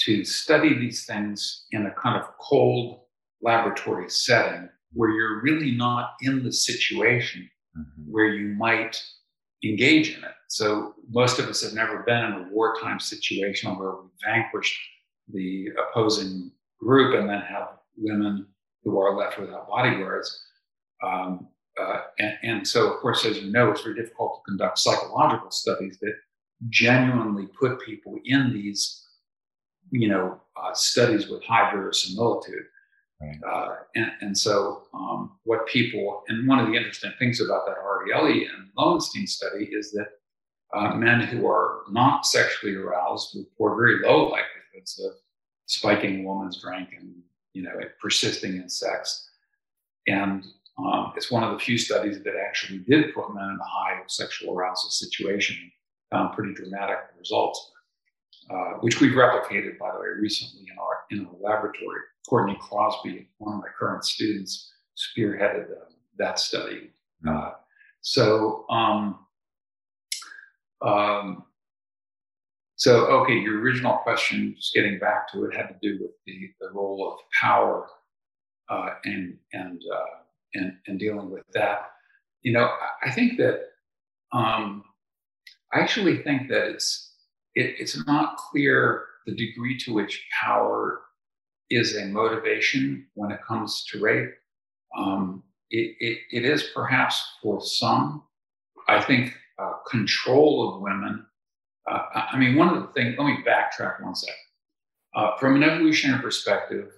[0.00, 3.00] to study these things in a kind of cold
[3.40, 7.48] laboratory setting where you're really not in the situation
[7.78, 8.12] mm-hmm.
[8.12, 9.02] where you might
[9.62, 10.34] engage in it.
[10.48, 14.78] So most of us have never been in a wartime situation where we vanquished
[15.32, 18.46] the opposing group and then have women
[18.82, 20.46] who are left without bodyguards.
[21.02, 21.48] Um,
[21.80, 25.50] uh, and, and, so, of course, as you know, it's very difficult to conduct psychological
[25.50, 26.14] studies that
[26.68, 29.04] genuinely put people in these
[29.90, 32.64] you know, uh, studies with high verisimilitude.
[33.20, 33.36] Right.
[33.46, 37.76] Uh, and, and, so, um, what people, and one of the interesting things about that
[37.76, 40.08] Ariely and Loewenstein study is that
[40.76, 45.12] uh, men who are not sexually aroused report very low likelihoods of
[45.66, 47.14] spiking a woman's drink and,
[47.52, 49.30] you know, persisting in sex.
[50.06, 50.44] And
[50.78, 54.00] um, it's one of the few studies that actually did put men in a high
[54.08, 55.56] sexual arousal situation,
[56.10, 57.70] found pretty dramatic results.
[58.50, 62.00] Uh, which we've replicated, by the way, recently in our in our laboratory.
[62.28, 66.90] Courtney Crosby, one of my current students, spearheaded uh, that study.
[67.22, 67.36] Hmm.
[67.36, 67.50] Uh,
[68.02, 69.18] so, um,
[70.82, 71.44] um,
[72.76, 76.50] so okay, your original question, just getting back to it, had to do with the,
[76.60, 77.86] the role of power
[78.68, 80.18] uh, and and, uh,
[80.52, 81.92] and and dealing with that.
[82.42, 82.70] You know,
[83.02, 83.60] I think that
[84.32, 84.84] um,
[85.72, 87.13] I actually think that it's
[87.54, 91.00] it, it's not clear the degree to which power
[91.70, 94.30] is a motivation when it comes to rape.
[94.96, 98.22] Um, it, it, it is perhaps for some.
[98.88, 101.24] I think uh, control of women.
[101.90, 102.02] Uh,
[102.32, 103.16] I mean, one of the things.
[103.18, 104.34] Let me backtrack one second.
[105.14, 106.90] Uh, from an evolutionary perspective,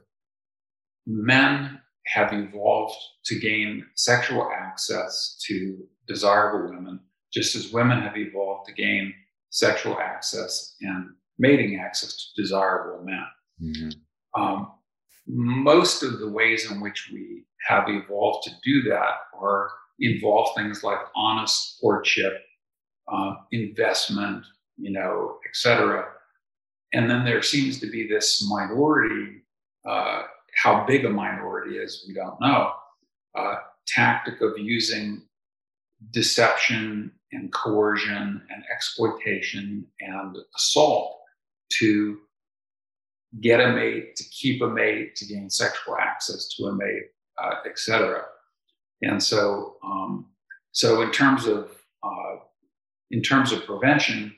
[1.07, 7.01] men have evolved to gain sexual access to desirable women,
[7.33, 9.13] just as women have evolved to gain
[9.51, 13.27] sexual access and mating access to desirable men.
[13.63, 14.43] Mm-hmm.
[14.43, 14.73] Um,
[15.27, 20.85] most of the ways in which we have evolved to do that are involve things
[20.85, 22.35] like honest courtship,
[23.13, 24.45] uh, investment,
[24.77, 26.07] you know, et cetera.
[26.93, 29.43] And then there seems to be this minority.
[29.89, 30.23] Uh,
[30.63, 32.73] how big a minority is, we don't know.
[33.35, 33.57] Uh,
[33.87, 35.23] tactic of using
[36.11, 41.19] deception and coercion and exploitation and assault
[41.79, 42.19] to
[43.41, 47.11] get a mate, to keep a mate, to gain sexual access to a mate,
[47.43, 48.23] uh, etc.
[49.03, 50.27] And so, um,
[50.73, 51.71] so in terms of
[52.03, 52.37] uh,
[53.11, 54.35] in terms of prevention,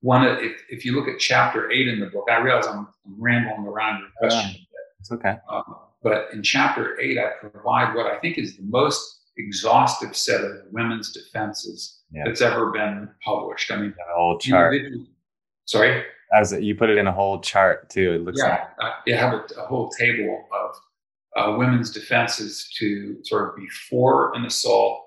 [0.00, 3.20] one if, if you look at chapter eight in the book, I realize I'm, I'm
[3.20, 4.50] rambling around your question.
[4.52, 5.36] Yeah, it's okay.
[5.48, 5.62] Uh,
[6.02, 10.56] but in chapter eight, I provide what I think is the most exhaustive set of
[10.70, 12.22] women's defenses yeah.
[12.24, 13.70] that's ever been published.
[13.70, 14.74] I mean, a whole chart.
[15.66, 16.04] sorry,
[16.34, 18.12] as you put it in a whole chart too.
[18.12, 20.76] It looks yeah, like uh, you have a, a, whole table of
[21.36, 25.04] uh, women's defenses to sort of before an assault,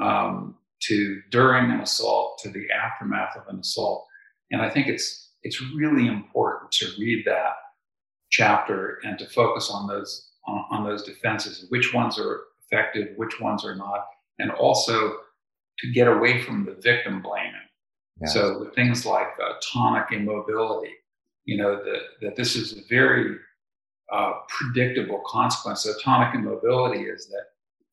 [0.00, 4.06] um, to during an assault, to the aftermath of an assault,
[4.50, 7.52] and I think it's it's really important to read that
[8.30, 12.40] chapter and to focus on those on, on those defenses, which ones are
[12.70, 14.06] effective, which ones are not,
[14.38, 15.16] and also
[15.78, 17.52] to get away from the victim blaming.
[18.20, 18.34] Yes.
[18.34, 20.92] So with things like uh, tonic immobility,
[21.44, 23.36] you know, that, that this is a very
[24.12, 27.44] uh, predictable consequence So tonic immobility is that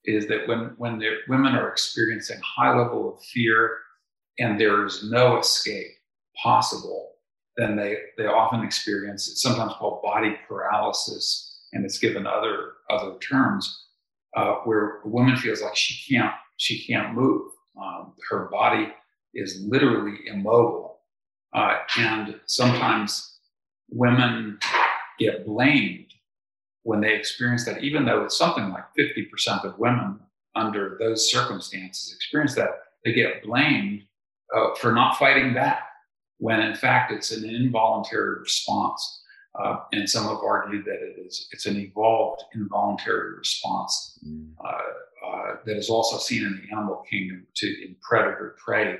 [0.06, 3.78] is that when when the women are experiencing high level of fear
[4.40, 5.88] and there is no escape
[6.42, 7.14] possible,
[7.58, 13.18] then they they often experience it's sometimes called body paralysis, and it's given other other
[13.20, 13.85] terms
[14.36, 17.52] uh, where a woman feels like she can't she can't move.
[17.82, 18.94] Um, her body
[19.34, 21.00] is literally immobile,
[21.54, 23.40] uh, and sometimes
[23.90, 24.58] women
[25.20, 26.06] get blamed
[26.84, 30.20] when they experience that, even though it's something like 50% of women
[30.56, 32.70] under those circumstances experience that,
[33.04, 34.04] they get blamed
[34.56, 35.88] uh, for not fighting back,
[36.38, 39.24] when in fact it's an involuntary response.
[39.58, 44.50] Uh, and some have argued that it is it's an evolved involuntary response mm.
[44.64, 48.98] uh, uh, that is also seen in the animal kingdom to in predator prey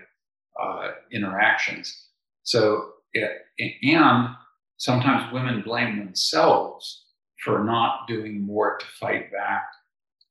[0.62, 2.08] uh, interactions.
[2.44, 4.30] So it, and
[4.78, 7.06] sometimes women blame themselves
[7.44, 9.66] for not doing more to fight back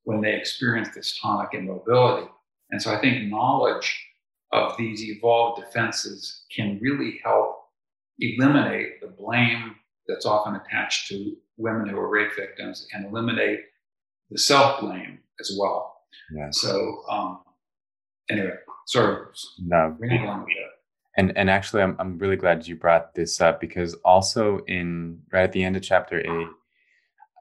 [0.05, 2.29] when they experience this tonic immobility.
[2.71, 4.05] And so I think knowledge
[4.53, 7.61] of these evolved defenses can really help
[8.19, 9.75] eliminate the blame
[10.07, 13.61] that's often attached to women who are rape victims and eliminate
[14.31, 15.95] the self blame as well.
[16.35, 16.49] Yeah.
[16.51, 17.41] So, um,
[18.31, 18.55] anyway,
[18.87, 19.27] sorry.
[19.59, 19.97] No.
[21.17, 25.45] And and actually, I'm I'm really glad you brought this up because also in right
[25.45, 26.49] at the end of chapter eight,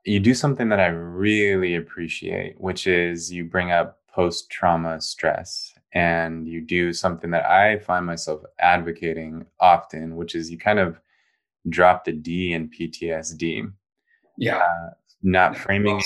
[0.06, 5.74] you do something that I really appreciate, which is you bring up post trauma stress,
[5.94, 11.00] and you do something that I find myself advocating often, which is you kind of
[11.70, 13.72] drop the D in PTSD.
[14.38, 14.58] Yeah.
[14.58, 14.90] Uh,
[15.22, 16.06] not framing it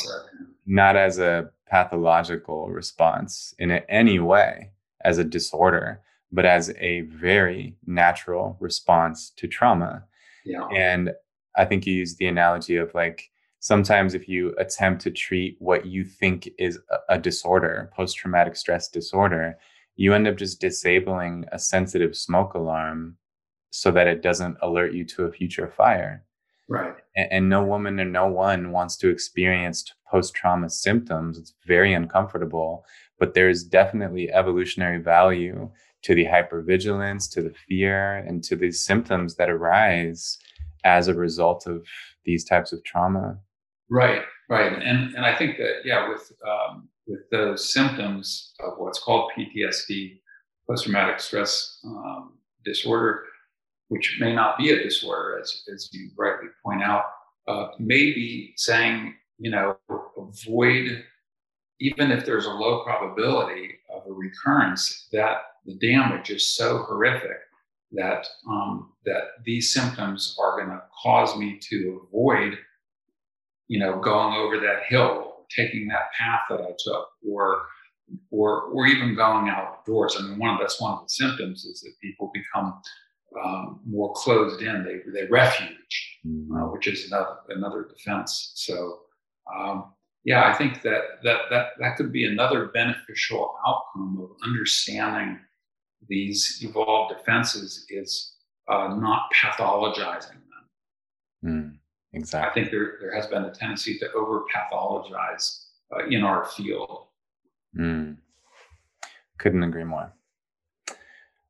[0.67, 4.71] not as a pathological response in any way
[5.03, 6.01] as a disorder,
[6.31, 10.03] but as a very natural response to trauma.
[10.45, 10.67] Yeah.
[10.75, 11.11] And
[11.55, 15.85] I think you use the analogy of like sometimes if you attempt to treat what
[15.85, 19.57] you think is a, a disorder, post traumatic stress disorder,
[19.95, 23.17] you end up just disabling a sensitive smoke alarm
[23.71, 26.23] so that it doesn't alert you to a future fire.
[26.69, 26.95] Right.
[27.15, 31.37] And, and no woman or no one wants to experience post trauma symptoms.
[31.37, 32.85] It's very uncomfortable,
[33.19, 35.69] but there's definitely evolutionary value
[36.03, 40.37] to the hypervigilance, to the fear, and to these symptoms that arise
[40.83, 41.85] as a result of
[42.25, 43.39] these types of trauma.
[43.89, 48.99] Right, right, and and I think that yeah, with um, with those symptoms of what's
[48.99, 50.19] called PTSD,
[50.69, 53.23] post traumatic stress um, disorder,
[53.89, 57.05] which may not be a disorder, as, as you rightly point out,
[57.47, 59.77] uh, maybe saying, you know,
[60.17, 61.03] avoid,
[61.79, 67.37] even if there's a low probability of a recurrence, that the damage is so horrific
[67.93, 72.57] that um, that these symptoms are going to cause me to avoid,
[73.67, 77.61] you know, going over that hill, taking that path that I took, or
[78.31, 80.17] or or even going outdoors.
[80.19, 82.81] I mean, one of that's one of the symptoms is that people become
[83.43, 84.83] um, more closed in.
[84.83, 86.55] They they refuge, mm-hmm.
[86.55, 88.51] uh, which is another another defense.
[88.55, 89.01] So.
[89.55, 89.93] Um,
[90.27, 95.39] yeah, I think that that that that could be another beneficial outcome of understanding
[96.09, 98.35] these evolved defenses is
[98.67, 101.45] uh, not pathologizing them.
[101.45, 101.77] Mm,
[102.13, 102.49] exactly.
[102.49, 107.07] I think there there has been a tendency to over pathologize uh, in our field.
[107.77, 108.17] Mm.
[109.37, 110.11] Couldn't agree more.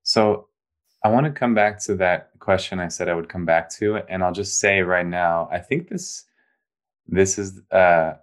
[0.04, 0.47] So
[1.08, 3.96] I want to come back to that question I said I would come back to,
[4.10, 6.26] and I'll just say right now, I think this
[7.08, 8.16] this is uh,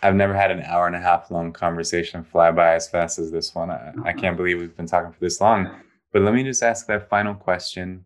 [0.00, 3.32] I've never had an hour and a half long conversation fly by as fast as
[3.32, 3.72] this one.
[3.72, 5.68] I, I can't believe we've been talking for this long.
[6.12, 8.04] But let me just ask that final question.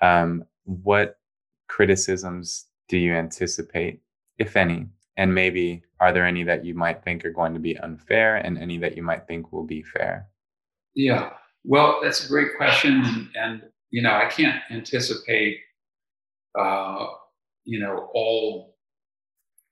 [0.00, 1.18] Um, what
[1.68, 4.00] criticisms do you anticipate,
[4.38, 4.86] if any?
[5.18, 8.56] And maybe are there any that you might think are going to be unfair and
[8.56, 10.28] any that you might think will be fair?
[10.94, 11.32] Yeah.
[11.64, 13.04] Well, that's a great question.
[13.04, 15.58] And, and you know, I can't anticipate,
[16.58, 17.06] uh,
[17.64, 18.76] you know, all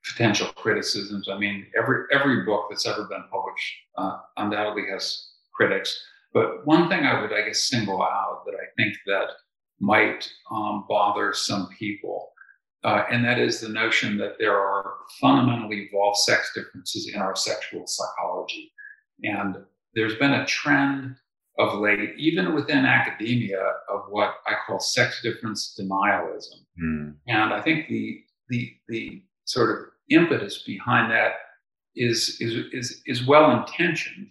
[0.09, 1.29] potential criticisms.
[1.29, 6.03] I mean, every every book that's ever been published uh, undoubtedly has critics.
[6.33, 9.31] But one thing I would, I guess, single out that I think that
[9.81, 12.31] might um, bother some people,
[12.85, 17.35] uh, and that is the notion that there are fundamentally evolved sex differences in our
[17.35, 18.73] sexual psychology.
[19.25, 19.57] And
[19.95, 21.17] there's been a trend
[21.61, 23.61] of late, even within academia,
[23.93, 26.65] of what I call sex difference denialism.
[26.83, 27.15] Mm.
[27.29, 31.33] And I think the the the sort of impetus behind that
[31.95, 34.29] is is is is well intentioned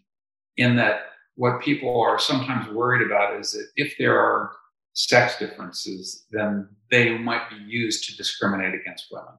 [0.57, 1.01] in that
[1.35, 4.51] what people are sometimes worried about is that if there are
[4.93, 9.37] sex differences then they might be used to discriminate against women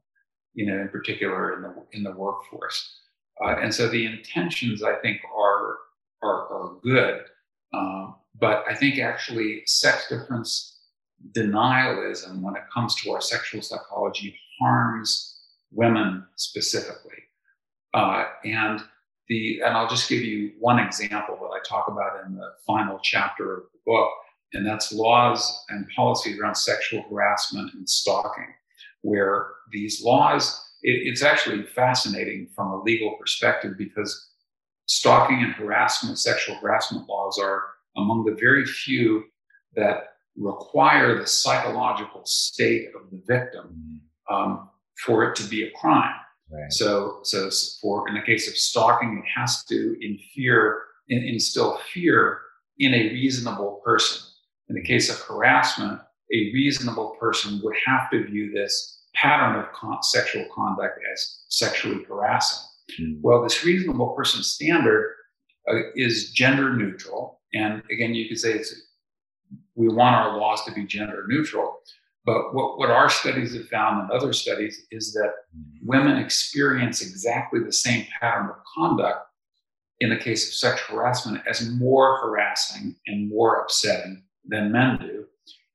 [0.55, 3.01] you know in particular in the in the workforce
[3.45, 5.77] uh, and so the intentions i think are
[6.23, 7.23] are, are good
[7.73, 10.79] um, but i think actually sex difference
[11.33, 15.41] denialism when it comes to our sexual psychology harms
[15.73, 17.19] women specifically.
[17.95, 18.81] Uh, and
[19.29, 22.99] the and I'll just give you one example that I talk about in the final
[23.03, 24.11] chapter of the book,
[24.53, 28.49] and that's laws and policies around sexual harassment and stalking,
[29.03, 30.67] where these laws.
[30.83, 34.30] It, it's actually fascinating from a legal perspective because
[34.91, 37.62] stalking and harassment, sexual harassment laws are
[37.97, 39.23] among the very few
[39.77, 44.35] that require the psychological state of the victim mm-hmm.
[44.35, 44.69] um,
[45.05, 46.15] for it to be a crime.
[46.51, 46.73] Right.
[46.73, 47.49] So, so
[47.81, 52.41] for in the case of stalking, it has to infer, instill fear
[52.81, 54.21] in a reasonable person.
[54.69, 56.01] In the case of harassment,
[56.33, 62.03] a reasonable person would have to view this pattern of con- sexual conduct as sexually
[62.09, 62.70] harassing.
[62.99, 63.21] Mm.
[63.21, 65.15] Well, this reasonable person standard
[65.71, 68.75] uh, is gender neutral, and again, you could say it's
[69.75, 71.79] we want our laws to be gender neutral.
[72.27, 75.33] But what, what our studies have found and other studies is that
[75.83, 79.27] women experience exactly the same pattern of conduct
[80.01, 85.25] in the case of sexual harassment as more harassing and more upsetting than men do.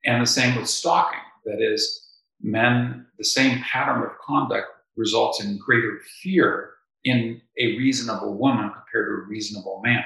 [0.05, 1.19] And the same with stalking.
[1.45, 2.09] That is,
[2.41, 6.74] men, the same pattern of conduct results in greater fear
[7.05, 10.03] in a reasonable woman compared to a reasonable man.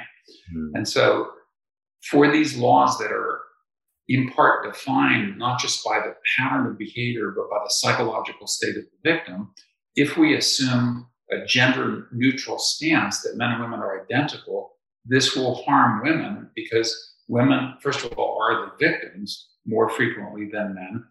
[0.54, 0.76] Mm-hmm.
[0.76, 1.32] And so,
[2.10, 3.42] for these laws that are
[4.08, 8.78] in part defined not just by the pattern of behavior, but by the psychological state
[8.78, 9.52] of the victim,
[9.96, 14.72] if we assume a gender neutral stance that men and women are identical,
[15.06, 20.76] this will harm women because women, first of all, are the victims more frequently than
[20.76, 21.04] men.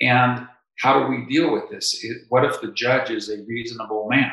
[0.00, 0.46] And
[0.78, 2.04] how do we deal with this?
[2.30, 4.32] What if the judge is a reasonable man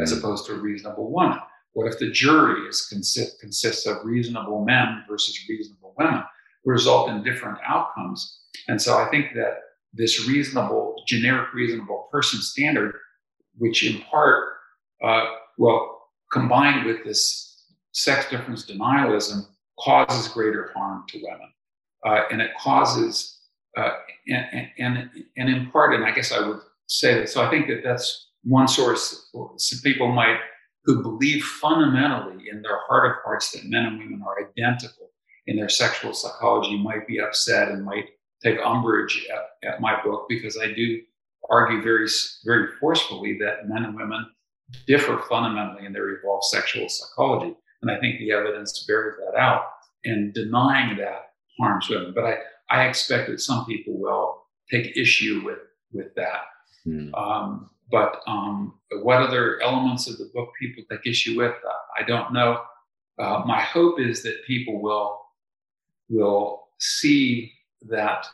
[0.00, 0.18] as mm-hmm.
[0.18, 1.38] opposed to a reasonable woman?
[1.74, 6.22] What if the jury is consist, consists of reasonable men versus reasonable women?
[6.64, 8.40] result in different outcomes.
[8.68, 9.58] And so I think that
[9.92, 12.94] this reasonable, generic reasonable person standard,
[13.58, 14.48] which in part,
[15.04, 15.24] uh,
[15.58, 19.46] well, combined with this sex difference denialism,
[19.78, 21.52] causes greater harm to women.
[22.06, 23.40] Uh, and it causes,
[23.76, 23.90] uh,
[24.26, 27.68] and, and, and in part, and I guess I would say that, so I think
[27.68, 29.30] that that's one source.
[29.56, 30.38] Some people might,
[30.84, 35.10] who believe fundamentally in their heart of hearts that men and women are identical
[35.46, 38.06] in their sexual psychology might be upset and might
[38.42, 41.00] take umbrage at, at my book because I do
[41.50, 42.08] argue very,
[42.44, 44.26] very forcefully that men and women
[44.86, 47.54] differ fundamentally in their evolved sexual psychology.
[47.82, 49.64] And I think the evidence bears that out.
[50.04, 52.12] And denying that harms women.
[52.12, 52.36] But I,
[52.70, 55.58] I expect that some people will take issue with,
[55.92, 56.40] with that.
[56.84, 57.14] Hmm.
[57.14, 62.04] Um, but um, what other elements of the book people take issue with, uh, I
[62.04, 62.62] don't know.
[63.20, 65.20] Uh, my hope is that people will
[66.08, 67.52] will see
[67.82, 68.26] that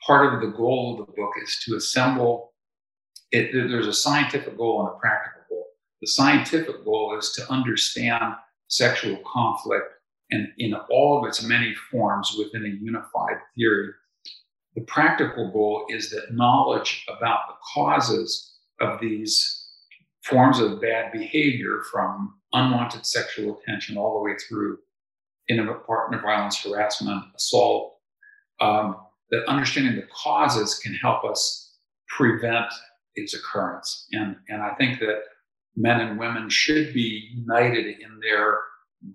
[0.00, 2.52] part of the goal of the book is to assemble.
[3.32, 5.66] It, there's a scientific goal and a practical goal.
[6.00, 8.34] The scientific goal is to understand
[8.68, 9.86] sexual conflict
[10.30, 13.90] and in all of its many forms within a unified theory.
[14.76, 19.68] The practical goal is that knowledge about the causes of these
[20.24, 24.78] forms of bad behavior from unwanted sexual attention all the way through
[25.48, 27.98] intimate partner violence, harassment, assault,
[28.60, 28.96] um,
[29.30, 31.76] that understanding the causes can help us
[32.08, 32.66] prevent
[33.16, 34.06] its occurrence.
[34.12, 35.22] And, and I think that
[35.76, 38.58] men and women should be united in their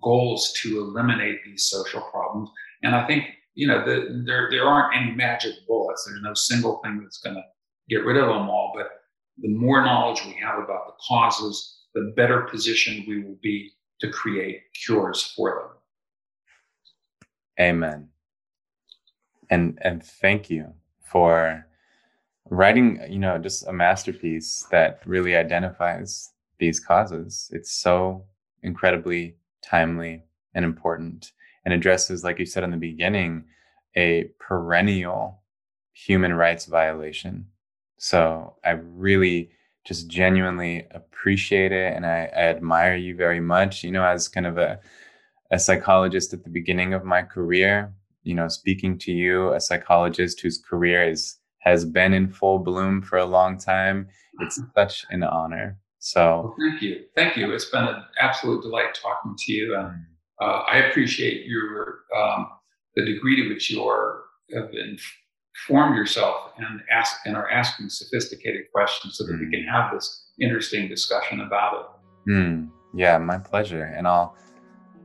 [0.02, 2.50] goals to eliminate these social problems.
[2.82, 3.24] And I think,
[3.54, 6.04] you know, the, there, there aren't any magic bullets.
[6.06, 7.42] There's no single thing that's going to
[7.88, 8.72] get rid of them all.
[8.74, 8.88] But
[9.40, 14.10] the more knowledge we have about the causes, the better positioned we will be to
[14.10, 15.70] create cures for
[17.58, 17.66] them.
[17.66, 18.08] Amen.
[19.50, 20.72] And and thank you
[21.02, 21.66] for
[22.48, 27.50] writing, you know, just a masterpiece that really identifies these causes.
[27.52, 28.24] It's so
[28.62, 31.32] incredibly timely and important
[31.64, 33.44] and addresses, like you said in the beginning,
[33.96, 35.42] a perennial
[35.92, 37.46] human rights violation.
[38.02, 39.50] So I really
[39.84, 44.46] just genuinely appreciate it and I, I admire you very much, you know, as kind
[44.46, 44.80] of a
[45.50, 50.40] a psychologist at the beginning of my career, you know, speaking to you, a psychologist
[50.40, 54.08] whose career is has been in full bloom for a long time.
[54.40, 54.70] It's mm-hmm.
[54.74, 55.76] such an honor.
[55.98, 57.52] So well, thank you, thank you.
[57.52, 60.04] It's been an absolute delight talking to you, and mm.
[60.40, 62.48] uh, I appreciate your um,
[62.96, 64.22] the degree to which you are
[64.54, 64.70] have
[65.54, 69.40] informed yourself and ask and are asking sophisticated questions so that mm.
[69.40, 72.30] we can have this interesting discussion about it.
[72.30, 72.70] Mm.
[72.94, 74.36] Yeah, my pleasure, and I'll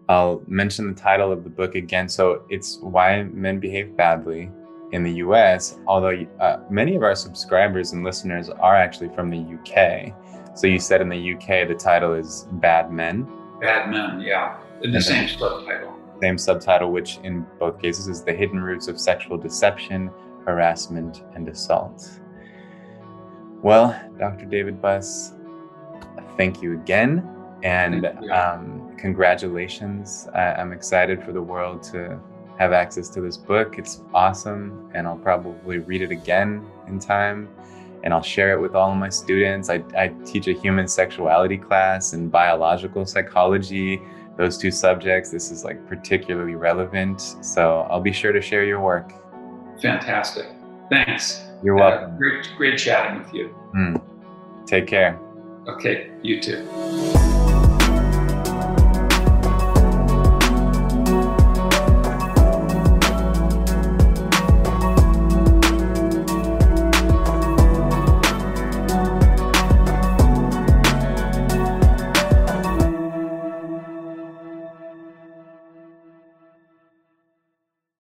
[0.07, 2.09] I'll mention the title of the book again.
[2.09, 4.51] So it's Why Men Behave Badly
[4.91, 9.37] in the US, although uh, many of our subscribers and listeners are actually from the
[9.37, 10.13] UK.
[10.57, 13.27] So you said in the UK the title is Bad Men.
[13.59, 14.57] Bad Men, yeah.
[14.81, 15.93] In the and same subtitle.
[16.21, 20.09] Same subtitle, which in both cases is The Hidden Roots of Sexual Deception,
[20.45, 22.19] Harassment, and Assault.
[23.61, 24.45] Well, Dr.
[24.45, 25.33] David Buss,
[26.37, 27.27] thank you again.
[27.63, 30.27] And um, congratulations.
[30.35, 32.19] I, I'm excited for the world to
[32.59, 33.79] have access to this book.
[33.79, 37.49] It's awesome, and I'll probably read it again in time.
[38.03, 39.71] And I'll share it with all of my students.
[39.71, 43.99] I, I teach a human sexuality class and biological psychology,
[44.37, 45.31] those two subjects.
[45.31, 47.19] This is like particularly relevant.
[47.41, 49.11] So I'll be sure to share your work.
[49.81, 50.47] Fantastic.
[50.89, 51.43] Thanks.
[51.63, 52.13] You're welcome.
[52.13, 53.55] Uh, great, great chatting with you.
[53.75, 54.01] Mm.
[54.67, 55.19] Take care.
[55.67, 56.67] Okay, you too.